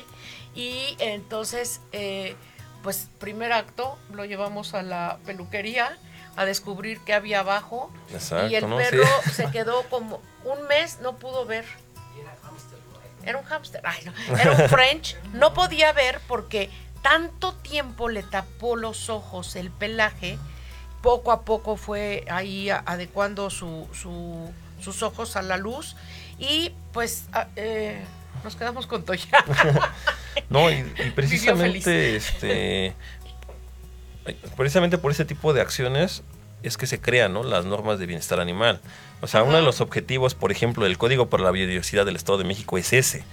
Y 0.53 0.95
entonces, 0.99 1.81
eh, 1.91 2.35
pues, 2.83 3.09
primer 3.19 3.53
acto, 3.53 3.97
lo 4.13 4.25
llevamos 4.25 4.73
a 4.73 4.83
la 4.83 5.17
peluquería 5.25 5.97
a 6.35 6.45
descubrir 6.45 6.99
qué 7.05 7.13
había 7.13 7.39
abajo. 7.39 7.91
y 8.49 8.55
el 8.55 8.65
perro 8.65 9.03
se 9.33 9.49
quedó 9.51 9.83
como 9.89 10.21
un 10.45 10.67
mes, 10.67 10.99
no 11.01 11.17
pudo 11.17 11.45
ver. 11.45 11.65
Era 13.25 13.37
un 13.37 13.43
hámster, 13.45 13.81
ay, 13.85 13.99
no, 14.05 14.37
era 14.37 14.51
un 14.51 14.69
French. 14.69 15.15
No 15.33 15.53
podía 15.53 15.91
ver 15.93 16.19
porque 16.27 16.69
tanto 17.01 17.53
tiempo 17.53 18.09
le 18.09 18.23
tapó 18.23 18.75
los 18.75 19.09
ojos 19.09 19.55
el 19.55 19.71
pelaje, 19.71 20.37
poco 21.01 21.31
a 21.31 21.41
poco 21.41 21.77
fue 21.77 22.25
ahí 22.29 22.69
adecuando 22.69 23.49
su, 23.49 23.87
su- 23.93 24.51
sus 24.81 25.01
ojos 25.03 25.35
a 25.35 25.41
la 25.41 25.57
luz 25.57 25.95
y 26.39 26.73
pues 26.93 27.25
eh, 27.55 28.03
nos 28.43 28.55
quedamos 28.55 28.87
con 28.87 29.03
Toya. 29.03 29.27
No, 30.49 30.69
y, 30.71 30.75
y 31.05 31.11
precisamente, 31.11 32.15
este, 32.15 32.93
precisamente 34.57 34.97
por 34.97 35.11
ese 35.11 35.25
tipo 35.25 35.51
de 35.53 35.59
acciones 35.61 36.23
es 36.63 36.77
que 36.77 36.87
se 36.87 36.99
crean 36.99 37.33
¿no? 37.33 37.43
las 37.43 37.65
normas 37.65 37.99
de 37.99 38.05
bienestar 38.05 38.39
animal. 38.39 38.79
O 39.21 39.27
sea, 39.27 39.43
uno 39.43 39.57
de 39.57 39.61
los 39.63 39.81
objetivos, 39.81 40.35
por 40.35 40.51
ejemplo, 40.51 40.83
del 40.85 40.97
Código 40.97 41.29
para 41.29 41.43
la 41.43 41.51
Biodiversidad 41.51 42.05
del 42.05 42.15
Estado 42.15 42.37
de 42.37 42.43
México 42.43 42.77
es 42.77 42.93
ese. 42.93 43.23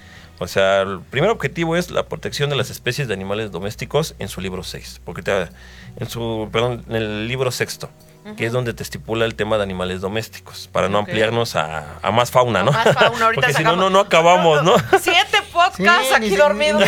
O 0.40 0.46
sea, 0.46 0.82
el 0.82 1.00
primer 1.00 1.30
objetivo 1.30 1.76
es 1.76 1.90
la 1.90 2.04
protección 2.06 2.48
de 2.50 2.56
las 2.56 2.70
especies 2.70 3.08
de 3.08 3.14
animales 3.14 3.50
domésticos 3.50 4.14
en 4.18 4.28
su 4.28 4.40
libro 4.40 4.62
6, 4.62 5.00
porque 5.04 5.22
te- 5.22 5.48
en 5.96 6.08
su, 6.08 6.48
perdón, 6.52 6.84
en 6.88 6.96
el 6.96 7.26
libro 7.28 7.50
sexto, 7.50 7.90
que 8.36 8.46
es 8.46 8.52
donde 8.52 8.74
te 8.74 8.82
estipula 8.82 9.24
el 9.24 9.34
tema 9.34 9.56
de 9.56 9.62
animales 9.62 10.00
domésticos, 10.00 10.68
para 10.72 10.88
no 10.88 10.98
ampliarnos 10.98 11.56
a, 11.56 11.98
a 12.02 12.10
más 12.10 12.30
fauna, 12.30 12.60
A 12.60 12.62
¿no? 12.64 12.72
más 12.72 12.92
fauna, 12.94 13.26
ahorita 13.26 13.40
porque 13.46 13.52
si 13.54 13.64
no, 13.64 13.76
no, 13.76 13.90
no 13.90 14.00
acabamos, 14.00 14.62
¿no? 14.62 14.74
Siete 15.00 15.38
podcasts 15.52 16.08
Sí, 16.08 16.14
aquí 16.14 16.30
ni- 16.30 16.36
dormidos. 16.36 16.82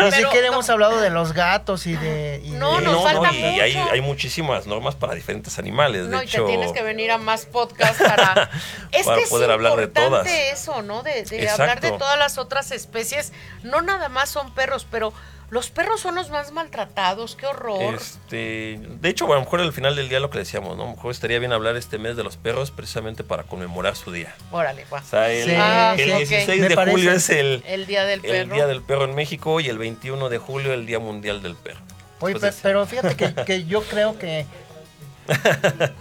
Ni, 0.00 0.12
siquiera 0.12 0.46
no. 0.48 0.52
hemos 0.54 0.68
hablado 0.70 1.00
de 1.00 1.10
los 1.10 1.32
gatos 1.32 1.86
y 1.86 1.94
de. 1.96 2.40
y 2.44 2.50
No, 2.50 2.78
de- 2.78 2.84
nos 2.84 2.92
no, 2.94 3.02
falta 3.02 3.28
no, 3.32 3.34
y 3.34 3.42
hay, 3.42 3.76
mucho. 3.76 3.92
hay 3.92 4.00
muchísimas 4.00 4.66
normas 4.66 4.94
para 4.94 5.14
diferentes 5.14 5.58
animales. 5.58 6.06
No, 6.06 6.18
de 6.18 6.24
y 6.24 6.28
hecho, 6.28 6.44
te 6.44 6.50
tienes 6.50 6.72
que 6.72 6.82
venir 6.82 7.10
a 7.10 7.18
más 7.18 7.46
podcasts 7.46 8.02
para... 8.02 8.50
es 8.92 9.04
Para 9.06 9.16
que 9.18 9.24
es 9.24 9.30
poder 9.30 9.50
hablar 9.50 9.76
de 9.76 9.84
importante 9.84 10.08
todas. 10.10 10.26
eso, 10.60 10.82
¿no? 10.82 11.02
De, 11.02 11.22
de 11.24 11.48
hablar 11.48 11.80
de 11.80 11.90
todas 11.92 12.18
las 12.18 12.38
otras 12.38 12.70
especies. 12.72 13.32
No 13.62 13.80
nada 13.82 14.08
más 14.08 14.28
son 14.28 14.52
perros, 14.54 14.86
pero 14.90 15.12
los 15.52 15.68
perros 15.68 16.00
son 16.00 16.14
los 16.14 16.30
más 16.30 16.50
maltratados. 16.50 17.36
¡Qué 17.36 17.44
horror! 17.46 17.96
este, 17.96 18.80
de 18.80 19.08
hecho, 19.10 19.26
a 19.30 19.34
lo 19.34 19.40
mejor 19.40 19.60
al 19.60 19.74
final 19.74 19.94
del 19.94 20.08
día 20.08 20.18
lo 20.18 20.30
que 20.30 20.38
decíamos, 20.38 20.78
¿no? 20.78 20.84
A 20.84 20.86
lo 20.86 20.92
mejor 20.94 21.10
estaría 21.10 21.38
bien 21.38 21.52
hablar 21.52 21.76
este 21.76 21.98
mes 21.98 22.16
de 22.16 22.24
los 22.24 22.38
perros 22.38 22.70
precisamente 22.70 23.22
para 23.22 23.42
conmemorar 23.42 23.94
su 23.94 24.10
día. 24.10 24.34
Órale, 24.50 24.86
guau. 24.88 25.02
O 25.02 25.04
sea, 25.06 25.30
el, 25.30 25.44
Sí, 25.44 25.54
Ah, 25.54 25.94
el 25.98 26.10
ok. 26.10 26.18
16 26.20 26.60
Me 26.62 26.68
de 26.70 26.90
julio 26.90 27.12
es 27.12 27.28
el, 27.28 27.62
El 27.66 27.84
Día 27.86 28.04
del 28.06 28.24
el 28.24 28.30
Perro. 28.30 28.54
Día 28.54 28.66
del 28.66 28.80
Perro 28.80 29.04
en 29.04 29.14
México 29.14 29.60
y 29.60 29.68
el 29.68 29.76
21 29.76 30.30
de 30.30 30.38
julio 30.38 30.72
el 30.72 30.86
Día 30.86 30.98
Mundial 30.98 31.42
del 31.42 31.54
Perro. 31.54 31.80
Oye, 32.20 32.36
pero 32.62 32.86
fíjate 32.86 33.14
que, 33.14 33.34
que 33.46 33.64
yo 33.64 33.82
creo 33.82 34.18
que, 34.18 34.46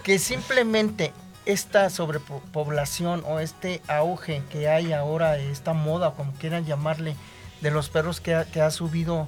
que 0.03 0.17
simplemente 0.17 1.11
esta 1.45 1.89
sobrepoblación 1.89 3.23
o 3.27 3.41
este 3.41 3.81
auge 3.89 4.43
que 4.49 4.69
hay 4.69 4.93
ahora, 4.93 5.35
esta 5.37 5.73
moda, 5.73 6.07
o 6.07 6.13
como 6.15 6.31
quieran 6.35 6.65
llamarle, 6.65 7.17
de 7.59 7.69
los 7.69 7.89
perros 7.89 8.21
que 8.21 8.33
ha, 8.33 8.45
que 8.45 8.61
ha 8.61 8.71
subido 8.71 9.27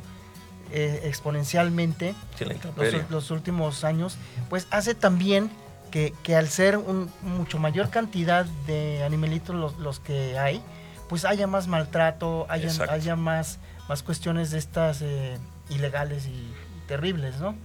eh, 0.72 1.02
exponencialmente 1.06 2.16
sí, 2.38 2.46
los, 3.10 3.32
últimos 3.32 3.84
años, 3.84 4.18
pues 4.50 4.68
hace 4.72 4.96
también 4.96 5.50
que, 5.92 6.14
que 6.24 6.36
al 6.36 6.50
ser 6.50 6.78
un, 6.78 7.12
mucho 7.22 7.60
mayor 7.60 7.90
cantidad 7.90 8.46
de 8.66 9.04
animalitos 9.04 9.56
los, 9.56 9.78
los 9.78 10.00
que 10.00 10.40
hay, 10.40 10.62
pues 11.08 11.26
haya 11.26 11.46
más 11.46 11.68
maltrato, 11.68 12.48
haya, 12.50 12.72
haya 12.90 13.16
más, 13.16 13.60
más 13.88 14.02
cuestiones 14.02 14.50
de 14.52 14.58
estas 14.58 15.02
eh, 15.02 15.38
ilegales 15.70 16.26
y 16.26 16.52
terribles, 16.88 17.40
¿no? 17.40 17.56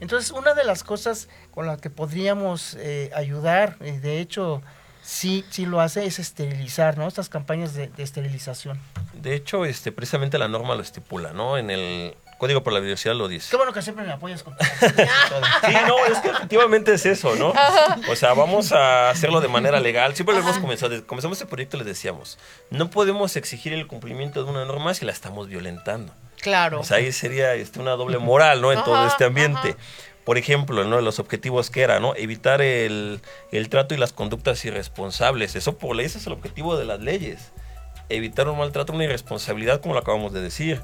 Entonces, 0.00 0.30
una 0.30 0.54
de 0.54 0.64
las 0.64 0.82
cosas 0.82 1.28
con 1.52 1.66
las 1.66 1.80
que 1.80 1.90
podríamos 1.90 2.74
eh, 2.80 3.10
ayudar, 3.14 3.76
eh, 3.80 4.00
de 4.00 4.20
hecho, 4.20 4.62
sí, 5.02 5.44
sí 5.50 5.64
lo 5.64 5.80
hace, 5.80 6.04
es 6.04 6.18
esterilizar, 6.18 6.98
¿no? 6.98 7.06
Estas 7.06 7.28
campañas 7.28 7.74
de, 7.74 7.88
de 7.88 8.02
esterilización. 8.02 8.78
De 9.14 9.34
hecho, 9.34 9.64
este, 9.64 9.92
precisamente 9.92 10.36
la 10.38 10.48
norma 10.48 10.74
lo 10.74 10.82
estipula, 10.82 11.32
¿no? 11.32 11.56
En 11.56 11.70
el 11.70 12.14
Código 12.38 12.62
por 12.62 12.72
la 12.72 12.80
Biodiversidad 12.80 13.14
lo 13.14 13.28
dice. 13.28 13.48
Qué 13.50 13.56
bueno 13.56 13.72
que 13.72 13.80
siempre 13.80 14.04
me 14.04 14.12
apoyas 14.12 14.42
con 14.42 14.54
todo. 14.58 14.66
Sí, 14.68 15.74
no, 15.86 16.04
es 16.06 16.18
que 16.18 16.28
efectivamente 16.28 16.92
es 16.92 17.06
eso, 17.06 17.34
¿no? 17.36 17.54
O 18.10 18.16
sea, 18.16 18.34
vamos 18.34 18.72
a 18.72 19.08
hacerlo 19.10 19.40
de 19.40 19.48
manera 19.48 19.80
legal. 19.80 20.14
Siempre 20.14 20.34
lo 20.34 20.42
hemos 20.42 20.58
comenzado. 20.58 20.90
Desde 20.90 21.02
que 21.02 21.06
comenzamos 21.06 21.38
este 21.38 21.48
proyecto 21.48 21.76
les 21.78 21.86
decíamos, 21.86 22.38
no 22.70 22.90
podemos 22.90 23.36
exigir 23.36 23.72
el 23.72 23.86
cumplimiento 23.86 24.44
de 24.44 24.50
una 24.50 24.64
norma 24.64 24.92
si 24.92 25.04
la 25.06 25.12
estamos 25.12 25.48
violentando. 25.48 26.12
Claro. 26.40 26.80
O 26.80 26.84
sea, 26.84 26.98
ahí 26.98 27.10
sería 27.12 27.54
este, 27.54 27.80
una 27.80 27.92
doble 27.92 28.18
moral, 28.18 28.60
¿no? 28.60 28.70
En 28.70 28.84
todo 28.84 29.06
este 29.06 29.24
ambiente. 29.24 29.70
ajá. 29.70 29.76
Por 30.26 30.38
ejemplo, 30.38 30.82
uno 30.84 30.96
de 30.96 31.02
los 31.02 31.20
objetivos 31.20 31.70
que 31.70 31.82
era, 31.82 32.00
¿no? 32.00 32.16
Evitar 32.16 32.60
el, 32.60 33.20
el 33.52 33.68
trato 33.68 33.94
y 33.94 33.96
las 33.96 34.12
conductas 34.12 34.64
irresponsables. 34.64 35.54
Eso 35.54 35.78
por 35.78 35.94
ley 35.94 36.06
ese 36.06 36.18
es 36.18 36.26
el 36.26 36.32
objetivo 36.32 36.76
de 36.76 36.84
las 36.84 36.98
leyes. 36.98 37.52
Evitar 38.08 38.48
un 38.48 38.58
maltrato, 38.58 38.92
una 38.92 39.04
irresponsabilidad, 39.04 39.80
como 39.80 39.94
lo 39.94 40.00
acabamos 40.00 40.32
de 40.32 40.40
decir. 40.40 40.80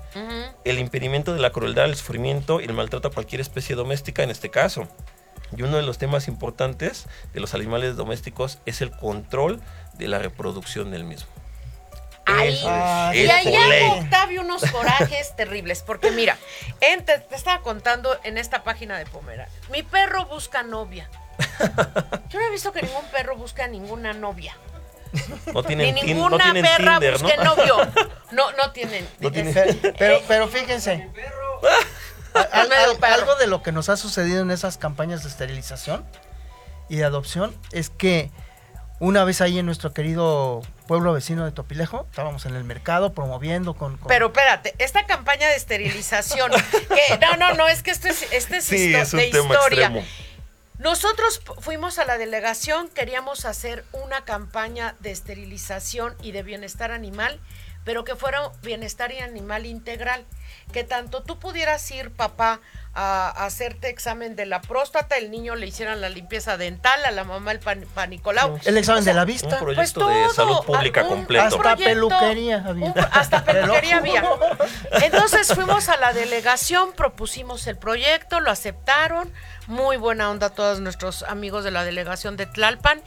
El 0.64 0.78
impedimento 0.78 1.32
de 1.34 1.40
la 1.40 1.50
crueldad, 1.50 1.84
el 1.84 1.94
sufrimiento 1.96 2.60
y 2.60 2.64
el 2.64 2.72
maltrato 2.72 3.08
a 3.08 3.10
cualquier 3.12 3.40
especie 3.40 3.76
doméstica 3.76 4.22
en 4.22 4.30
este 4.30 4.50
caso. 4.50 4.88
Y 5.56 5.62
uno 5.62 5.76
de 5.76 5.82
los 5.82 5.98
temas 5.98 6.28
importantes 6.28 7.06
de 7.34 7.40
los 7.40 7.54
animales 7.54 7.94
domésticos 7.96 8.58
es 8.66 8.80
el 8.80 8.90
control 8.90 9.60
de 9.94 10.08
la 10.08 10.18
reproducción 10.18 10.90
del 10.90 11.04
mismo. 11.04 11.28
Ahí. 12.24 12.58
Ah, 12.64 13.12
Y. 13.14 13.26
Octavio, 14.00 14.42
unos 14.42 14.62
corajes 14.70 15.34
terribles. 15.36 15.82
Porque 15.82 16.10
mira, 16.10 16.38
en- 16.80 17.04
te, 17.04 17.18
te 17.18 17.34
estaba 17.34 17.60
contando 17.62 18.16
en 18.24 18.38
esta 18.38 18.62
página 18.64 18.96
de 18.98 19.06
Pomera. 19.06 19.48
Mi 19.70 19.82
perro 19.82 20.24
busca 20.26 20.62
novia. 20.62 21.08
Yo 22.30 22.40
no 22.40 22.46
he 22.46 22.50
visto 22.50 22.72
que 22.72 22.82
ningún 22.82 23.04
perro 23.12 23.36
busque 23.36 23.62
a 23.62 23.68
ninguna 23.68 24.12
novia. 24.12 24.56
No 25.52 25.60
Ni 25.62 25.66
tienen, 25.68 25.94
tin- 25.96 26.06
ninguna 26.06 26.36
no 26.38 26.42
tienen 26.42 26.62
perra 26.64 26.92
Tinder, 26.98 27.18
busque 27.18 27.36
¿no? 27.36 27.44
novio. 27.56 27.76
No, 28.32 28.50
no 28.52 28.70
tienen. 28.72 29.06
No 29.20 29.30
tienen- 29.30 29.52
Pero, 29.54 29.94
pero, 29.98 30.20
pero 30.26 30.48
fíjense, 30.48 31.10
al- 32.34 32.72
algo 33.02 33.34
de 33.36 33.46
lo 33.46 33.62
que 33.62 33.72
nos 33.72 33.88
ha 33.88 33.96
sucedido 33.96 34.40
en 34.42 34.50
esas 34.50 34.78
campañas 34.78 35.22
de 35.22 35.28
esterilización 35.28 36.04
y 36.88 36.96
de 36.96 37.04
adopción 37.04 37.54
es 37.72 37.90
que 37.90 38.30
una 39.00 39.24
vez 39.24 39.40
ahí 39.40 39.58
en 39.58 39.66
nuestro 39.66 39.92
querido 39.92 40.62
pueblo 40.86 41.12
vecino 41.12 41.44
de 41.44 41.50
Topilejo, 41.52 42.06
estábamos 42.10 42.46
en 42.46 42.54
el 42.54 42.64
mercado 42.64 43.12
promoviendo 43.12 43.74
con... 43.74 43.96
con- 43.98 44.08
Pero 44.08 44.26
espérate, 44.28 44.74
esta 44.78 45.04
campaña 45.06 45.48
de 45.48 45.56
esterilización, 45.56 46.50
que 46.88 47.18
no, 47.18 47.36
no, 47.36 47.52
no, 47.54 47.68
es 47.68 47.82
que 47.82 47.90
esto 47.90 48.08
es, 48.08 48.22
este 48.32 48.58
es, 48.58 48.64
Sí, 48.64 48.92
histo- 48.92 49.02
es 49.02 49.12
un 49.12 49.18
de 49.20 49.30
tema 49.30 49.54
historia. 49.54 49.86
extremo. 49.88 50.06
Nosotros 50.82 51.40
fuimos 51.60 52.00
a 52.00 52.04
la 52.04 52.18
delegación, 52.18 52.88
queríamos 52.88 53.44
hacer 53.44 53.84
una 53.92 54.24
campaña 54.24 54.96
de 54.98 55.12
esterilización 55.12 56.16
y 56.20 56.32
de 56.32 56.42
bienestar 56.42 56.90
animal, 56.90 57.38
pero 57.84 58.04
que 58.04 58.14
fuera 58.16 58.46
un 58.48 58.52
bienestar 58.62 59.12
y 59.12 59.18
animal 59.18 59.66
integral, 59.66 60.24
que 60.72 60.84
tanto 60.84 61.22
tú 61.22 61.38
pudieras 61.38 61.90
ir, 61.90 62.10
papá, 62.12 62.60
a, 62.94 63.28
a 63.30 63.46
hacerte 63.46 63.88
examen 63.88 64.36
de 64.36 64.44
la 64.46 64.60
próstata, 64.60 65.16
el 65.16 65.30
niño 65.30 65.54
le 65.54 65.66
hicieran 65.66 66.00
la 66.02 66.08
limpieza 66.10 66.56
dental, 66.58 67.04
a 67.06 67.10
la 67.10 67.24
mamá 67.24 67.52
el 67.52 67.58
pan, 67.58 67.86
panicolao. 67.94 68.58
el 68.64 68.76
examen 68.76 69.02
de 69.04 69.14
la 69.14 69.22
Un 69.22 69.26
vista, 69.26 69.58
proyecto 69.58 70.00
Pues 70.06 70.28
de 70.28 70.34
salud 70.34 70.58
pública 70.64 71.00
a- 71.00 71.04
un- 71.04 71.08
completo. 71.10 71.44
Hasta 71.44 71.58
proyecto, 71.58 71.84
peluquería 71.84 72.64
había. 72.66 72.86
un 72.86 72.94
hasta 73.12 73.44
peluquería 73.46 73.96
había. 73.96 74.24
Entonces 75.02 75.48
fuimos 75.54 75.88
a 75.88 75.96
la 75.96 76.12
delegación, 76.12 76.92
propusimos 76.92 77.66
el 77.66 77.76
proyecto, 77.76 78.40
lo 78.40 78.50
aceptaron. 78.50 79.32
Muy 79.66 79.96
buena 79.96 80.30
onda 80.30 80.50
todos 80.50 80.80
nuestros 80.80 81.22
amigos 81.24 81.64
de 81.64 81.70
la 81.70 81.84
delegación 81.84 82.36
de 82.36 82.46
Tlalpan. 82.46 83.00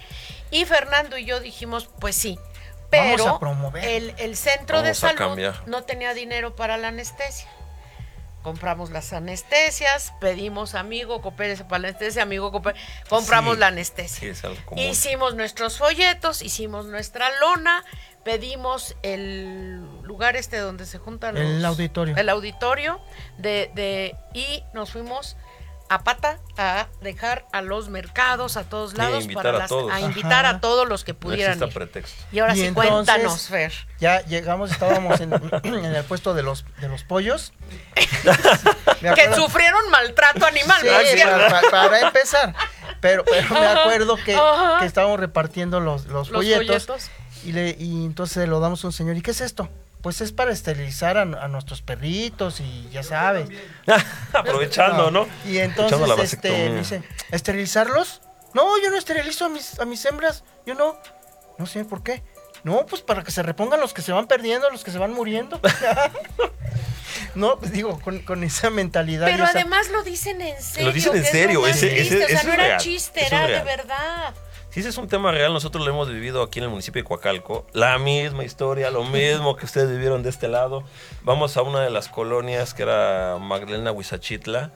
Y 0.51 0.65
Fernando 0.65 1.17
y 1.17 1.25
yo 1.25 1.39
dijimos, 1.39 1.89
pues 1.99 2.15
sí. 2.15 2.39
Vamos 2.97 3.15
Pero 3.21 3.35
a 3.35 3.39
promover. 3.39 3.83
el, 3.85 4.13
el 4.17 4.35
centro 4.35 4.77
de 4.81 4.89
Vamos 4.89 5.03
a 5.03 5.07
salud 5.07 5.17
cambiar. 5.17 5.67
no 5.67 5.83
tenía 5.83 6.13
dinero 6.13 6.55
para 6.55 6.77
la 6.77 6.89
anestesia. 6.89 7.47
Compramos 8.41 8.91
las 8.91 9.11
anestesias, 9.11 10.13
pedimos 10.21 10.75
amigo, 10.75 11.19
coopérese 11.23 11.63
para 11.63 11.79
la 11.79 11.87
anestesia, 11.87 12.21
amigo, 12.21 12.51
coopere- 12.51 12.75
compramos 13.09 13.55
Sí, 13.55 13.59
la 13.59 13.67
anestesia. 13.67 14.35
Sí. 14.35 14.51
Hicimos 14.77 15.33
nuestros 15.33 15.79
folletos, 15.79 16.43
hicimos 16.43 16.85
nuestra 16.85 17.27
lona, 17.39 17.83
pedimos 18.23 18.95
el 19.01 19.79
lugar 20.03 20.35
este 20.35 20.57
donde 20.57 20.85
se 20.85 20.99
juntan 20.99 21.37
El 21.37 21.63
los- 21.63 21.71
auditorio. 21.71 22.15
El 22.15 22.29
auditorio 22.29 23.01
de, 23.39 23.71
de 23.73 24.15
y 24.35 24.63
nos 24.73 24.91
fuimos 24.91 25.37
a 25.89 26.03
pata 26.03 26.39
a 26.57 26.87
dejar 27.01 27.45
a 27.53 27.61
los 27.61 27.89
mercados 27.89 28.57
a 28.57 28.63
todos 28.63 28.95
lados 28.97 29.23
invitar 29.23 29.43
para 29.43 29.57
a 29.57 29.59
las- 29.61 29.69
todos. 29.69 29.91
a 29.91 29.99
invitar 30.01 30.45
Ajá. 30.45 30.55
a 30.57 30.59
todos 30.61 30.87
los 30.87 31.03
que 31.03 31.13
pudieran 31.13 31.53
exista 31.53 31.67
ir. 31.67 31.73
pretexto. 31.73 32.23
Y 32.31 32.39
ahora 32.39 32.55
Y 32.55 32.59
sí 32.61 32.65
entonces- 32.65 32.91
cuéntanos, 32.91 33.47
Fer. 33.47 33.73
ya 33.99 34.21
llegamos, 34.25 34.71
estábamos 34.71 35.19
en, 35.21 35.33
en 35.63 35.85
el 35.85 36.03
puesto 36.05 36.33
de 36.33 36.43
los, 36.43 36.65
de 36.81 36.87
los 36.87 37.03
pollos. 37.03 37.53
Que 39.15 39.33
sufrieron 39.35 39.89
maltrato 39.91 40.45
animal, 40.45 40.77
Sí, 40.81 40.87
para, 41.23 41.47
para- 41.49 41.69
para 41.69 41.99
empezar. 42.01 42.55
Pero, 43.01 43.23
pero 43.23 43.49
me 43.53 43.67
acuerdo 43.67 44.15
que, 44.15 44.35
que 44.79 44.85
estábamos 44.85 45.19
repartiendo 45.19 45.79
los, 45.79 46.05
los, 46.07 46.29
Los 46.29 46.39
folletos, 46.39 46.85
folletos. 46.85 47.11
Y, 47.43 47.51
le, 47.51 47.75
y 47.77 48.05
entonces 48.05 48.47
lo 48.47 48.59
damos 48.59 48.83
a 48.83 48.87
un 48.87 48.93
señor. 48.93 49.15
¿Y 49.17 49.21
qué 49.21 49.31
es 49.31 49.41
esto? 49.41 49.69
Pues 50.05 50.21
es 50.21 50.31
para 50.31 50.51
esterilizar 50.51 51.17
a, 51.17 51.21
a 51.23 51.47
nuestros 51.47 51.81
perritos 51.81 52.59
y 52.59 52.87
ya 52.91 53.01
sabes. 53.01 53.49
Aprovechando, 54.33 55.09
¿no? 55.09 55.27
Y 55.47 55.57
entonces 55.57 55.99
este, 56.31 56.69
me 56.69 56.77
dice, 56.77 57.01
¿esterilizarlos? 57.31 58.21
No, 58.53 58.79
yo 58.83 58.91
no 58.91 58.97
esterilizo 58.97 59.45
a 59.45 59.49
mis, 59.49 59.79
a 59.79 59.85
mis 59.85 60.05
hembras. 60.05 60.43
Yo 60.63 60.75
no. 60.75 60.95
No 61.57 61.65
sé 61.65 61.83
por 61.85 62.03
qué. 62.03 62.21
No, 62.63 62.85
pues 62.85 63.01
para 63.01 63.23
que 63.23 63.31
se 63.31 63.41
repongan 63.41 63.79
los 63.79 63.95
que 63.95 64.03
se 64.03 64.11
van 64.11 64.27
perdiendo, 64.27 64.69
los 64.69 64.83
que 64.83 64.91
se 64.91 64.99
van 64.99 65.11
muriendo. 65.11 65.59
no, 67.35 67.57
pues 67.57 67.71
digo, 67.71 67.99
con, 67.99 68.19
con 68.19 68.43
esa 68.43 68.69
mentalidad. 68.69 69.25
Pero 69.25 69.43
esa- 69.45 69.53
además 69.59 69.89
lo 69.89 70.03
dicen 70.03 70.39
en 70.39 70.61
serio. 70.61 70.87
Lo 70.89 70.93
dicen 70.93 71.15
en 71.15 71.25
serio, 71.25 71.65
ese- 71.65 71.89
triste, 71.89 72.15
ese- 72.15 72.25
o 72.25 72.27
sea, 72.27 72.37
eso 72.37 72.45
no 72.47 72.53
es 72.53 72.57
era 72.59 72.67
real, 72.67 72.79
chiste, 72.79 73.25
era 73.25 73.47
de 73.47 73.63
verdad. 73.63 74.35
Sí, 74.75 74.81
ese 74.81 74.89
es 74.89 74.97
un 74.97 75.07
tema 75.07 75.31
real, 75.31 75.53
nosotros 75.53 75.85
lo 75.85 75.89
hemos 75.89 76.09
vivido 76.09 76.43
aquí 76.43 76.59
en 76.59 76.65
el 76.65 76.69
municipio 76.69 77.01
de 77.01 77.07
Coacalco. 77.07 77.65
La 77.71 77.97
misma 77.97 78.43
historia, 78.43 78.91
lo 78.91 79.05
mismo 79.05 79.55
que 79.55 79.63
ustedes 79.63 79.89
vivieron 79.89 80.21
de 80.21 80.27
este 80.27 80.49
lado. 80.49 80.83
Vamos 81.23 81.55
a 81.55 81.61
una 81.61 81.79
de 81.79 81.89
las 81.89 82.09
colonias 82.09 82.73
que 82.73 82.83
era 82.83 83.37
Magdalena 83.39 83.93
Huizachitla. 83.93 84.73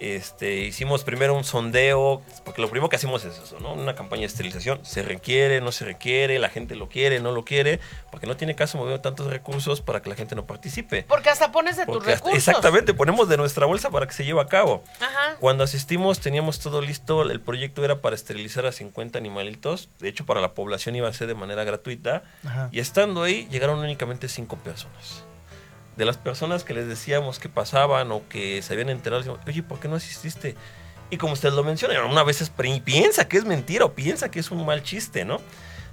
Este, 0.00 0.56
hicimos 0.58 1.04
primero 1.04 1.34
un 1.34 1.44
sondeo, 1.44 2.22
porque 2.44 2.60
lo 2.62 2.68
primero 2.68 2.88
que 2.88 2.96
hacemos 2.96 3.24
es 3.24 3.38
eso, 3.38 3.58
¿no? 3.60 3.72
Una 3.74 3.94
campaña 3.94 4.20
de 4.20 4.26
esterilización. 4.26 4.84
Se 4.84 5.02
requiere, 5.02 5.60
no 5.60 5.72
se 5.72 5.84
requiere, 5.84 6.38
la 6.38 6.48
gente 6.48 6.74
lo 6.76 6.88
quiere, 6.88 7.20
no 7.20 7.32
lo 7.32 7.44
quiere, 7.44 7.80
porque 8.10 8.26
no 8.26 8.36
tiene 8.36 8.54
caso 8.54 8.78
mover 8.78 8.98
tantos 9.00 9.26
recursos 9.28 9.80
para 9.80 10.02
que 10.02 10.10
la 10.10 10.16
gente 10.16 10.34
no 10.34 10.46
participe. 10.46 11.04
Porque 11.08 11.30
hasta 11.30 11.52
pones 11.52 11.76
de 11.76 11.86
tus 11.86 11.96
hasta- 11.98 12.10
recursos. 12.14 12.38
exactamente, 12.38 12.94
ponemos 12.94 13.28
de 13.28 13.36
nuestra 13.36 13.66
bolsa 13.66 13.90
para 13.90 14.06
que 14.06 14.12
se 14.12 14.24
lleve 14.24 14.40
a 14.40 14.46
cabo. 14.46 14.84
Ajá. 15.00 15.36
Cuando 15.40 15.64
asistimos 15.64 16.20
teníamos 16.20 16.58
todo 16.60 16.80
listo, 16.82 17.22
el 17.22 17.40
proyecto 17.40 17.84
era 17.84 18.00
para 18.00 18.14
esterilizar 18.16 18.66
a 18.66 18.72
50 18.72 19.18
animalitos, 19.18 19.88
de 20.00 20.08
hecho 20.08 20.26
para 20.26 20.40
la 20.40 20.54
población 20.54 20.96
iba 20.96 21.08
a 21.08 21.12
ser 21.12 21.26
de 21.28 21.34
manera 21.34 21.64
gratuita, 21.64 22.22
Ajá. 22.44 22.68
y 22.72 22.80
estando 22.80 23.22
ahí 23.22 23.48
llegaron 23.50 23.78
únicamente 23.78 24.28
5 24.28 24.56
personas. 24.58 25.24
De 25.96 26.04
las 26.04 26.18
personas 26.18 26.62
que 26.62 26.74
les 26.74 26.86
decíamos 26.86 27.38
que 27.38 27.48
pasaban 27.48 28.12
o 28.12 28.22
que 28.28 28.60
se 28.62 28.72
habían 28.72 28.90
enterado, 28.90 29.22
decíamos, 29.22 29.40
oye, 29.46 29.62
¿por 29.62 29.80
qué 29.80 29.88
no 29.88 29.96
asististe? 29.96 30.54
Y 31.10 31.16
como 31.16 31.32
usted 31.32 31.52
lo 31.52 31.64
menciona, 31.64 32.04
una 32.04 32.22
vez 32.22 32.50
piensa 32.84 33.28
que 33.28 33.38
es 33.38 33.44
mentira 33.44 33.84
o 33.84 33.92
piensa 33.92 34.30
que 34.30 34.40
es 34.40 34.50
un 34.50 34.66
mal 34.66 34.82
chiste, 34.82 35.24
¿no? 35.24 35.40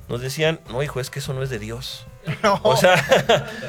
Nos 0.10 0.22
decían, 0.22 0.60
no, 0.70 0.84
hijo, 0.84 1.00
es 1.00 1.10
que 1.10 1.20
eso 1.20 1.34
no 1.34 1.44
es 1.44 1.50
de 1.50 1.60
Dios. 1.60 2.06
No. 2.42 2.60
O 2.64 2.78
sea, 2.78 2.96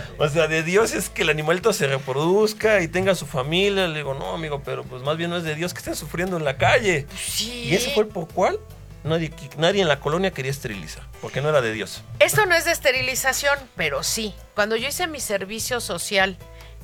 o 0.19 0.29
sea, 0.29 0.47
de 0.47 0.63
Dios 0.63 0.95
es 0.95 1.09
que 1.09 1.23
el 1.23 1.31
animalito 1.31 1.73
se 1.73 1.89
reproduzca 1.89 2.83
y 2.83 2.89
tenga 2.89 3.15
su 3.17 3.27
familia. 3.27 3.89
Le 3.89 3.99
digo, 3.99 4.15
no, 4.15 4.33
amigo, 4.33 4.63
pero 4.65 4.85
pues 4.85 5.03
más 5.03 5.17
bien 5.17 5.31
no 5.31 5.37
es 5.37 5.43
de 5.43 5.57
Dios 5.57 5.75
que 5.75 5.79
estén 5.79 5.97
sufriendo 5.97 6.37
en 6.37 6.45
la 6.45 6.57
calle. 6.57 7.07
Sí. 7.17 7.65
Y 7.65 7.75
ese 7.75 7.91
fue 7.91 8.05
el 8.05 8.09
por 8.11 8.29
cual 8.29 8.61
nadie, 9.05 9.33
nadie 9.57 9.83
en 9.83 9.89
la 9.89 10.01
colonia 10.01 10.33
quería 10.33 10.51
esterilizar, 10.51 11.05
porque 11.21 11.41
no 11.41 11.51
era 11.51 11.61
de 11.61 11.73
Dios. 11.73 12.03
Esto 12.19 12.47
no 12.47 12.55
es 12.55 12.65
de 12.65 12.73
esterilización, 12.73 13.59
pero 13.77 14.03
sí. 14.03 14.35
Cuando 14.55 14.77
yo 14.77 14.89
hice 14.89 15.07
mi 15.07 15.21
servicio 15.21 15.81
social 15.81 16.37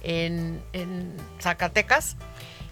en, 0.03 0.63
en 0.73 1.17
Zacatecas, 1.41 2.17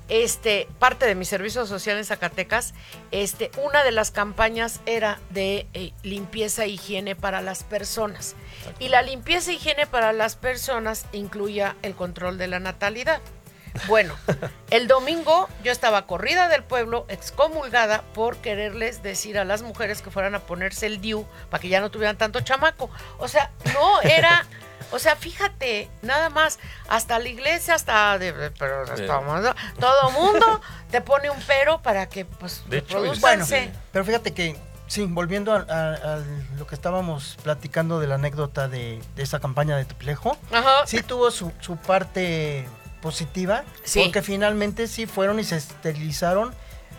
este, 0.08 0.66
parte 0.78 1.06
de 1.06 1.14
mi 1.14 1.24
servicio 1.24 1.66
social 1.66 1.98
en 1.98 2.04
Zacatecas, 2.04 2.72
este, 3.10 3.50
una 3.62 3.84
de 3.84 3.92
las 3.92 4.10
campañas 4.10 4.80
era 4.86 5.20
de 5.30 5.66
eh, 5.74 5.92
limpieza 6.02 6.64
e 6.64 6.68
higiene 6.68 7.14
para 7.14 7.42
las 7.42 7.62
personas. 7.62 8.34
Y 8.78 8.88
la 8.88 9.02
limpieza 9.02 9.50
e 9.50 9.54
higiene 9.54 9.86
para 9.86 10.12
las 10.12 10.36
personas 10.36 11.04
incluía 11.12 11.76
el 11.82 11.94
control 11.94 12.38
de 12.38 12.48
la 12.48 12.58
natalidad. 12.58 13.20
Bueno, 13.86 14.14
el 14.70 14.88
domingo 14.88 15.48
yo 15.62 15.72
estaba 15.72 16.06
corrida 16.06 16.48
del 16.48 16.64
pueblo, 16.64 17.06
excomulgada 17.08 18.02
por 18.14 18.36
quererles 18.38 19.02
decir 19.02 19.38
a 19.38 19.44
las 19.44 19.62
mujeres 19.62 20.02
que 20.02 20.10
fueran 20.10 20.34
a 20.34 20.40
ponerse 20.40 20.86
el 20.86 21.00
DIU 21.00 21.26
para 21.50 21.60
que 21.60 21.68
ya 21.68 21.80
no 21.80 21.90
tuvieran 21.90 22.16
tanto 22.18 22.40
chamaco. 22.40 22.90
O 23.18 23.28
sea, 23.28 23.50
no 23.74 24.00
era, 24.02 24.44
o 24.90 24.98
sea, 24.98 25.16
fíjate, 25.16 25.90
nada 26.02 26.30
más, 26.30 26.58
hasta 26.88 27.18
la 27.18 27.28
iglesia, 27.28 27.74
hasta, 27.74 28.18
de, 28.18 28.32
pero 28.58 28.82
hasta- 28.82 29.54
todo 29.78 30.10
mundo 30.12 30.60
te 30.90 31.00
pone 31.00 31.30
un 31.30 31.38
pero 31.46 31.80
para 31.82 32.08
que 32.08 32.24
pues 32.24 32.62
De 32.66 32.78
hecho, 32.78 33.00
Bueno, 33.20 33.44
pero 33.92 34.04
fíjate 34.04 34.32
que, 34.34 34.56
sí, 34.86 35.04
volviendo 35.08 35.52
a, 35.52 35.58
a- 35.68 35.94
a 36.16 36.18
lo 36.56 36.66
que 36.66 36.74
estábamos 36.74 37.36
platicando 37.42 38.00
de 38.00 38.06
la 38.06 38.14
anécdota 38.16 38.68
de, 38.68 39.02
de 39.16 39.22
esa 39.22 39.38
campaña 39.40 39.76
de 39.76 39.84
Tuplejo, 39.84 40.36
Ajá. 40.50 40.86
sí 40.86 41.02
tuvo 41.02 41.30
su, 41.30 41.52
su 41.60 41.76
parte 41.76 42.66
positiva, 43.00 43.64
Sí. 43.84 44.00
porque 44.04 44.22
finalmente 44.22 44.86
sí 44.86 45.06
fueron 45.06 45.38
y 45.40 45.44
se 45.44 45.56
esterilizaron 45.56 46.52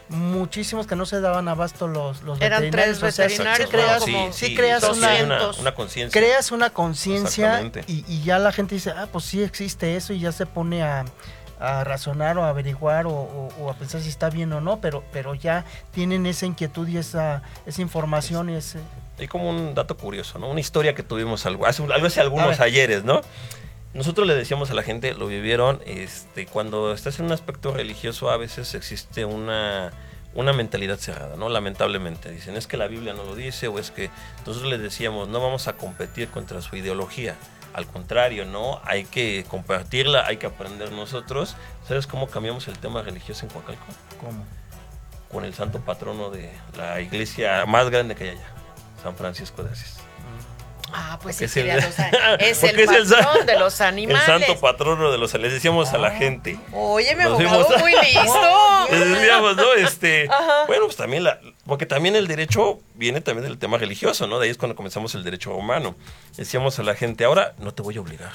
muchísimos 0.10 0.88
que 0.88 0.96
no 0.96 1.06
se 1.06 1.22
daban 1.22 1.48
abasto 1.48 1.88
los, 1.88 2.24
los 2.24 2.42
Eran 2.42 2.62
veterinarios. 2.62 3.00
tres 3.00 3.14
o 3.14 3.16
sea, 3.16 3.28
veterinarios, 3.28 3.70
sí 3.70 3.76
creas, 3.76 4.00
¿no? 4.00 4.06
Como 4.14 4.34
sí 4.34 4.56
creas 4.56 4.84
sí, 4.84 4.90
una, 4.98 5.08
hay 5.10 5.22
una, 5.24 5.36
200. 5.36 5.60
una 5.60 5.76
conciencia. 5.76 6.20
creas 6.22 6.52
una 6.52 6.70
conciencia 6.72 7.72
y, 7.88 8.04
y 8.08 8.24
ya 8.24 8.40
la 8.40 8.52
gente 8.52 8.76
dice, 8.76 8.92
ah, 8.92 9.08
pues 9.12 9.26
sí 9.26 9.44
existe 9.44 9.96
eso 9.96 10.14
y 10.14 10.20
ya 10.20 10.32
se 10.32 10.48
pone 10.48 10.82
a, 10.82 11.06
a 11.60 11.84
razonar 11.84 12.38
o 12.40 12.44
a 12.44 12.50
averiguar 12.50 13.06
o, 13.06 13.12
o- 13.12 13.54
o 13.60 13.70
a 13.70 13.74
pensar 13.76 14.02
si 14.02 14.10
está 14.10 14.30
bien 14.32 14.52
o 14.54 14.62
no, 14.62 14.80
pero, 14.82 15.04
pero 15.12 15.36
ya 15.36 15.64
tienen 15.92 16.26
esa 16.26 16.48
inquietud 16.48 16.88
y 16.88 16.98
esa, 16.98 17.44
esa 17.68 17.82
información 17.82 18.50
y 18.50 18.56
ese... 18.56 18.80
Hay 19.20 19.28
como 19.28 19.50
un 19.50 19.76
dato 19.76 19.96
curioso, 19.98 20.40
¿no? 20.40 20.50
Una 20.50 20.62
historia 20.62 20.96
que 20.96 21.04
tuvimos 21.04 21.46
algo, 21.46 21.68
hace, 21.68 21.84
algunos 22.20 22.60
ayeres, 22.62 23.04
¿no? 23.04 23.22
Nosotros 23.94 24.28
le 24.28 24.36
decíamos 24.36 24.70
a 24.70 24.76
la 24.76 24.84
gente, 24.84 25.16
lo 25.16 25.26
vivieron, 25.26 25.82
este, 25.86 26.46
cuando 26.46 26.94
estás 26.94 27.20
en 27.20 27.26
un 27.26 27.32
aspecto 27.32 27.74
religioso 27.74 28.30
a 28.30 28.38
veces 28.38 28.76
existe 28.76 29.26
una, 29.26 29.92
una 30.36 30.54
mentalidad 30.54 30.98
cerrada, 30.98 31.36
¿no? 31.38 31.50
Lamentablemente. 31.50 32.32
Dicen, 32.32 32.56
es 32.56 32.68
que 32.68 32.78
la 32.78 32.88
Biblia 32.88 33.14
no 33.14 33.24
lo 33.24 33.36
dice 33.36 33.68
o 33.68 33.80
es 33.80 33.90
que 33.90 34.12
nosotros 34.46 34.70
les 34.70 34.80
decíamos, 34.80 35.28
no 35.28 35.42
vamos 35.42 35.68
a 35.68 35.74
competir 35.74 36.30
contra 36.30 36.62
su 36.62 36.76
ideología. 36.76 37.36
Al 37.74 37.88
contrario, 37.88 38.46
¿no? 38.46 38.80
Hay 38.84 39.06
que 39.06 39.46
compartirla, 39.48 40.26
hay 40.26 40.38
que 40.38 40.48
aprender 40.48 40.92
nosotros. 40.92 41.56
¿Sabes 41.88 42.06
cómo 42.06 42.28
cambiamos 42.28 42.68
el 42.68 42.78
tema 42.78 43.02
religioso 43.02 43.46
en 43.46 43.52
Coacalco? 43.52 43.86
¿Cómo? 44.20 44.46
Con 45.32 45.46
el 45.46 45.54
santo 45.54 45.80
patrono 45.80 46.30
de 46.30 46.52
la 46.78 47.02
iglesia 47.02 47.66
más 47.66 47.90
grande 47.90 48.16
que 48.16 48.24
hay 48.26 48.30
allá, 48.32 48.48
San 49.04 49.16
Francisco 49.16 49.64
de 49.64 49.72
Asís. 49.72 49.99
Ah, 50.94 51.20
pues 51.22 51.38
sí, 51.38 51.46
es 51.46 51.58
el- 51.58 51.68
los 51.68 51.78
es 52.40 52.64
es 52.64 53.12
patrón 53.12 53.46
de 53.46 53.60
los 53.60 53.82
animales. 53.82 54.22
El 54.28 54.40
santo 54.42 54.60
patrono 54.60 55.12
de 55.12 55.18
los 55.18 55.34
les 55.34 55.54
decíamos 55.54 55.94
a 55.94 55.98
la 55.98 56.12
gente. 56.12 56.60
Oye, 56.74 57.16
mi 57.16 57.24
abogado 57.24 57.78
muy 57.80 57.92
listo. 57.94 58.88
Les 58.92 59.08
decíamos, 59.10 59.56
¿no? 59.56 59.74
Este, 59.74 60.28
Ajá. 60.32 60.66
bueno, 60.68 60.86
pues 60.86 60.98
también 60.98 61.24
la, 61.24 61.40
porque 61.66 61.86
también 61.86 62.16
el 62.16 62.28
derecho 62.28 62.80
viene 62.96 63.22
también 63.22 63.48
del 63.48 63.60
tema 63.60 63.78
religioso, 63.78 64.26
¿no? 64.28 64.40
De 64.40 64.46
ahí 64.46 64.52
es 64.52 64.58
cuando 64.58 64.76
comenzamos 64.76 65.14
el 65.16 65.24
derecho 65.24 65.52
romano. 65.52 65.96
Decíamos 66.38 66.80
a 66.80 66.84
la 66.84 66.96
gente, 66.96 67.24
ahora 67.26 67.54
no 67.60 67.74
te 67.74 67.82
voy 67.84 67.98
a 67.98 68.02
obligar. 68.02 68.32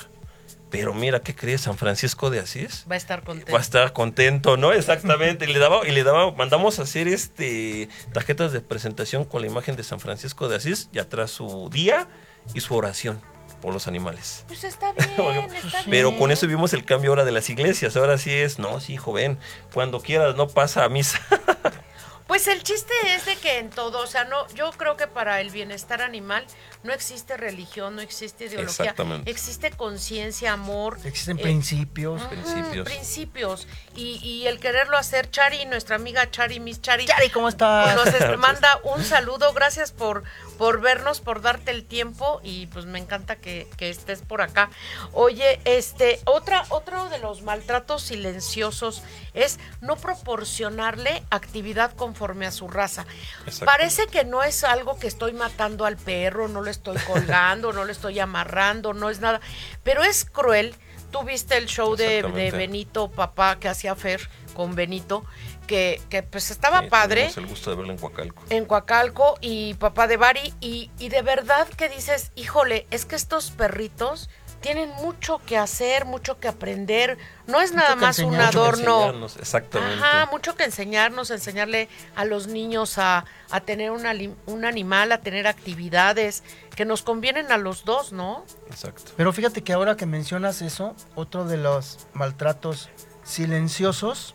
Pero 0.70 0.92
mira, 0.92 1.20
¿qué 1.20 1.36
crees? 1.36 1.60
San 1.62 1.76
Francisco 1.78 2.30
de 2.30 2.40
Asís 2.40 2.84
Va 2.90 2.94
a 2.94 2.98
estar 2.98 3.22
contento. 3.22 3.52
va 3.52 3.58
a 3.58 3.62
estar 3.62 3.92
contento, 3.92 4.56
¿no? 4.56 4.72
Exactamente. 4.72 5.44
Y 5.48 5.52
le 5.52 5.60
daba, 5.60 5.86
y 5.86 5.92
le 5.92 6.02
daba, 6.02 6.32
mandamos 6.32 6.78
a 6.80 6.82
hacer 6.82 7.06
este 7.06 7.88
tarjetas 8.12 8.52
de 8.52 8.60
presentación 8.60 9.24
con 9.24 9.40
la 9.42 9.46
imagen 9.46 9.76
de 9.76 9.84
San 9.84 10.00
Francisco 10.00 10.48
de 10.48 10.56
Asís 10.56 10.88
y 10.92 10.98
atrás 10.98 11.30
su 11.30 11.68
día 11.72 12.08
y 12.52 12.60
su 12.60 12.74
oración 12.74 13.20
por 13.60 13.72
los 13.72 13.88
animales. 13.88 14.44
Pues 14.46 14.62
está 14.64 14.92
bien, 14.92 15.08
está 15.54 15.78
bien. 15.78 15.90
Pero 15.90 16.18
con 16.18 16.30
eso 16.30 16.46
vimos 16.46 16.74
el 16.74 16.84
cambio 16.84 17.10
ahora 17.10 17.24
de 17.24 17.32
las 17.32 17.48
iglesias. 17.48 17.96
Ahora 17.96 18.18
sí 18.18 18.30
es, 18.30 18.58
no, 18.58 18.78
sí, 18.80 18.96
joven, 18.96 19.38
cuando 19.72 20.00
quieras, 20.00 20.36
no 20.36 20.48
pasa 20.48 20.84
a 20.84 20.88
misa. 20.88 21.18
Pues 22.26 22.48
el 22.48 22.62
chiste 22.62 22.92
es 23.14 23.26
de 23.26 23.36
que 23.36 23.58
en 23.58 23.68
todo, 23.68 23.98
o 24.00 24.06
sea, 24.06 24.24
no, 24.24 24.48
yo 24.54 24.70
creo 24.72 24.96
que 24.96 25.06
para 25.06 25.42
el 25.42 25.50
bienestar 25.50 26.00
animal 26.00 26.46
no 26.82 26.92
existe 26.92 27.36
religión, 27.36 27.96
no 27.96 28.02
existe 28.02 28.46
ideología, 28.46 28.86
Exactamente. 28.86 29.30
existe 29.30 29.70
conciencia, 29.70 30.54
amor. 30.54 30.98
Existen 31.04 31.38
eh, 31.38 31.42
principios. 31.42 32.22
principios. 32.22 32.86
principios. 32.86 33.68
Y, 33.94 34.16
y 34.22 34.46
el 34.46 34.58
quererlo 34.58 34.96
hacer, 34.96 35.30
Chari, 35.30 35.66
nuestra 35.66 35.96
amiga 35.96 36.30
Chari, 36.30 36.60
Miss 36.60 36.80
Chari, 36.80 37.04
Chari, 37.04 37.28
¿cómo 37.28 37.48
estás? 37.48 37.94
nos 37.94 38.06
este, 38.06 38.36
manda 38.38 38.80
un 38.84 39.04
saludo, 39.04 39.52
gracias 39.52 39.92
por, 39.92 40.24
por 40.56 40.80
vernos, 40.80 41.20
por 41.20 41.42
darte 41.42 41.72
el 41.72 41.84
tiempo 41.84 42.40
y 42.42 42.66
pues 42.68 42.86
me 42.86 42.98
encanta 42.98 43.36
que, 43.36 43.68
que 43.76 43.90
estés 43.90 44.22
por 44.22 44.40
acá. 44.40 44.70
Oye, 45.12 45.60
este, 45.66 46.20
otra, 46.24 46.64
otro 46.70 47.10
de 47.10 47.18
los 47.18 47.42
maltratos 47.42 48.02
silenciosos 48.02 49.02
es 49.34 49.58
no 49.80 49.96
proporcionarle 49.96 51.22
actividad 51.30 51.92
conforme 51.94 52.46
a 52.46 52.50
su 52.52 52.68
raza. 52.68 53.04
Exacto. 53.46 53.66
Parece 53.66 54.06
que 54.06 54.24
no 54.24 54.42
es 54.42 54.64
algo 54.64 54.98
que 54.98 55.06
estoy 55.06 55.32
matando 55.32 55.84
al 55.84 55.96
perro, 55.96 56.48
no 56.48 56.62
lo 56.62 56.70
estoy 56.70 56.96
colgando, 57.06 57.72
no 57.72 57.84
lo 57.84 57.92
estoy 57.92 58.18
amarrando, 58.20 58.94
no 58.94 59.10
es 59.10 59.20
nada, 59.20 59.40
pero 59.82 60.02
es 60.02 60.24
cruel. 60.24 60.74
Tú 61.10 61.22
viste 61.22 61.56
el 61.56 61.66
show 61.66 61.94
de. 61.94 62.22
Benito, 62.52 63.08
papá, 63.10 63.60
que 63.60 63.68
hacía 63.68 63.94
Fer 63.94 64.28
con 64.52 64.74
Benito, 64.74 65.24
que, 65.68 66.00
que 66.10 66.22
pues 66.24 66.50
estaba 66.50 66.80
Sí, 66.82 66.88
padre 66.88 67.30
el 67.36 67.46
gusto 67.46 67.70
de 67.70 67.76
verlo 67.76 67.92
en 67.92 67.98
Coacalco. 67.98 68.42
en 68.50 68.64
Coacalco 68.64 69.38
y 69.40 69.74
papá 69.74 70.06
de 70.08 70.16
Bari 70.16 70.54
y, 70.60 70.90
y 70.98 71.08
de 71.10 71.22
verdad 71.22 71.68
que 71.68 71.88
dices, 71.88 72.32
híjole, 72.34 72.86
es 72.90 73.04
que 73.04 73.14
estos 73.16 73.50
perritos 73.52 74.28
tienen 74.64 74.88
mucho 75.02 75.40
que 75.44 75.58
hacer, 75.58 76.06
mucho 76.06 76.40
que 76.40 76.48
aprender, 76.48 77.18
no 77.46 77.60
es 77.60 77.72
nada 77.72 77.96
más 77.96 78.18
un 78.18 78.32
enseñar. 78.34 78.46
Mucho 78.46 78.50
que 78.62 78.64
adorno. 78.66 78.96
enseñarnos, 78.96 79.36
Exactamente. 79.36 79.94
Ajá, 80.02 80.26
mucho 80.32 80.56
que 80.56 80.64
enseñarnos, 80.64 81.30
enseñarle 81.30 81.88
a 82.16 82.24
los 82.24 82.46
niños 82.46 82.96
a, 82.96 83.26
a 83.50 83.60
tener 83.60 83.90
un, 83.90 84.06
ali- 84.06 84.34
un 84.46 84.64
animal, 84.64 85.12
a 85.12 85.18
tener 85.20 85.46
actividades 85.46 86.42
que 86.74 86.86
nos 86.86 87.02
convienen 87.02 87.52
a 87.52 87.58
los 87.58 87.84
dos, 87.84 88.12
¿no? 88.12 88.46
Exacto. 88.70 89.12
Pero 89.18 89.32
fíjate 89.34 89.62
que 89.62 89.74
ahora 89.74 89.96
que 89.96 90.06
mencionas 90.06 90.62
eso, 90.62 90.96
otro 91.14 91.44
de 91.44 91.58
los 91.58 92.06
maltratos 92.14 92.88
silenciosos 93.22 94.34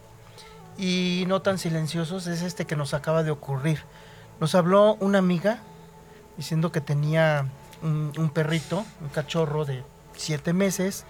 y 0.78 1.26
no 1.28 1.42
tan 1.42 1.58
silenciosos 1.58 2.28
es 2.28 2.44
este 2.44 2.66
que 2.66 2.76
nos 2.76 2.94
acaba 2.94 3.24
de 3.24 3.32
ocurrir. 3.32 3.84
Nos 4.40 4.54
habló 4.54 4.94
una 5.00 5.18
amiga 5.18 5.60
diciendo 6.38 6.72
que 6.72 6.82
tenía 6.82 7.48
un, 7.82 8.14
un 8.18 8.30
perrito, 8.30 8.86
un 9.02 9.10
cachorro 9.10 9.66
de 9.66 9.84
siete 10.20 10.54
meses, 10.54 11.06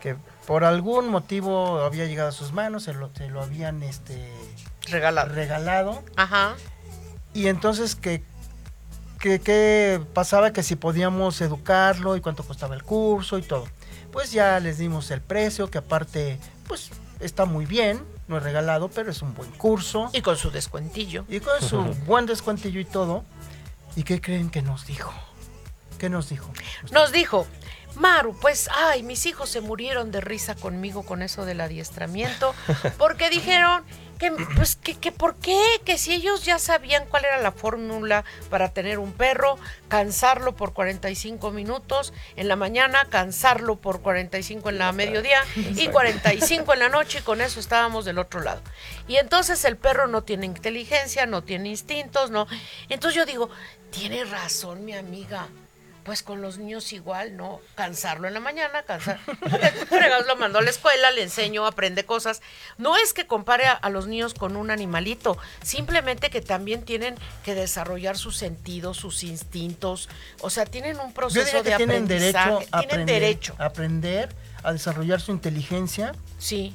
que 0.00 0.16
por 0.46 0.64
algún 0.64 1.08
motivo 1.08 1.80
había 1.82 2.06
llegado 2.06 2.30
a 2.30 2.32
sus 2.32 2.52
manos, 2.52 2.84
se 2.84 2.94
lo, 2.94 3.10
se 3.14 3.28
lo 3.28 3.42
habían 3.42 3.82
este, 3.82 4.32
Regalado. 4.86 5.32
regalado. 5.34 6.02
Ajá. 6.16 6.56
Y 7.34 7.48
entonces 7.48 7.94
que, 7.94 8.22
que, 9.20 9.40
que 9.40 10.00
pasaba 10.14 10.52
que 10.52 10.62
si 10.62 10.76
podíamos 10.76 11.40
educarlo 11.40 12.16
y 12.16 12.20
cuánto 12.20 12.42
costaba 12.42 12.74
el 12.74 12.82
curso 12.82 13.38
y 13.38 13.42
todo. 13.42 13.66
Pues 14.12 14.32
ya 14.32 14.58
les 14.60 14.78
dimos 14.78 15.10
el 15.10 15.20
precio, 15.20 15.70
que 15.70 15.78
aparte, 15.78 16.38
pues 16.66 16.90
está 17.20 17.44
muy 17.44 17.66
bien, 17.66 18.02
no 18.26 18.38
es 18.38 18.42
regalado, 18.42 18.88
pero 18.88 19.10
es 19.10 19.20
un 19.20 19.34
buen 19.34 19.50
curso. 19.52 20.08
Y 20.14 20.22
con 20.22 20.36
su 20.36 20.50
descuentillo. 20.50 21.26
Y 21.28 21.40
con 21.40 21.60
su 21.60 21.82
buen 22.06 22.24
descuentillo 22.24 22.80
y 22.80 22.84
todo. 22.86 23.24
¿Y 23.96 24.04
qué 24.04 24.20
creen 24.20 24.48
que 24.48 24.62
nos 24.62 24.86
dijo? 24.86 25.12
¿Qué 25.98 26.08
nos 26.08 26.28
dijo? 26.28 26.50
Nos 26.92 27.12
dijo, 27.12 27.46
Maru, 27.94 28.36
pues, 28.38 28.68
ay, 28.72 29.02
mis 29.02 29.26
hijos 29.26 29.48
se 29.48 29.60
murieron 29.60 30.10
de 30.10 30.20
risa 30.20 30.54
conmigo 30.54 31.02
con 31.04 31.22
eso 31.22 31.44
del 31.44 31.60
adiestramiento, 31.60 32.54
porque 32.98 33.30
dijeron 33.30 33.84
que, 34.18 34.32
pues, 34.56 34.76
que, 34.76 34.96
que 34.96 35.12
por 35.12 35.36
qué, 35.36 35.60
que 35.84 35.96
si 35.96 36.12
ellos 36.12 36.44
ya 36.44 36.58
sabían 36.58 37.06
cuál 37.06 37.24
era 37.24 37.38
la 37.38 37.52
fórmula 37.52 38.24
para 38.50 38.72
tener 38.72 38.98
un 38.98 39.12
perro, 39.12 39.58
cansarlo 39.88 40.54
por 40.54 40.72
45 40.72 41.50
minutos 41.50 42.12
en 42.36 42.48
la 42.48 42.56
mañana, 42.56 43.06
cansarlo 43.08 43.76
por 43.76 44.00
45 44.00 44.70
en 44.70 44.78
la 44.78 44.92
mediodía 44.92 45.44
y 45.54 45.88
45 45.88 46.72
en 46.74 46.78
la 46.80 46.88
noche 46.88 47.18
y 47.20 47.22
con 47.22 47.40
eso 47.40 47.60
estábamos 47.60 48.04
del 48.04 48.18
otro 48.18 48.40
lado. 48.40 48.60
Y 49.06 49.16
entonces 49.16 49.64
el 49.64 49.76
perro 49.76 50.08
no 50.08 50.22
tiene 50.22 50.46
inteligencia, 50.46 51.26
no 51.26 51.42
tiene 51.42 51.68
instintos, 51.70 52.30
no. 52.30 52.46
Entonces 52.88 53.16
yo 53.16 53.24
digo, 53.24 53.50
tiene 53.90 54.24
razón 54.24 54.84
mi 54.84 54.94
amiga 54.94 55.48
pues 56.08 56.22
con 56.22 56.40
los 56.40 56.56
niños 56.56 56.94
igual, 56.94 57.36
¿no? 57.36 57.60
Cansarlo 57.74 58.28
en 58.28 58.32
la 58.32 58.40
mañana, 58.40 58.82
cansar. 58.84 59.20
Lo 60.26 60.36
mandó 60.36 60.58
a 60.58 60.62
la 60.62 60.70
escuela, 60.70 61.10
le 61.10 61.22
enseñó, 61.22 61.66
aprende 61.66 62.06
cosas. 62.06 62.40
No 62.78 62.96
es 62.96 63.12
que 63.12 63.26
compare 63.26 63.66
a, 63.66 63.72
a, 63.72 63.90
los 63.90 64.06
niños 64.06 64.32
con 64.32 64.56
un 64.56 64.70
animalito, 64.70 65.36
simplemente 65.62 66.30
que 66.30 66.40
también 66.40 66.86
tienen 66.86 67.14
que 67.44 67.54
desarrollar 67.54 68.16
sus 68.16 68.38
sentidos, 68.38 68.96
sus 68.96 69.22
instintos. 69.22 70.08
O 70.40 70.48
sea, 70.48 70.64
tienen 70.64 70.98
un 70.98 71.12
proceso 71.12 71.62
de 71.62 71.76
tienen 71.76 72.04
aprendizaje. 72.04 72.48
Derecho 72.48 72.68
a 72.72 72.78
tienen 72.78 73.00
aprender, 73.02 73.20
derecho. 73.20 73.54
A 73.58 73.64
aprender, 73.66 74.34
a 74.62 74.72
desarrollar 74.72 75.20
su 75.20 75.32
inteligencia. 75.32 76.14
Sí. 76.38 76.74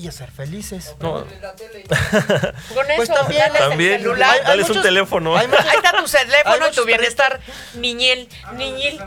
Y 0.00 0.08
a 0.08 0.12
ser 0.12 0.30
felices. 0.30 0.94
No. 1.00 1.26
Con 1.26 1.26
Pues 2.96 3.00
eso, 3.10 3.12
también- 3.14 3.42
dales 3.42 3.54
el 3.54 3.68
También, 3.68 4.00
celular. 4.00 4.30
hay 4.30 4.40
dale 4.44 4.62
un 4.62 4.68
muchos- 4.68 4.82
teléfono. 4.82 5.36
hay 5.36 5.46
muchos- 5.46 5.66
Ahí 5.70 5.76
está 5.76 5.92
tu 5.92 6.04
teléfono 6.10 6.68
y 6.68 6.70
tu 6.74 6.84
bienestar 6.86 7.40
niñil, 7.74 8.28
niñil. 8.54 8.98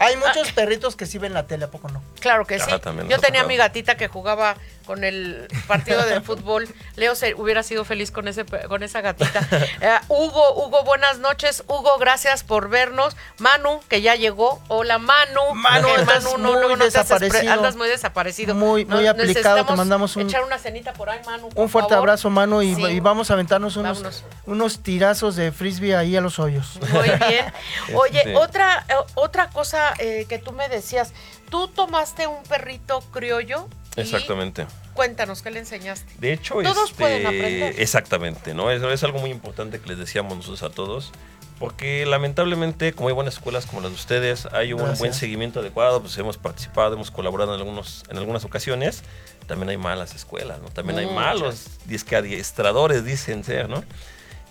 Hay 0.00 0.16
muchos 0.16 0.50
perritos 0.50 0.96
que 0.96 1.06
sí 1.06 1.18
ven 1.18 1.34
la 1.34 1.46
tele, 1.46 1.66
¿a 1.66 1.70
poco 1.70 1.88
no? 1.88 2.02
Claro 2.18 2.46
que 2.46 2.58
sí. 2.58 2.68
Yo 3.08 3.18
tenía 3.20 3.42
a 3.42 3.44
mi 3.44 3.56
gatita 3.56 3.96
que 3.96 4.08
jugaba 4.08 4.56
con 4.90 5.04
el 5.04 5.46
partido 5.68 6.04
de 6.04 6.20
fútbol. 6.20 6.66
Leo 6.96 7.14
se 7.14 7.36
hubiera 7.36 7.62
sido 7.62 7.84
feliz 7.84 8.10
con 8.10 8.26
ese 8.26 8.44
pe- 8.44 8.66
con 8.66 8.82
esa 8.82 9.00
gatita. 9.00 9.46
Eh, 9.80 9.98
Hugo, 10.08 10.54
Hugo, 10.66 10.82
buenas 10.82 11.18
noches. 11.20 11.62
Hugo, 11.68 11.96
gracias 12.00 12.42
por 12.42 12.68
vernos. 12.68 13.16
Manu, 13.38 13.80
que 13.88 14.02
ya 14.02 14.16
llegó. 14.16 14.60
Hola, 14.66 14.98
Manu. 14.98 15.54
Manu, 15.54 15.86
Que 15.94 16.00
estás 16.00 16.24
muy 16.24 16.42
luego 16.42 16.76
te 16.76 16.84
haces 16.86 17.06
pre- 17.06 17.18
desaparecido. 17.20 17.52
andas 17.52 17.76
muy 17.76 17.88
desaparecido. 17.88 18.54
Muy- 18.56 18.84
muy 18.84 19.06
aplicado, 19.06 19.64
te 19.64 19.74
mandamos 19.74 20.16
un- 20.16 20.22
echar 20.22 20.42
una 20.42 20.58
cenita 20.58 20.92
por 20.92 21.08
ahí, 21.08 21.20
Manu. 21.24 21.50
por 21.50 21.62
Un 21.62 21.68
fuerte 21.70 21.90
favor. 21.90 22.08
abrazo, 22.08 22.28
mano, 22.30 22.60
y, 22.62 22.74
Sí. 22.74 22.82
y 22.84 22.98
vamos 23.00 23.30
a 23.30 23.34
aventarnos 23.34 23.76
unos, 23.76 23.98
Vámonos. 23.98 24.24
unos 24.46 24.82
tirazos 24.82 25.36
de 25.36 25.52
frisbee 25.52 25.94
ahí 25.94 26.16
a 26.16 26.20
los 26.20 26.40
hoyos. 26.40 26.80
Muy 26.92 27.08
bien. 27.28 27.46
Oye, 27.94 28.34
otra, 28.36 28.84
eh, 28.88 28.94
otra 29.14 29.50
cosa 29.50 29.94
eh, 29.98 30.26
que 30.28 30.38
tú 30.38 30.50
me 30.50 30.68
decías, 30.68 31.12
tú 31.48 31.68
tomaste 31.68 32.26
un 32.26 32.42
perrito 32.42 33.00
criollo. 33.12 33.68
Y 33.96 34.00
Exactamente. 34.00 34.66
Cuéntanos, 34.94 35.42
¿qué 35.42 35.50
le 35.50 35.60
enseñaste? 35.60 36.12
De 36.18 36.32
hecho, 36.32 36.54
Todos 36.62 36.90
este, 36.90 36.98
pueden 36.98 37.26
aprender. 37.26 37.74
Exactamente, 37.78 38.54
¿no? 38.54 38.70
Es, 38.70 38.82
es 38.82 39.04
algo 39.04 39.18
muy 39.18 39.30
importante 39.30 39.80
que 39.80 39.88
les 39.88 39.98
decíamos 39.98 40.36
nosotros 40.36 40.62
a 40.62 40.70
todos. 40.74 41.12
Porque 41.58 42.06
lamentablemente, 42.06 42.94
como 42.94 43.08
hay 43.08 43.14
buenas 43.14 43.34
escuelas 43.34 43.66
como 43.66 43.82
las 43.82 43.90
de 43.90 43.96
ustedes, 43.96 44.46
hay 44.46 44.72
un 44.72 44.78
Gracias. 44.78 44.98
buen 44.98 45.12
seguimiento 45.12 45.60
adecuado, 45.60 46.00
pues 46.00 46.16
hemos 46.16 46.38
participado, 46.38 46.94
hemos 46.94 47.10
colaborado 47.10 47.52
en, 47.54 47.60
algunos, 47.60 48.02
en 48.08 48.16
algunas 48.16 48.46
ocasiones. 48.46 49.02
También 49.46 49.68
hay 49.68 49.76
malas 49.76 50.14
escuelas, 50.14 50.58
¿no? 50.62 50.68
También 50.70 50.98
hay 50.98 51.06
malos 51.06 51.66
que 52.08 52.16
adiestradores, 52.16 53.04
dicen 53.04 53.44
ser, 53.44 53.68
¿no? 53.68 53.84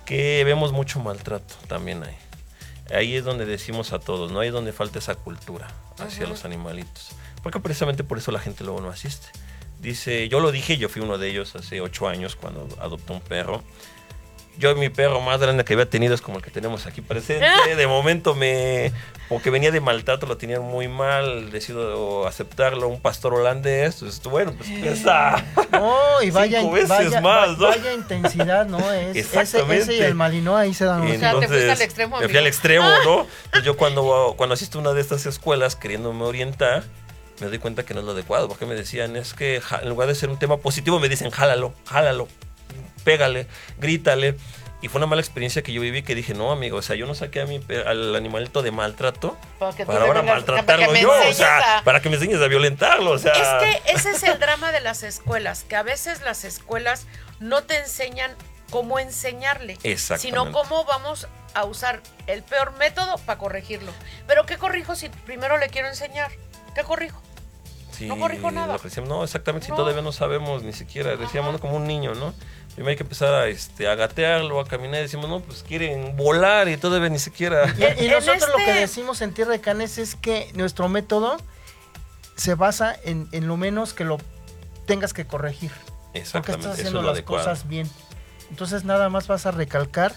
Que 0.05 0.43
vemos 0.43 0.71
mucho 0.71 0.99
maltrato, 0.99 1.55
también 1.67 2.03
hay. 2.03 2.15
Ahí 2.95 3.15
es 3.15 3.23
donde 3.23 3.45
decimos 3.45 3.91
a 3.91 3.97
todos, 3.97 4.31
¿no? 4.31 4.41
Ahí 4.41 4.49
es 4.49 4.53
donde 4.53 4.71
falta 4.71 4.99
esa 4.99 5.15
cultura 5.15 5.67
hacia 5.97 6.23
Ujú. 6.25 6.33
los 6.33 6.45
animalitos. 6.45 7.09
Porque 7.43 7.59
precisamente 7.59 8.03
por 8.03 8.17
eso 8.17 8.31
la 8.31 8.39
gente 8.39 8.63
luego 8.63 8.81
no 8.81 8.89
asiste. 8.89 9.27
Dice, 9.79 10.27
yo 10.27 10.39
lo 10.41 10.51
dije, 10.51 10.77
yo 10.77 10.89
fui 10.89 11.01
uno 11.01 11.17
de 11.17 11.29
ellos 11.29 11.55
hace 11.55 11.79
ocho 11.79 12.07
años 12.07 12.35
cuando 12.35 12.67
adopté 12.81 13.13
un 13.13 13.21
perro. 13.21 13.63
Yo 14.57 14.75
mi 14.75 14.89
perro 14.89 15.21
más 15.21 15.39
grande 15.39 15.63
que 15.63 15.71
había 15.71 15.89
tenido 15.89 16.13
es 16.13 16.19
como 16.19 16.39
el 16.39 16.43
que 16.43 16.51
tenemos 16.51 16.85
aquí 16.85 16.99
presente. 16.99 17.47
De 17.77 17.87
momento 17.87 18.35
me, 18.35 18.91
porque 19.29 19.49
venía 19.51 19.71
de 19.71 19.79
maltrato, 19.79 20.25
lo 20.25 20.35
tenían 20.35 20.63
muy 20.63 20.89
mal, 20.89 21.49
decido 21.49 22.27
aceptarlo, 22.27 22.89
un 22.89 22.99
pastor 22.99 23.33
holandés. 23.35 23.95
Pues 24.01 24.21
bueno, 24.23 24.51
pues 24.57 24.69
pesa. 24.69 25.45
No, 25.71 26.21
y 26.21 26.29
vaya, 26.31 26.59
Cinco 26.59 26.73
veces 26.73 26.89
vaya, 26.89 27.21
más, 27.21 27.57
¿no? 27.57 27.67
vaya 27.69 27.93
intensidad, 27.93 28.65
¿no? 28.65 28.79
Es, 28.91 29.15
ese, 29.15 29.19
Exactamente. 29.39 29.83
ese 29.83 29.95
y 29.95 30.01
el 30.01 30.15
malino 30.15 30.57
ahí 30.57 30.73
se 30.73 30.83
dan 30.83 31.03
O 31.03 31.05
unos- 31.05 31.19
sea, 31.19 31.29
te 31.31 31.35
fuiste 31.37 31.55
Entonces, 31.55 31.79
al 31.79 31.81
extremo, 31.85 32.15
Me 32.17 32.23
fui 32.23 32.25
amigo. 32.25 32.39
al 32.39 32.47
extremo, 32.47 32.89
¿no? 33.05 33.27
Entonces 33.45 33.63
yo 33.63 33.77
cuando, 33.77 34.33
cuando 34.35 34.55
asisto 34.55 34.79
a 34.79 34.81
una 34.81 34.91
de 34.91 34.99
estas 34.99 35.25
escuelas 35.25 35.77
queriéndome 35.77 36.25
orientar, 36.25 36.83
me 37.39 37.47
doy 37.47 37.59
cuenta 37.59 37.83
que 37.83 37.93
no 37.93 37.99
es 38.01 38.05
lo 38.05 38.11
adecuado, 38.13 38.47
porque 38.47 38.65
me 38.65 38.75
decían, 38.75 39.15
es 39.15 39.33
que 39.33 39.61
en 39.81 39.89
lugar 39.89 40.07
de 40.07 40.15
ser 40.15 40.29
un 40.29 40.37
tema 40.39 40.57
positivo, 40.57 40.99
me 40.99 41.09
dicen, 41.09 41.29
jálalo, 41.31 41.73
jálalo, 41.85 42.27
pégale, 43.03 43.47
grítale. 43.77 44.35
Y 44.81 44.87
fue 44.87 44.99
una 44.99 45.07
mala 45.07 45.21
experiencia 45.21 45.61
que 45.61 45.73
yo 45.73 45.81
viví 45.81 46.03
que 46.03 46.15
dije, 46.15 46.33
no, 46.33 46.53
amigo, 46.53 46.77
o 46.77 46.81
sea, 46.81 46.95
yo 46.95 47.05
no 47.05 47.13
saqué 47.13 47.41
a 47.41 47.45
mi, 47.45 47.59
pe- 47.59 47.81
al 47.85 48.15
animalito 48.15 48.61
de 48.61 48.71
maltrato 48.71 49.37
Para 49.59 49.75
que 49.75 49.83
tú 49.83 49.91
para 49.91 50.05
ahora 50.05 50.21
vengas- 50.21 50.35
maltratarlo 50.35 50.95
yo, 50.95 51.11
o 51.11 51.33
sea, 51.33 51.79
a- 51.79 51.83
para 51.83 51.99
que 52.01 52.07
me 52.09 52.15
enseñes 52.15 52.41
a 52.41 52.47
violentarlo, 52.47 53.11
o 53.11 53.17
sea... 53.17 53.33
Es 53.33 53.81
que 53.83 53.91
ese 53.91 54.11
es 54.11 54.23
el 54.23 54.39
drama 54.39 54.71
de 54.71 54.79
las 54.79 55.03
escuelas, 55.03 55.65
que 55.67 55.75
a 55.75 55.83
veces 55.83 56.21
las 56.21 56.45
escuelas 56.45 57.07
no 57.41 57.63
te 57.63 57.77
enseñan 57.77 58.31
cómo 58.69 58.99
enseñarle, 58.99 59.77
sino 59.97 60.49
cómo 60.53 60.85
vamos 60.85 61.27
a 61.55 61.65
usar 61.65 61.99
el 62.27 62.41
peor 62.43 62.71
método 62.77 63.17
para 63.17 63.37
corregirlo. 63.37 63.91
Pero 64.27 64.45
¿qué 64.45 64.57
corrijo 64.57 64.95
si 64.95 65.09
primero 65.09 65.57
le 65.57 65.67
quiero 65.67 65.89
enseñar? 65.89 66.31
¿Qué 66.73 66.83
corrijo? 66.83 67.21
Sí, 68.00 68.08
No 68.08 68.18
corrijo 68.18 68.50
nada. 68.50 68.74
lo 68.74 68.80
que 68.80 68.88
decíamos, 68.88 69.10
no, 69.10 69.24
exactamente, 69.24 69.66
si 69.66 69.72
No. 69.72 69.78
todavía 69.78 70.02
no 70.02 70.12
sabemos 70.12 70.64
ni 70.64 70.74
siquiera, 70.74 71.16
decíamos. 71.18 71.54
¿no? 71.54 71.60
como 71.60 71.76
un 71.76 71.86
niño, 71.86 72.16
¿no? 72.16 72.34
Primero 72.76 72.89
hay 72.91 72.95
que 72.95 73.04
empezar 73.04 73.34
a, 73.34 73.47
este, 73.47 73.88
a 73.88 73.95
gatearlo, 73.95 74.60
a 74.60 74.66
caminar, 74.66 75.00
y 75.00 75.04
decimos, 75.04 75.30
no, 75.30 75.41
pues 75.41 75.64
quieren 75.64 76.16
volar 76.16 76.70
y 76.70 76.78
todavía 76.78 77.10
ni 77.10 77.20
siquiera... 77.20 77.66
Y, 78.00 78.08
nosotros 78.10 78.47
lo 78.50 78.56
que 78.58 78.70
este- 78.70 78.80
decimos 78.80 79.22
en 79.22 79.34
Tierra 79.34 79.52
de 79.52 79.60
Canes 79.62 79.97
es 79.97 80.16
que 80.16 80.50
nuestro 80.54 80.88
método 80.88 81.38
se 82.36 82.56
basa 82.56 82.95
en, 83.04 83.28
en 83.34 83.47
lo 83.47 83.58
menos 83.58 83.93
que 83.93 84.06
lo 84.06 84.18
tengas 84.86 85.14
que 85.14 85.28
corregir. 85.28 85.72
Porque 85.72 86.20
Exactamente, 86.20 86.62
estás 86.68 86.80
eso 86.80 86.88
haciendo 86.88 87.00
es 87.02 87.06
las 87.06 87.14
adecuado. 87.14 87.43
cosas 87.43 87.68
bien. 87.68 87.89
Entonces 88.50 88.84
nada 88.86 89.10
más 89.10 89.28
vas 89.28 89.45
a 89.45 89.52
recalcar 89.52 90.14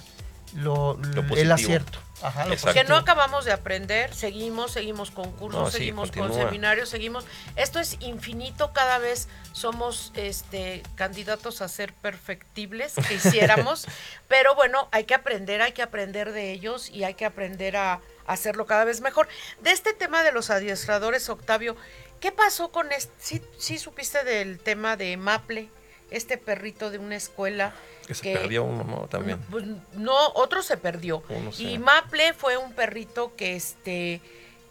lo, 0.55 0.96
Lo 0.96 1.36
el 1.36 1.53
acierto. 1.53 1.98
Ajá, 2.22 2.46
lo. 2.46 2.57
Que 2.57 2.84
no 2.84 2.96
acabamos 2.96 3.44
de 3.44 3.53
aprender, 3.53 4.14
seguimos, 4.14 4.72
seguimos 4.72 5.11
con 5.11 5.32
cursos, 5.32 5.61
No, 5.61 5.70
sí, 5.70 5.78
seguimos 5.78 6.12
con 6.12 6.32
seminarios, 6.32 6.88
seguimos. 6.88 7.24
Esto 7.57 7.80
es 7.80 7.96
infinito, 8.00 8.72
cada 8.72 8.98
vez 8.98 9.28
somos 9.53 10.12
este 10.14 10.82
candidatos 10.94 11.62
a 11.62 11.68
ser 11.68 11.92
perfectibles, 11.94 12.94
que 13.09 13.14
hiciéramos, 13.14 13.86
pero 14.28 14.55
bueno, 14.55 14.88
hay 14.92 15.05
que 15.05 15.14
aprender, 15.14 15.62
hay 15.62 15.72
que 15.72 15.82
aprender 15.82 16.32
de 16.32 16.53
ellos 16.53 16.90
y 16.90 17.05
hay 17.05 17.14
que 17.14 17.24
aprender 17.24 17.76
a, 17.76 18.00
hacerlo 18.26 18.66
cada 18.66 18.84
vez 18.84 19.00
mejor. 19.00 19.28
De 19.61 19.72
este 19.72 19.92
tema 19.92 20.22
de 20.22 20.32
los 20.32 20.50
adiestradores, 20.50 21.28
Octavio, 21.28 21.76
¿qué 22.20 22.32
pasó 22.32 22.70
con 22.70 22.92
este? 22.92 23.12
¿Sí, 23.18 23.42
sí 23.59 23.78
supiste 23.78 24.24
del 24.24 24.59
tema 24.59 24.96
de 24.96 25.16
Maple, 25.16 25.68
este 26.11 26.38
perrito 26.38 26.90
de 26.90 26.98
una 26.98 27.16
escuela? 27.16 27.72
Que 28.07 28.14
se 28.14 28.32
perdió 28.32 28.64
uno, 28.64 28.84
¿no? 28.84 29.07
También. 29.09 29.38
Pues, 29.50 29.64
no, 29.94 30.16
otro 30.34 30.62
se 30.62 30.76
perdió. 30.76 31.22
Uno 31.28 31.50
Y 31.59 31.78
Maple 31.78 32.32
fue 32.32 32.57
un 32.57 32.72
perrito 32.72 33.34
que 33.36 33.57
este 33.57 34.20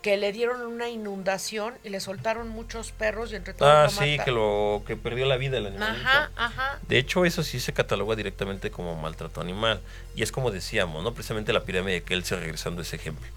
que 0.01 0.17
le 0.17 0.31
dieron 0.31 0.61
una 0.61 0.89
inundación 0.89 1.75
y 1.83 1.89
le 1.89 1.99
soltaron 1.99 2.49
muchos 2.49 2.91
perros 2.91 3.31
y 3.31 3.35
entre 3.35 3.53
todos 3.53 3.71
Ah, 3.71 3.87
sí, 3.87 4.17
que 4.25 4.31
lo 4.31 4.81
que 4.85 4.95
perdió 4.95 5.25
la 5.27 5.37
vida 5.37 5.57
el 5.59 5.67
animalito. 5.67 6.07
Ajá, 6.07 6.31
ajá. 6.35 6.79
De 6.87 6.97
hecho, 6.97 7.23
eso 7.23 7.43
sí 7.43 7.59
se 7.59 7.71
cataloga 7.71 8.15
directamente 8.15 8.71
como 8.71 8.95
maltrato 8.95 9.41
animal. 9.41 9.79
Y 10.15 10.23
es 10.23 10.31
como 10.31 10.49
decíamos, 10.49 11.03
¿no? 11.03 11.13
Precisamente 11.13 11.53
la 11.53 11.63
pirámide 11.63 11.95
de 11.95 12.03
Kelsen, 12.03 12.39
regresando 12.39 12.81
a 12.81 12.83
ese 12.83 12.95
ejemplo. 12.95 13.27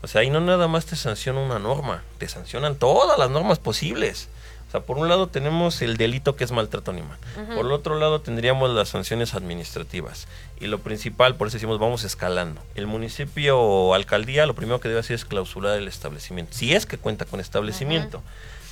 O 0.00 0.06
sea, 0.06 0.22
ahí 0.22 0.30
no 0.30 0.40
nada 0.40 0.66
más 0.66 0.86
te 0.86 0.96
sanciona 0.96 1.40
una 1.40 1.58
norma, 1.58 2.02
te 2.18 2.28
sancionan 2.28 2.76
todas 2.76 3.18
las 3.18 3.30
normas 3.30 3.58
posibles. 3.58 4.28
Sea, 4.74 4.80
por 4.80 4.98
un 4.98 5.08
lado 5.08 5.28
tenemos 5.28 5.82
el 5.82 5.96
delito 5.96 6.34
que 6.34 6.42
es 6.42 6.50
maltrato 6.50 6.90
animal. 6.90 7.16
Por 7.54 7.64
el 7.64 7.70
otro 7.70 7.96
lado 7.96 8.20
tendríamos 8.20 8.70
las 8.70 8.88
sanciones 8.88 9.34
administrativas. 9.34 10.26
Y 10.58 10.66
lo 10.66 10.80
principal, 10.80 11.36
por 11.36 11.46
eso 11.46 11.58
decimos, 11.58 11.78
vamos 11.78 12.02
escalando. 12.02 12.60
El 12.74 12.88
municipio 12.88 13.56
o 13.60 13.94
alcaldía 13.94 14.46
lo 14.46 14.56
primero 14.56 14.80
que 14.80 14.88
debe 14.88 14.98
hacer 14.98 15.14
es 15.14 15.24
clausurar 15.24 15.78
el 15.78 15.86
establecimiento. 15.86 16.54
Si 16.54 16.74
es 16.74 16.86
que 16.86 16.98
cuenta 16.98 17.24
con 17.24 17.38
establecimiento. 17.38 18.20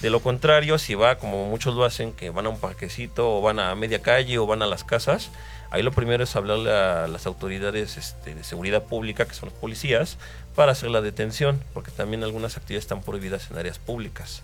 De 0.00 0.10
lo 0.10 0.18
contrario, 0.18 0.76
si 0.78 0.96
va, 0.96 1.18
como 1.18 1.48
muchos 1.48 1.76
lo 1.76 1.84
hacen, 1.84 2.12
que 2.12 2.30
van 2.30 2.46
a 2.46 2.48
un 2.48 2.58
parquecito 2.58 3.36
o 3.36 3.40
van 3.40 3.60
a 3.60 3.72
media 3.76 4.02
calle 4.02 4.38
o 4.38 4.46
van 4.48 4.62
a 4.62 4.66
las 4.66 4.82
casas, 4.82 5.30
ahí 5.70 5.84
lo 5.84 5.92
primero 5.92 6.24
es 6.24 6.34
hablarle 6.34 6.72
a 6.72 7.06
las 7.06 7.26
autoridades 7.26 7.96
este, 7.96 8.34
de 8.34 8.42
seguridad 8.42 8.82
pública, 8.82 9.24
que 9.26 9.34
son 9.34 9.50
los 9.50 9.58
policías, 9.60 10.18
para 10.56 10.72
hacer 10.72 10.90
la 10.90 11.00
detención, 11.00 11.62
porque 11.72 11.92
también 11.92 12.24
algunas 12.24 12.56
actividades 12.56 12.86
están 12.86 13.02
prohibidas 13.02 13.52
en 13.52 13.58
áreas 13.58 13.78
públicas. 13.78 14.42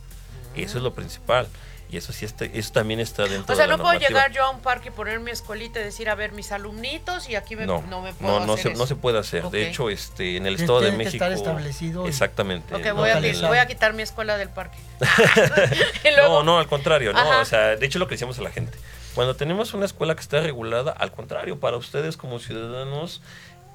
Eso 0.62 0.78
es 0.78 0.84
lo 0.84 0.92
principal. 0.94 1.48
Y 1.90 1.96
eso 1.96 2.12
sí 2.12 2.26
está, 2.26 2.44
eso 2.44 2.70
también 2.70 3.00
está 3.00 3.22
dentro 3.24 3.54
O 3.54 3.56
sea, 3.56 3.64
de 3.64 3.70
la 3.70 3.78
no 3.78 3.82
puedo 3.82 3.98
llegar 3.98 4.30
yo 4.30 4.44
a 4.44 4.50
un 4.50 4.60
parque 4.60 4.88
y 4.88 4.90
poner 4.90 5.20
mi 5.20 5.30
escuelita 5.30 5.80
y 5.80 5.84
decir, 5.84 6.10
a 6.10 6.14
ver, 6.14 6.32
mis 6.32 6.52
alumnitos, 6.52 7.30
y 7.30 7.34
aquí 7.34 7.56
me, 7.56 7.64
no, 7.64 7.82
no, 7.88 8.02
me 8.02 8.12
puedo 8.12 8.40
no, 8.40 8.44
no 8.46 8.52
hacer 8.52 8.62
se, 8.64 8.68
eso. 8.72 8.78
no 8.78 8.86
se 8.86 8.94
puede 8.94 9.18
hacer. 9.18 9.44
De 9.48 9.68
hecho, 9.68 9.88
este, 9.88 10.36
en 10.36 10.44
el 10.46 10.56
Estado 10.56 10.82
de 10.82 10.92
México. 10.92 11.14
estar 11.24 11.32
establecido 11.32 12.06
Exactamente. 12.06 12.74
Ok, 12.74 12.84
no, 12.88 12.96
voy, 12.96 13.08
a, 13.08 13.48
voy 13.48 13.58
a 13.58 13.66
quitar 13.66 13.94
mi 13.94 14.02
escuela 14.02 14.36
del 14.36 14.50
parque. 14.50 14.76
Luego- 16.04 16.40
No, 16.40 16.42
no, 16.42 16.58
al 16.58 16.66
contrario, 16.66 17.14
no. 17.14 17.18
Ajá. 17.20 17.40
O 17.40 17.44
sea, 17.46 17.76
de 17.76 17.86
hecho 17.86 17.98
lo 17.98 18.06
que 18.06 18.16
decíamos 18.16 18.38
a 18.38 18.42
la 18.42 18.50
gente. 18.50 18.76
Cuando 19.14 19.34
tenemos 19.34 19.72
una 19.72 19.86
escuela 19.86 20.14
que 20.14 20.20
está 20.20 20.40
regulada, 20.40 20.92
al 20.92 21.10
contrario, 21.12 21.58
para 21.58 21.78
ustedes 21.78 22.18
como 22.18 22.38
ciudadanos 22.38 23.22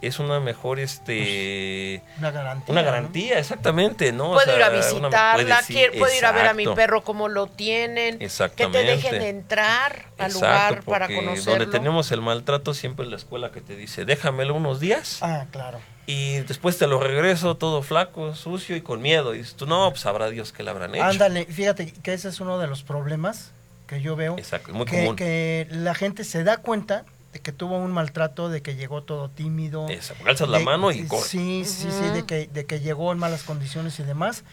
es 0.08 0.20
una 0.20 0.40
mejor, 0.40 0.80
este, 0.80 2.02
Una 2.20 2.32
garantía. 2.32 2.72
una 2.72 2.82
¿no? 2.82 2.86
garantía, 2.86 3.40
exactamente, 3.40 4.12
¿no? 4.12 4.32
O 4.32 4.34
Puedo 4.34 4.46
sea, 4.46 4.56
ir 4.58 4.64
a 4.64 4.70
visitarla, 4.70 5.62
quiero- 5.68 5.94
puedo 6.00 6.14
ir 6.16 6.26
a 6.26 6.32
ver 6.32 6.48
a 6.48 6.54
mi 6.54 6.68
perro 6.68 7.04
cómo 7.04 7.30
lo 7.30 7.48
tienen, 7.48 8.14
que 8.14 8.20
te 8.20 8.26
Exactamente. 8.26 8.84
dejen 8.84 9.22
entrar 9.22 10.06
al 10.18 10.32
Exacto, 10.32 10.40
lugar 10.76 10.84
para 10.84 11.08
conocerlo. 11.08 11.52
Donde 11.60 11.66
tenemos 11.78 12.12
el 12.12 12.22
maltrato, 12.22 12.74
siempre 12.74 13.06
es 13.06 13.12
la 13.12 13.18
escuela 13.18 13.52
que 13.52 13.62
te 13.62 13.76
dice, 13.76 14.06
déjamelo 14.06 14.56
unos 14.56 14.80
días 14.80 15.20
Ah, 15.22 15.46
claro. 15.52 15.80
y 16.06 16.40
después 16.40 16.78
te 16.78 16.88
lo 16.88 17.00
regreso 17.00 17.56
todo 17.58 17.82
flaco, 17.84 18.36
sucio 18.36 18.76
y 18.76 18.82
con 18.82 19.02
miedo. 19.02 19.34
Y 19.34 19.40
dices 19.40 19.56
tú, 19.56 19.66
no, 19.66 19.90
pues 19.90 20.02
sabrá 20.02 20.30
Dios 20.30 20.52
que 20.52 20.64
le 20.64 20.70
habrán 20.70 20.96
hecho. 20.96 21.04
Ándale, 21.04 21.46
fíjate 21.46 21.92
que 21.94 22.14
ese 22.14 22.30
es 22.30 22.40
uno 22.40 22.60
de 22.60 22.68
los 22.68 22.84
problemas 22.84 23.52
que 23.88 24.02
yo 24.02 24.16
veo. 24.16 24.38
Exacto, 24.38 24.74
muy 24.74 24.86
que, 24.86 24.98
común. 25.02 25.16
que 25.16 25.68
la 25.70 25.94
gente 25.94 26.24
se 26.24 26.44
da 26.44 26.58
cuenta 26.58 27.06
de 27.34 27.40
que 27.40 27.52
tuvo 27.52 27.78
un 27.78 27.92
maltrato, 27.92 28.50
de 28.50 28.62
que 28.62 28.76
llegó 28.76 29.02
todo 29.04 29.30
tímido. 29.30 29.88
Eso, 29.90 30.14
alzas 30.26 30.48
la 30.48 30.60
mano 30.60 30.92
y 30.92 31.06
corre. 31.08 31.28
Sí, 31.28 31.66
sí, 31.66 31.90
sí, 31.92 32.06
de 32.14 32.26
que, 32.26 32.48
de 32.48 32.66
que 32.66 32.80
llegó 32.80 33.12
en 33.12 33.18
malas 33.18 33.44
condiciones 33.44 34.00
y 34.00 34.04
demás. 34.04 34.44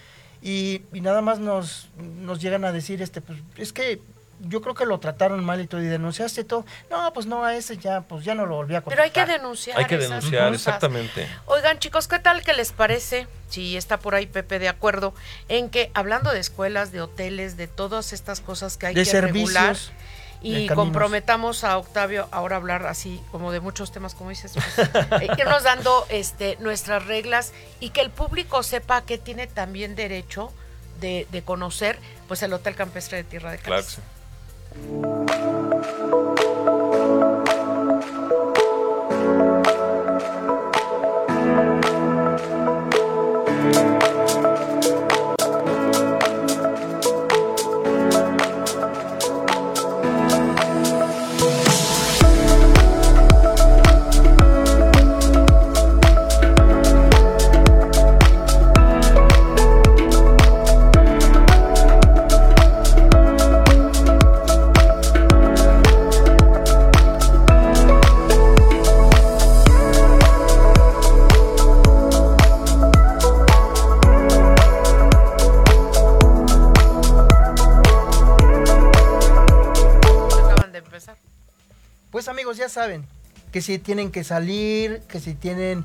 Y, 0.42 0.82
y 0.92 1.02
nada 1.02 1.20
más 1.20 1.38
nos, 1.38 1.90
nos 1.98 2.40
llegan 2.40 2.64
a 2.64 2.72
decir, 2.72 3.02
este, 3.02 3.20
pues, 3.20 3.38
es 3.56 3.74
que 3.74 4.00
yo 4.42 4.62
creo 4.62 4.74
que 4.74 4.86
lo 4.86 4.98
trataron 4.98 5.44
mal 5.44 5.60
y 5.60 5.66
todo, 5.66 5.82
y 5.82 5.84
denunciaste 5.86 6.44
todo. 6.44 6.64
No, 6.90 7.12
pues 7.12 7.26
no, 7.26 7.44
a 7.44 7.54
ese 7.54 7.76
ya, 7.76 8.00
pues 8.00 8.24
ya 8.24 8.34
no 8.34 8.46
lo 8.46 8.54
volví 8.56 8.74
a 8.74 8.80
Pero 8.80 9.02
hay 9.02 9.10
que 9.10 9.26
denunciar. 9.26 9.76
Hay 9.78 9.84
que 9.84 9.96
esas 9.96 10.08
denunciar, 10.08 10.48
cosas. 10.48 10.66
exactamente. 10.66 11.28
Oigan, 11.44 11.78
chicos, 11.78 12.08
¿qué 12.08 12.18
tal 12.18 12.42
que 12.42 12.54
les 12.54 12.72
parece? 12.72 13.26
Si 13.50 13.76
está 13.76 13.98
por 13.98 14.14
ahí 14.14 14.26
Pepe 14.26 14.58
de 14.58 14.70
acuerdo 14.70 15.12
en 15.48 15.68
que 15.68 15.90
hablando 15.92 16.32
de 16.32 16.40
escuelas, 16.40 16.90
de 16.92 17.02
hoteles, 17.02 17.58
de 17.58 17.66
todas 17.66 18.14
estas 18.14 18.40
cosas 18.40 18.78
que 18.78 18.86
hay 18.86 18.94
De 18.94 19.04
que 19.04 19.20
regular 19.20 19.76
servicios. 19.76 19.88
de 19.88 19.99
y 20.42 20.68
comprometamos 20.68 21.64
a 21.64 21.76
Octavio 21.76 22.28
ahora 22.30 22.56
a 22.56 22.58
hablar 22.58 22.86
así 22.86 23.22
como 23.30 23.52
de 23.52 23.60
muchos 23.60 23.92
temas 23.92 24.14
como 24.14 24.30
dices, 24.30 24.52
pues, 24.54 24.88
eh, 25.22 25.28
irnos 25.38 25.62
dando 25.64 26.06
este 26.08 26.56
nuestras 26.60 27.04
reglas 27.06 27.52
y 27.78 27.90
que 27.90 28.00
el 28.00 28.10
público 28.10 28.62
sepa 28.62 29.02
que 29.02 29.18
tiene 29.18 29.46
también 29.46 29.94
derecho 29.94 30.52
de, 31.00 31.26
de 31.30 31.42
conocer 31.42 31.98
pues 32.28 32.42
el 32.42 32.52
Hotel 32.52 32.74
Campestre 32.74 33.18
de 33.18 33.24
Tierra 33.24 33.50
de 33.52 33.58
Claro 33.58 33.82
que 33.82 33.92
Cádiz. 33.92 33.98
sí. 36.44 36.49
Que 83.60 83.64
si 83.64 83.78
tienen 83.78 84.10
que 84.10 84.24
salir, 84.24 85.02
que 85.06 85.20
si 85.20 85.34
tienen 85.34 85.84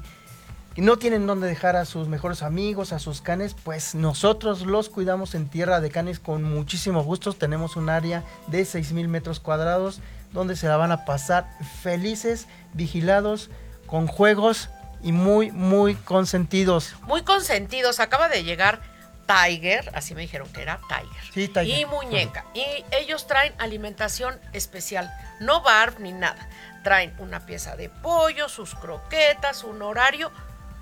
y 0.75 0.81
no 0.81 0.95
tienen 0.95 1.27
dónde 1.27 1.45
dejar 1.45 1.75
a 1.75 1.83
sus 1.83 2.07
mejores 2.07 2.41
amigos, 2.41 2.93
a 2.93 2.99
sus 2.99 3.19
canes, 3.19 3.53
pues 3.53 3.95
nosotros 3.95 4.61
los 4.61 4.87
cuidamos 4.87 5.35
en 5.35 5.49
Tierra 5.49 5.81
de 5.81 5.91
Canes 5.91 6.21
con 6.21 6.41
muchísimo 6.41 7.03
gusto. 7.03 7.33
Tenemos 7.33 7.75
un 7.75 7.89
área 7.89 8.23
de 8.47 8.63
6000 8.63 9.09
metros 9.09 9.41
cuadrados 9.41 9.99
donde 10.31 10.55
se 10.55 10.69
la 10.69 10.77
van 10.77 10.93
a 10.93 11.03
pasar 11.03 11.49
felices, 11.83 12.47
vigilados, 12.71 13.49
con 13.87 14.07
juegos 14.07 14.69
y 15.03 15.11
muy, 15.11 15.51
muy 15.51 15.95
consentidos. 15.95 16.95
Muy 17.07 17.23
consentidos, 17.23 17.99
acaba 17.99 18.29
de 18.29 18.45
llegar 18.45 18.79
Tiger, 19.27 19.91
así 19.93 20.15
me 20.15 20.21
dijeron 20.21 20.47
que 20.53 20.61
era 20.61 20.79
Tiger. 20.87 21.33
Sí, 21.33 21.49
Tiger. 21.49 21.77
Y 21.77 21.85
muñeca. 21.85 22.45
Y 22.53 22.63
ellos 22.91 23.27
traen 23.27 23.53
alimentación 23.57 24.39
especial, 24.53 25.13
no 25.41 25.61
bar 25.61 25.99
ni 25.99 26.13
nada. 26.13 26.47
Traen 26.85 27.15
una 27.17 27.45
pieza 27.47 27.75
de 27.75 27.89
pollo, 27.89 28.47
sus 28.47 28.75
croquetas, 28.75 29.63
un 29.63 29.81
horario. 29.81 30.31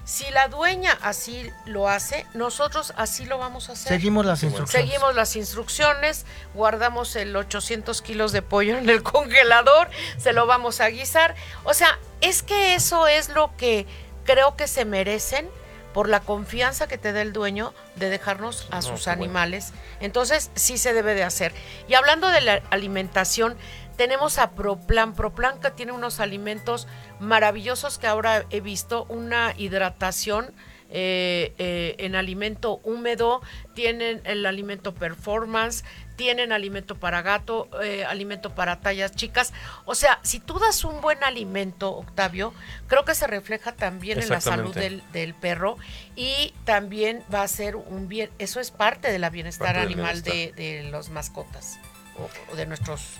Si 0.04 0.30
la 0.32 0.50
dueña 0.50 0.98
así 1.02 1.50
lo 1.64 1.88
hace, 1.88 2.26
nosotros 2.34 2.94
así 2.98 3.24
lo 3.26 3.38
vamos 3.38 3.70
a 3.70 3.72
hacer. 3.72 3.88
Seguimos 3.88 4.26
las 4.26 4.44
instrucciones. 4.44 4.90
Seguimos 4.90 5.16
las 5.16 5.36
instrucciones, 5.38 6.26
guardamos 6.54 7.16
el 7.16 7.34
800 7.34 8.02
kilos 8.02 8.34
de 8.34 8.42
pollo 8.42 8.78
en 8.78 8.90
el 8.90 9.02
congelador, 9.14 9.90
se 10.18 10.34
lo 10.34 10.46
vamos 10.46 10.82
a 10.82 10.90
guisar. 10.90 11.36
O 11.64 11.74
sea, 11.74 11.98
es 12.20 12.44
que 12.44 12.76
eso 12.76 13.08
es 13.08 13.30
lo 13.30 13.56
que 13.56 13.88
creo 14.26 14.58
que 14.58 14.68
se 14.68 14.84
merecen 14.84 15.50
por 15.94 16.10
la 16.10 16.20
confianza 16.20 16.88
que 16.88 16.98
te 16.98 17.14
da 17.14 17.22
el 17.22 17.32
dueño 17.34 17.74
de 17.96 18.10
dejarnos 18.10 18.68
a 18.72 18.78
No, 18.78 18.82
sus 18.82 19.06
bueno. 19.06 19.24
animales. 19.24 19.72
Entonces, 20.02 20.50
sí 20.56 20.78
se 20.78 20.92
debe 20.92 21.14
de 21.14 21.24
hacer. 21.24 21.54
Y 21.88 21.94
hablando 21.94 22.28
de 22.30 22.42
la 22.42 22.62
alimentación, 22.72 23.56
tenemos 23.98 24.38
a 24.38 24.52
Proplan. 24.52 25.14
Proplan 25.14 25.60
que 25.60 25.72
tiene 25.72 25.92
unos 25.92 26.20
alimentos 26.20 26.88
maravillosos 27.20 27.98
que 27.98 28.08
ahora 28.08 28.46
he 28.50 28.62
visto, 28.62 29.06
una 29.10 29.54
hidratación 29.58 30.54
eh, 30.96 31.56
eh, 31.58 31.96
en 31.98 32.16
alimento 32.16 32.80
húmedo, 32.84 33.42
tienen 33.74 34.22
el 34.26 34.46
alimento 34.46 34.94
performance, 34.94 35.84
tienen 36.16 36.52
alimento 36.52 37.00
para 37.00 37.24
gato, 37.24 37.68
eh, 37.82 38.06
alimento 38.06 38.54
para 38.54 38.80
tallas 38.80 39.16
chicas. 39.16 39.54
O 39.86 39.96
sea, 39.96 40.20
si 40.22 40.40
tú 40.40 40.60
das 40.60 40.84
un 40.84 41.02
buen 41.02 41.24
alimento, 41.24 41.96
Octavio, 41.96 42.54
creo 42.86 43.06
que 43.06 43.16
se 43.16 43.26
refleja 43.26 43.72
también 43.72 44.22
en 44.22 44.30
la 44.30 44.40
salud 44.40 44.76
del, 44.76 45.02
del 45.14 45.34
perro 45.34 45.78
y 46.16 46.54
también 46.64 47.24
va 47.34 47.42
a 47.42 47.48
ser 47.48 47.76
un 47.76 48.08
bien, 48.08 48.30
eso 48.38 48.60
es 48.60 48.70
parte 48.70 49.12
de 49.12 49.18
la 49.18 49.32
bienestar 49.32 49.74
Parte 49.74 49.82
animal 49.82 50.22
de, 50.22 50.32
bienestar. 50.32 50.56
de 50.58 50.92
los 50.92 51.10
mascotas 51.10 51.80
o, 52.20 52.54
o 52.54 52.56
de 52.56 52.68
nuestros 52.68 53.18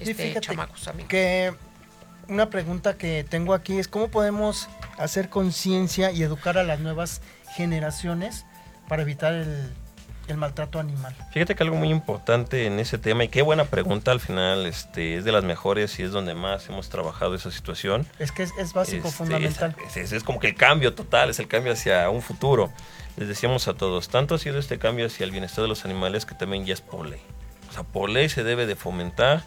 este, 0.00 0.14
fíjate 0.14 0.40
chamacos 0.46 0.88
amigos. 0.88 1.08
Que 1.08 1.54
una 2.28 2.50
pregunta 2.50 2.96
que 2.96 3.24
tengo 3.28 3.54
aquí 3.54 3.78
es 3.78 3.88
cómo 3.88 4.08
podemos 4.08 4.68
hacer 4.98 5.28
conciencia 5.28 6.10
y 6.10 6.22
educar 6.22 6.58
a 6.58 6.64
las 6.64 6.80
nuevas 6.80 7.20
generaciones 7.54 8.44
para 8.88 9.02
evitar 9.02 9.32
el, 9.32 9.72
el 10.28 10.36
maltrato 10.36 10.78
animal. 10.78 11.14
Fíjate 11.32 11.54
que 11.54 11.62
algo 11.62 11.76
muy 11.76 11.88
importante 11.90 12.66
en 12.66 12.78
ese 12.80 12.98
tema, 12.98 13.24
y 13.24 13.28
qué 13.28 13.42
buena 13.42 13.64
pregunta 13.64 14.10
al 14.12 14.20
final, 14.20 14.66
este, 14.66 15.16
es 15.16 15.24
de 15.24 15.32
las 15.32 15.44
mejores 15.44 15.98
y 15.98 16.02
es 16.02 16.10
donde 16.12 16.34
más 16.34 16.68
hemos 16.68 16.88
trabajado 16.88 17.34
esa 17.34 17.50
situación. 17.50 18.06
Es 18.18 18.32
que 18.32 18.42
es, 18.44 18.52
es 18.58 18.72
básico, 18.72 19.08
Este, 19.08 19.18
fundamental. 19.18 19.76
Es, 19.86 19.96
es- 19.96 20.12
es 20.12 20.22
como 20.24 20.38
que 20.40 20.48
el 20.48 20.54
cambio 20.56 20.94
total, 20.94 21.30
es 21.30 21.38
el 21.38 21.48
cambio 21.48 21.72
hacia 21.72 22.08
un 22.10 22.22
futuro. 22.22 22.72
Les 23.16 23.28
decíamos 23.28 23.66
a 23.68 23.74
todos, 23.74 24.08
tanto 24.08 24.34
ha 24.34 24.38
sido 24.38 24.58
este 24.58 24.78
cambio 24.78 25.06
hacia 25.06 25.24
el 25.24 25.30
bienestar 25.30 25.62
de 25.62 25.68
los 25.68 25.84
animales 25.84 26.26
que 26.26 26.34
también 26.34 26.66
ya 26.66 26.74
es 26.74 26.80
por 26.80 27.06
ley. 27.06 27.20
O 27.70 27.72
sea, 27.72 27.82
por 27.82 28.10
ley 28.10 28.28
se 28.28 28.44
debe 28.44 28.66
de 28.66 28.76
fomentar 28.76 29.42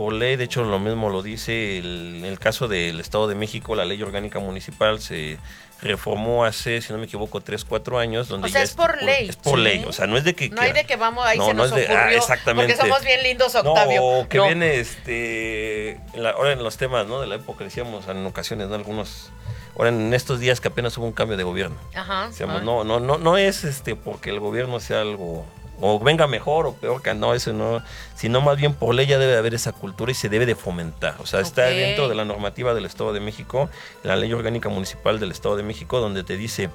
por 0.00 0.14
ley, 0.14 0.36
de 0.36 0.44
hecho 0.44 0.64
lo 0.64 0.78
mismo 0.78 1.10
lo 1.10 1.22
dice 1.22 1.76
el, 1.76 2.14
en 2.20 2.24
el 2.24 2.38
caso 2.38 2.68
del 2.68 3.00
Estado 3.00 3.28
de 3.28 3.34
México, 3.34 3.74
la 3.74 3.84
ley 3.84 4.02
orgánica 4.02 4.38
municipal 4.38 4.98
se 4.98 5.36
reformó 5.82 6.46
hace, 6.46 6.80
si 6.80 6.90
no 6.94 6.98
me 6.98 7.04
equivoco, 7.04 7.42
tres, 7.42 7.66
cuatro 7.66 7.98
años. 7.98 8.28
Donde 8.28 8.48
O 8.48 8.50
sea, 8.50 8.60
ya 8.60 8.64
es 8.64 8.72
por 8.72 9.02
ley. 9.02 9.28
Es 9.28 9.36
por 9.36 9.58
Sí. 9.58 9.62
ley, 9.64 9.84
o 9.86 9.92
sea, 9.92 10.06
no 10.06 10.16
es 10.16 10.24
de 10.24 10.34
que... 10.34 10.48
No 10.48 10.62
hay 10.62 10.72
de 10.72 10.84
que 10.86 10.96
vamos, 10.96 11.22
ahí 11.26 11.36
No, 11.36 11.48
se 11.48 11.52
no 11.54 11.62
nos 11.66 11.72
es 11.78 11.86
de- 11.86 11.94
ah, 11.94 12.00
ocurrió. 12.00 12.16
exactamente. 12.18 12.72
Porque 12.74 12.88
somos 12.88 13.04
bien 13.04 13.22
lindos, 13.22 13.54
Octavio. 13.54 14.00
No, 14.22 14.28
que 14.28 14.38
No. 14.38 14.44
viene 14.46 14.80
este, 14.80 15.90
en 16.14 16.22
la- 16.22 16.30
ahora 16.30 16.52
en 16.52 16.62
los 16.62 16.78
temas, 16.78 17.06
¿no? 17.06 17.20
De 17.20 17.26
la 17.26 17.34
época, 17.34 17.64
decíamos 17.64 18.08
en 18.08 18.24
ocasiones, 18.24 18.68
¿no? 18.68 18.76
Algunos, 18.76 19.30
ahora 19.76 19.90
en 19.90 20.14
estos 20.14 20.40
días 20.40 20.62
que 20.62 20.68
apenas 20.68 20.96
hubo 20.96 21.04
un 21.04 21.12
cambio 21.12 21.36
de 21.36 21.42
gobierno. 21.44 21.76
Ajá. 21.94 22.28
Decíamos, 22.28 22.62
ah. 22.62 22.64
no, 22.64 22.84
no, 22.84 23.00
no, 23.00 23.18
no 23.18 23.36
es 23.36 23.64
este 23.64 23.96
porque 23.96 24.30
el 24.30 24.40
gobierno 24.40 24.80
sea 24.80 25.02
algo 25.02 25.44
o 25.80 25.98
venga 25.98 26.26
mejor 26.26 26.66
o 26.66 26.74
peor 26.74 27.02
que 27.02 27.14
no, 27.14 27.34
eso 27.34 27.52
no, 27.52 27.82
sino 28.14 28.40
más 28.40 28.56
bien 28.56 28.74
por 28.74 28.94
ley 28.94 29.06
ya 29.06 29.18
debe 29.18 29.32
de 29.32 29.38
haber 29.38 29.54
esa 29.54 29.72
cultura 29.72 30.12
y 30.12 30.14
se 30.14 30.28
debe 30.28 30.46
de 30.46 30.54
fomentar. 30.54 31.16
O 31.18 31.26
sea, 31.26 31.40
está 31.40 31.64
dentro 31.64 32.08
de 32.08 32.14
la 32.14 32.24
normativa 32.24 32.74
del 32.74 32.84
Estado 32.84 33.12
de 33.12 33.20
México, 33.20 33.70
la 34.02 34.16
ley 34.16 34.32
orgánica 34.32 34.68
municipal 34.68 35.18
del 35.18 35.30
Estado 35.30 35.56
de 35.56 35.62
México, 35.62 36.00
donde 36.00 36.24
te 36.24 36.36
dice 36.36 36.70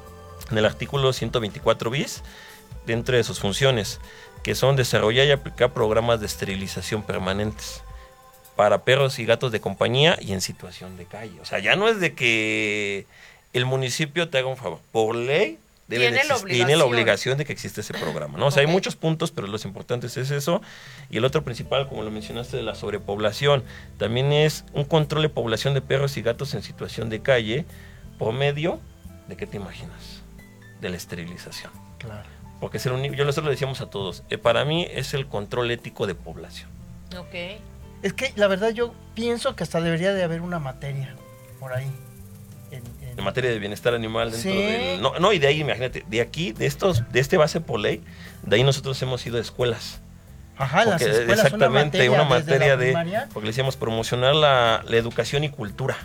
en 0.52 0.58
el 0.58 0.66
artículo 0.66 1.14
124 1.14 1.90
bis, 1.90 2.24
dentro 2.86 3.16
de 3.16 3.24
sus 3.24 3.40
funciones, 3.40 4.00
que 4.44 4.56
son 4.56 4.76
desarrollar 4.76 5.26
y 5.28 5.32
aplicar 5.32 5.74
programas 5.74 6.20
de 6.20 6.28
esterilización 6.28 7.04
permanentes 7.04 7.82
para 8.56 8.84
perros 8.84 9.20
y 9.20 9.26
gatos 9.26 9.52
de 9.52 9.60
compañía 9.60 10.18
y 10.22 10.34
en 10.34 10.42
situación 10.42 10.98
de 10.98 11.06
calle. 11.06 11.40
O 11.42 11.46
sea, 11.46 11.60
ya 11.60 11.76
no 11.76 11.88
es 11.88 12.00
de 12.00 12.14
que 12.14 13.06
el 13.54 13.66
municipio 13.66 14.30
te 14.30 14.38
haga 14.38 14.48
un 14.48 14.58
favor. 14.58 14.80
Por 14.92 15.16
ley 15.16 15.60
debe 15.88 16.08
Tiene 16.08 16.18
de 16.24 16.28
la 16.28 16.36
exist- 16.36 16.48
tiene 16.50 16.76
la 16.76 16.86
obligación. 16.86 17.38
de 17.38 17.46
que 17.46 17.54
existe 17.54 17.82
ese 17.82 17.94
programa. 17.94 18.38
¿no? 18.38 18.48
O 18.48 18.52
sea, 18.52 18.62
hay 18.62 18.68
muchos 18.68 18.96
puntos, 18.96 19.32
pero 19.32 19.48
los 19.48 19.66
importantes 19.66 20.18
es 20.18 20.32
eso. 20.32 20.62
Y 21.10 21.18
el 21.18 21.26
otro 21.26 21.44
principal, 21.44 21.88
como 21.88 22.02
lo 22.04 22.12
mencionaste, 22.12 22.58
de 22.58 22.64
la 22.64 22.74
sobrepoblación, 22.76 23.64
también 23.98 24.32
es 24.34 24.66
un 24.74 24.86
control 24.86 25.22
de 25.24 25.30
población 25.30 25.74
de 25.74 25.82
perros 25.82 26.18
y 26.18 26.22
gatos 26.22 26.54
en 26.56 26.64
situación 26.64 27.10
de 27.10 27.22
calle 27.22 27.66
por 28.18 28.34
medio 28.34 28.80
de, 29.28 29.36
¿qué 29.38 29.46
te 29.46 29.58
imaginas? 29.58 30.22
De 30.82 30.90
la 30.90 30.98
esterilización. 30.98 31.72
Claro. 32.00 32.28
Porque 32.60 32.78
es 32.78 32.86
el 32.86 32.94
único, 32.94 33.14
yo 33.16 33.26
nosotros 33.26 33.46
le 33.46 33.52
decíamos 33.52 33.82
a 33.82 33.90
todos, 33.90 34.24
eh, 34.30 34.38
para 34.38 34.66
mí 34.66 34.88
es 34.90 35.14
el 35.14 35.28
control 35.28 35.70
ético 35.72 36.08
de 36.08 36.16
población. 36.16 36.70
Ok. 37.18 37.60
Es 38.02 38.14
que 38.14 38.32
la 38.36 38.48
verdad 38.48 38.70
yo 38.70 38.94
pienso 39.14 39.56
que 39.56 39.64
hasta 39.64 39.82
debería 39.82 40.14
de 40.14 40.24
haber 40.24 40.42
una 40.42 40.60
materia 40.60 41.16
por 41.60 41.74
ahí. 41.74 41.92
En, 43.18 43.24
materia 43.24 43.50
de 43.52 43.60
bienestar 43.60 43.94
animal 43.94 44.32
dentro 44.32 44.52
Sí. 44.52 44.58
del 44.58 45.02
no, 45.02 45.18
no 45.20 45.34
y 45.34 45.40
de 45.40 45.48
ahí 45.48 45.62
imagínate 45.62 46.04
de 46.08 46.22
aquí 46.22 46.52
de 46.52 46.66
estos 46.66 47.04
de 47.12 47.20
este 47.20 47.38
base 47.38 47.62
por 47.62 47.80
ley 47.80 48.04
de 48.44 48.56
ahí 48.58 48.64
nosotros 48.64 49.02
hemos 49.02 49.26
ido 49.26 49.38
a 49.38 49.42
escuelas 49.42 50.02
Ajá, 50.58 50.86
las 50.86 51.02
escuelas 51.02 51.46
exactamente 51.46 52.10
una 52.10 52.24
materia, 52.24 52.78
de 52.78 52.86
primaria. 52.88 53.28
porque 53.34 53.46
le 53.48 53.52
decíamos 53.52 53.76
promocionar 53.76 54.36
la, 54.36 54.84
la 54.88 54.96
educación 54.98 55.44
y 55.44 55.50
cultura 55.50 55.98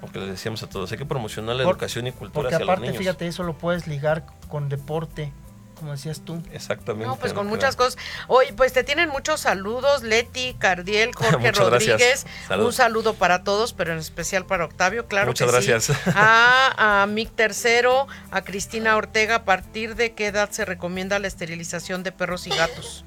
porque 0.00 0.20
les 0.20 0.28
decíamos 0.28 0.62
a 0.62 0.68
todos 0.68 0.92
hay 0.92 0.98
que 0.98 1.06
promocionar 1.06 1.56
la 1.56 1.64
Por- 1.64 1.74
educación 1.74 2.06
y 2.06 2.12
cultura 2.12 2.32
Porque 2.34 2.54
hacia 2.54 2.58
los 2.60 2.68
aparte, 2.68 2.86
niños 2.86 2.98
fíjate, 2.98 3.26
eso 3.26 3.42
lo 3.42 3.54
puedes 3.58 3.86
ligar 3.88 4.24
con 4.48 4.68
deporte, 4.68 5.32
como 5.78 5.92
decías 5.92 6.20
tú. 6.24 6.42
exactamente 6.52 7.06
No, 7.06 7.16
pues 7.16 7.32
con 7.32 7.46
¿no? 7.46 7.50
muchas 7.50 7.76
cosas. 7.76 7.96
Oye, 8.26 8.52
pues 8.52 8.72
te 8.72 8.84
tienen 8.84 9.08
muchos 9.08 9.40
saludos, 9.40 10.02
Leti, 10.02 10.54
Cardiel, 10.58 11.12
Jorge. 11.14 11.52
Rodríguez. 11.52 12.26
Salud. 12.46 12.66
Un 12.66 12.72
saludo 12.72 13.14
para 13.14 13.44
todos, 13.44 13.72
pero 13.72 13.92
en 13.92 13.98
especial 13.98 14.44
para 14.46 14.64
Octavio, 14.64 15.06
claro 15.06 15.28
Muchas 15.28 15.50
que 15.50 15.62
sí. 15.62 15.68
gracias. 15.70 15.98
A, 16.14 17.02
a 17.02 17.06
Mick 17.06 17.34
Tercero, 17.34 18.06
a 18.30 18.42
Cristina 18.42 18.96
Ortega, 18.96 19.36
¿a 19.36 19.44
partir 19.44 19.94
de 19.94 20.12
qué 20.12 20.26
edad 20.26 20.50
se 20.50 20.64
recomienda 20.64 21.18
la 21.18 21.28
esterilización 21.28 22.02
de 22.02 22.12
perros 22.12 22.46
y 22.46 22.50
gatos? 22.50 23.04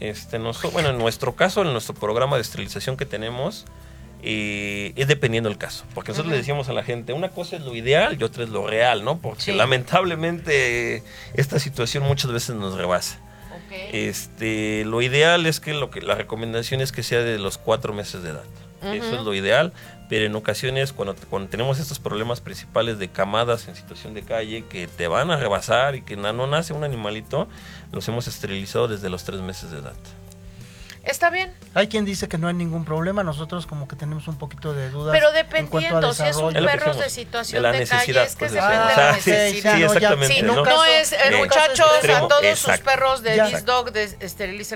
Este, 0.00 0.38
noso- 0.38 0.70
bueno, 0.72 0.90
en 0.90 0.98
nuestro 0.98 1.36
caso, 1.36 1.62
en 1.62 1.72
nuestro 1.72 1.94
programa 1.94 2.36
de 2.36 2.42
esterilización 2.42 2.96
que 2.96 3.06
tenemos, 3.06 3.64
eh, 4.26 4.92
es 4.96 5.06
dependiendo 5.06 5.48
del 5.50 5.58
caso. 5.58 5.84
Porque 5.94 6.12
nosotros 6.12 6.30
le 6.32 6.38
decíamos 6.38 6.68
a 6.68 6.72
la 6.72 6.82
gente, 6.82 7.12
una 7.12 7.28
cosa 7.28 7.56
es 7.56 7.62
lo 7.62 7.74
ideal 7.76 8.16
y 8.18 8.24
otra 8.24 8.44
es 8.44 8.48
lo 8.50 8.66
real, 8.66 9.04
¿no? 9.04 9.18
Porque 9.18 9.42
Sí. 9.42 9.52
lamentablemente 9.52 11.02
esta 11.34 11.58
situación 11.58 12.04
muchas 12.04 12.32
veces 12.32 12.56
nos 12.56 12.74
rebasa. 12.76 13.18
Este, 13.92 14.84
lo 14.84 15.02
ideal 15.02 15.46
es 15.46 15.58
que 15.60 15.74
lo 15.74 15.90
que 15.90 16.00
la 16.00 16.14
recomendación 16.14 16.80
es 16.80 16.92
que 16.92 17.02
sea 17.02 17.20
de 17.20 17.38
los 17.38 17.58
cuatro 17.58 17.92
meses 17.92 18.22
de 18.22 18.30
edad. 18.30 18.44
Eso 18.82 19.16
es 19.18 19.22
lo 19.24 19.32
ideal, 19.34 19.72
pero 20.10 20.26
en 20.26 20.34
ocasiones 20.36 20.92
cuando, 20.92 21.16
cuando 21.30 21.48
tenemos 21.48 21.78
estos 21.78 21.98
problemas 21.98 22.42
principales 22.42 22.98
de 22.98 23.08
camadas 23.08 23.66
en 23.66 23.74
situación 23.76 24.12
de 24.12 24.22
calle 24.22 24.64
que 24.68 24.86
te 24.88 25.08
van 25.08 25.30
a 25.30 25.38
rebasar 25.38 25.94
y 25.96 26.02
que 26.02 26.16
na- 26.16 26.34
no 26.34 26.46
nace 26.46 26.74
un 26.74 26.84
animalito, 26.84 27.48
los 27.92 28.06
hemos 28.08 28.28
esterilizado 28.28 28.86
desde 28.86 29.08
los 29.08 29.24
tres 29.24 29.40
meses 29.40 29.70
de 29.70 29.78
edad. 29.78 29.94
Está 31.04 31.28
bien, 31.28 31.52
Hay 31.74 31.88
quien 31.88 32.04
dice 32.06 32.28
que 32.28 32.38
no 32.38 32.48
hay 32.48 32.54
ningún 32.54 32.84
problema, 32.84 33.22
nosotros 33.22 33.66
como 33.66 33.86
que 33.86 33.94
tenemos 33.94 34.26
un 34.26 34.38
poquito 34.38 34.72
de 34.72 34.88
dudas. 34.90 35.12
pero 35.14 35.28
en 35.28 35.66
cuanto 35.66 35.88
a 35.98 36.00
dependiendo, 36.00 36.14
si 36.14 36.22
es 36.22 36.36
un 36.36 36.52
que 36.54 36.62
perro 36.62 36.94
de 36.94 37.10
situación 37.10 37.62
de 37.62 37.86
calle, 37.86 38.22
es 38.22 38.36
que 38.36 38.38
pues, 38.46 38.52
se 38.52 38.56
de- 38.56 38.62
depende 38.62 38.86
de 38.86 38.92
Ah, 38.92 38.96
la 38.96 39.14
sí, 39.14 39.20
sí, 39.22 39.30
necesidad. 39.30 39.74
sí, 39.74 39.80
no, 39.80 39.86
exactamente, 39.86 40.34
Sí, 40.34 40.42
¿no? 40.42 40.54
no, 40.54 40.64
no 40.64 40.84
es, 40.84 41.12
eh, 41.12 41.18
muchachos, 41.36 41.86
extremo, 41.96 42.24
a 42.24 42.28
todos 42.28 42.44
exacto. 42.44 42.76
sus 42.76 42.80
perros 42.92 43.22
de 43.22 43.36
Ya. 43.36 43.46
This 43.48 43.64
Dog, 43.66 43.92
de, 43.92 44.16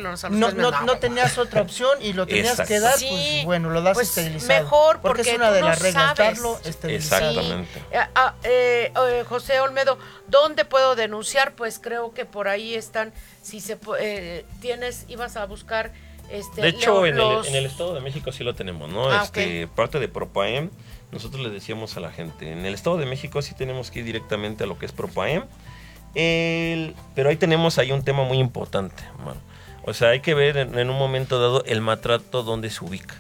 los 0.01 0.23
No, 0.25 0.51
no, 0.53 0.71
meses. 0.71 0.87
no 0.87 0.99
tenías 0.99 1.39
otra 1.39 1.63
opción 1.63 1.97
y 2.03 2.13
lo 2.13 2.27
tenías 2.27 2.51
Exacto. 2.51 2.69
que 2.75 2.81
dar, 2.81 2.99
Sí, 2.99 3.07
pues 3.09 3.45
bueno, 3.47 3.71
lo 3.71 3.81
das 3.81 3.95
pues, 3.95 4.09
esterilizado. 4.09 4.63
mejor, 4.65 5.01
porque 5.01 5.23
es 5.23 5.35
una 5.35 5.51
de 5.51 5.61
no 5.61 5.69
las 5.69 5.81
reglas, 5.81 6.15
sabes. 6.17 6.37
darlo 6.37 6.61
esterilizado. 6.65 7.31
Exactamente. 7.31 7.79
Eh, 7.91 7.99
ah, 8.15 8.35
eh, 8.43 8.93
eh, 8.95 9.25
José 9.29 9.61
Olmedo, 9.61 9.99
¿dónde 10.27 10.65
puedo 10.67 10.95
denunciar? 10.95 11.53
Pues 11.53 11.79
creo 11.79 12.13
que 12.13 12.27
por 12.27 12.49
ahí 12.49 12.75
están. 12.75 13.13
Si 13.49 13.61
se 13.61 13.79
eh, 14.01 14.45
tienes, 14.61 15.07
ibas 15.09 15.37
a 15.37 15.47
buscar. 15.47 15.93
Este, 16.31 16.61
De 16.61 16.69
hecho, 16.69 17.07
en, 17.07 17.19
el, 17.19 17.47
en 17.47 17.55
el 17.55 17.65
Estado 17.65 17.95
de 17.95 18.01
México 18.03 18.31
sí 18.33 18.45
lo 18.45 18.55
tenemos, 18.55 18.91
¿no? 18.91 19.09
Ah, 19.11 19.23
este, 19.25 19.67
Parte 19.67 19.99
de 19.99 20.09
Propaem, 20.09 20.69
nosotros 21.11 21.41
le 21.43 21.49
decíamos 21.49 21.97
a 21.97 22.01
la 22.01 22.13
gente, 22.13 22.53
en 22.53 22.67
el 22.67 22.75
Estado 22.75 22.99
de 22.99 23.07
México 23.07 23.41
sí 23.41 23.55
tenemos 23.55 23.91
que 23.91 24.01
ir 24.01 24.05
directamente 24.05 24.65
a 24.65 24.67
lo 24.67 24.79
que 24.79 24.85
es 24.85 24.93
Propaem, 24.93 25.45
el- 26.15 26.95
pero 27.15 27.31
ahí 27.31 27.37
tenemos 27.37 27.79
ahí 27.79 27.93
un 27.93 28.03
tema 28.05 28.25
muy 28.25 28.39
importante, 28.39 29.03
mano. 29.25 29.41
O 29.85 29.95
sea, 29.95 30.09
hay 30.11 30.21
que 30.21 30.35
ver 30.35 30.59
en, 30.59 30.79
en 30.79 30.91
un 30.91 30.99
momento 30.99 31.41
dado 31.41 31.65
el 31.65 31.81
maltrato 31.81 32.43
donde 32.43 32.69
se 32.69 32.85
ubica. 32.85 33.15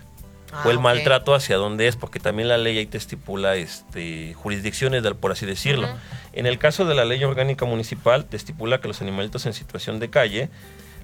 Ah, 0.53 0.62
o 0.64 0.70
el 0.70 0.76
ok. 0.76 0.82
maltrato 0.82 1.34
hacia 1.34 1.57
dónde 1.57 1.88
es, 1.88 1.96
porque 1.96 2.20
también 2.20 2.49
la 2.49 2.57
ley 2.57 2.78
ahí 2.78 2.86
te 2.86 2.99
estipula 2.99 3.57
este, 3.57 4.34
jurisdicciones, 4.34 5.03
por 5.20 5.32
así 5.32 5.46
decirlo. 5.46 5.88
En 6.32 6.46
el 6.46 6.59
caso 6.59 6.84
de 6.84 6.94
la 6.94 7.05
ley 7.05 7.22
orgánica 7.24 7.64
municipal, 7.64 8.24
te 8.24 8.36
estipula 8.36 8.80
que 8.80 8.88
los 8.88 9.03
animalitos 9.03 9.46
en 9.46 9.53
situación 9.53 9.99
de 9.99 10.11
calle 10.11 10.49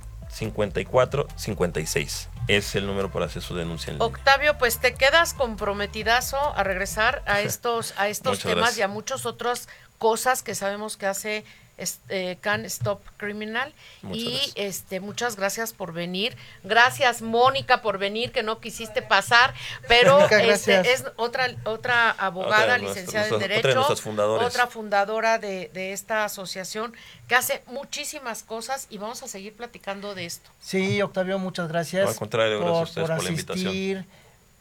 Es 2.47 2.75
el 2.75 2.85
número 2.85 3.11
para 3.11 3.25
hacer 3.25 3.41
su 3.41 3.55
denuncia 3.55 3.91
en 3.91 3.97
línea. 3.97 4.07
Octavio, 4.07 4.57
pues 4.57 4.79
te 4.79 4.93
quedas 4.93 5.33
comprometidazo 5.33 6.37
a 6.37 6.63
regresar 6.63 7.23
a 7.25 7.41
estos, 7.41 7.93
a 7.97 8.09
estos 8.09 8.33
Muchas 8.33 8.43
temas 8.43 8.57
gracias. 8.57 8.77
y 8.77 8.81
a 8.81 8.87
muchas 8.87 9.25
otras 9.25 9.69
cosas 9.97 10.43
que 10.43 10.53
sabemos 10.53 10.97
que 10.97 11.05
hace 11.05 11.45
es- 11.77 11.99
eh, 12.09 12.37
Can 12.41 12.65
Stop 12.65 13.01
Criminal. 13.17 13.73
Muchas 14.01 14.17
y 14.23 14.31
gracias. 14.31 14.53
este 14.55 14.99
muchas 14.99 15.35
gracias 15.35 15.73
por 15.73 15.93
venir. 15.93 16.35
Gracias, 16.63 17.21
Mónica, 17.21 17.81
por 17.81 17.97
venir, 17.97 18.31
que 18.31 18.43
no 18.43 18.59
quisiste 18.59 19.01
pasar, 19.01 19.53
pero 19.87 20.17
Mónica, 20.17 20.43
este, 20.43 20.91
es 20.93 21.05
otra, 21.15 21.47
otra 21.65 22.11
abogada, 22.11 22.63
Otra 22.63 22.77
licenciada 22.77 23.27
en 23.27 23.39
Derecho, 23.39 23.87
otra 23.87 24.65
de 24.65 24.71
fundadora 24.71 25.37
de, 25.37 25.69
de 25.73 25.93
esta 25.93 26.23
asociación 26.25 26.93
que 27.27 27.35
hace 27.35 27.63
muchísimas 27.67 28.43
cosas 28.43 28.87
y 28.89 28.97
vamos 28.97 29.23
a 29.23 29.27
seguir 29.27 29.53
platicando 29.53 30.15
de 30.15 30.25
esto. 30.25 30.49
Sí, 30.61 31.01
Octavio, 31.01 31.39
muchas 31.39 31.67
gracias. 31.67 32.03
No, 32.03 32.09
al 32.09 32.15
contrario, 32.15 32.59
gracias 32.59 32.79
a 32.79 32.83
ustedes 32.83 33.07
por 33.09 33.23
la 33.23 33.29
invitación. 33.29 33.67
asistir, 33.67 34.05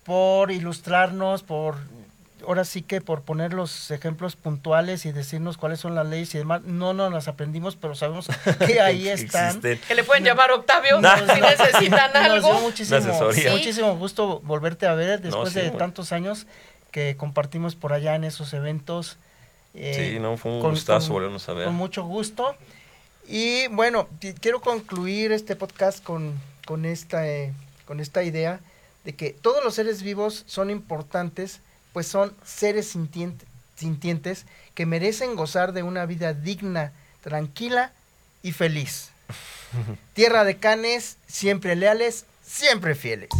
por 0.04 0.50
ilustrarnos, 0.50 1.42
por 1.42 1.76
ahora 2.46 2.64
sí 2.64 2.82
que 2.82 3.00
por 3.00 3.22
poner 3.22 3.52
los 3.52 3.90
ejemplos 3.90 4.36
puntuales 4.36 5.04
y 5.06 5.12
decirnos 5.12 5.56
cuáles 5.56 5.80
son 5.80 5.94
las 5.94 6.06
leyes 6.06 6.34
y 6.34 6.38
demás. 6.38 6.62
No 6.62 6.92
nos 6.94 7.12
las 7.12 7.28
aprendimos, 7.28 7.76
pero 7.76 7.94
sabemos 7.94 8.28
que 8.66 8.80
ahí 8.80 9.08
están. 9.08 9.46
Existen. 9.48 9.80
Que 9.86 9.94
le 9.94 10.04
pueden 10.04 10.24
llamar 10.24 10.50
Octavio 10.52 11.00
No. 11.00 11.10
si 11.34 11.40
necesitan 11.40 12.12
Nos 12.12 12.22
algo. 12.24 12.50
dio 12.52 12.60
muchísimo, 12.60 13.00
muchísimo 13.52 13.96
gusto 13.96 14.40
volverte 14.40 14.86
a 14.86 14.94
ver 14.94 15.20
después 15.20 15.52
sí, 15.52 15.56
de 15.60 15.62
bueno. 15.66 15.78
tantos 15.78 16.12
años 16.12 16.46
que 16.90 17.16
compartimos 17.16 17.74
por 17.74 17.92
allá 17.92 18.14
en 18.14 18.24
esos 18.24 18.52
eventos. 18.54 19.18
eh, 19.74 20.12
Sí, 20.14 20.20
no, 20.20 20.36
fue 20.36 20.52
un 20.52 20.60
con- 20.60 20.70
gustazo 20.70 21.08
con- 21.08 21.14
volvernos 21.14 21.48
a 21.48 21.52
ver. 21.54 21.64
Con 21.66 21.74
mucho 21.74 22.04
gusto. 22.04 22.54
Y 23.26 23.66
bueno, 23.68 24.08
quiero 24.40 24.60
concluir 24.60 25.32
este 25.32 25.56
podcast 25.56 26.04
con, 26.04 26.38
con, 26.66 26.84
esta, 26.84 27.26
eh, 27.26 27.52
con 27.86 27.98
esta 28.00 28.22
idea 28.22 28.60
de 29.04 29.14
que 29.14 29.30
todos 29.30 29.64
los 29.64 29.74
seres 29.74 30.02
vivos 30.02 30.44
son 30.46 30.70
importantes, 30.70 31.60
pues 31.94 32.06
son 32.06 32.36
seres 32.44 32.94
sintiente- 32.94 33.46
sintientes 33.76 34.44
que 34.74 34.84
merecen 34.84 35.36
gozar 35.36 35.72
de 35.72 35.82
una 35.82 36.04
vida 36.04 36.34
digna, 36.34 36.92
tranquila 37.22 37.92
y 38.42 38.52
feliz. 38.52 39.08
Tierra 40.12 40.44
de 40.44 40.58
canes, 40.58 41.16
siempre 41.26 41.74
leales, 41.76 42.26
siempre 42.44 42.94
fieles. 42.94 43.30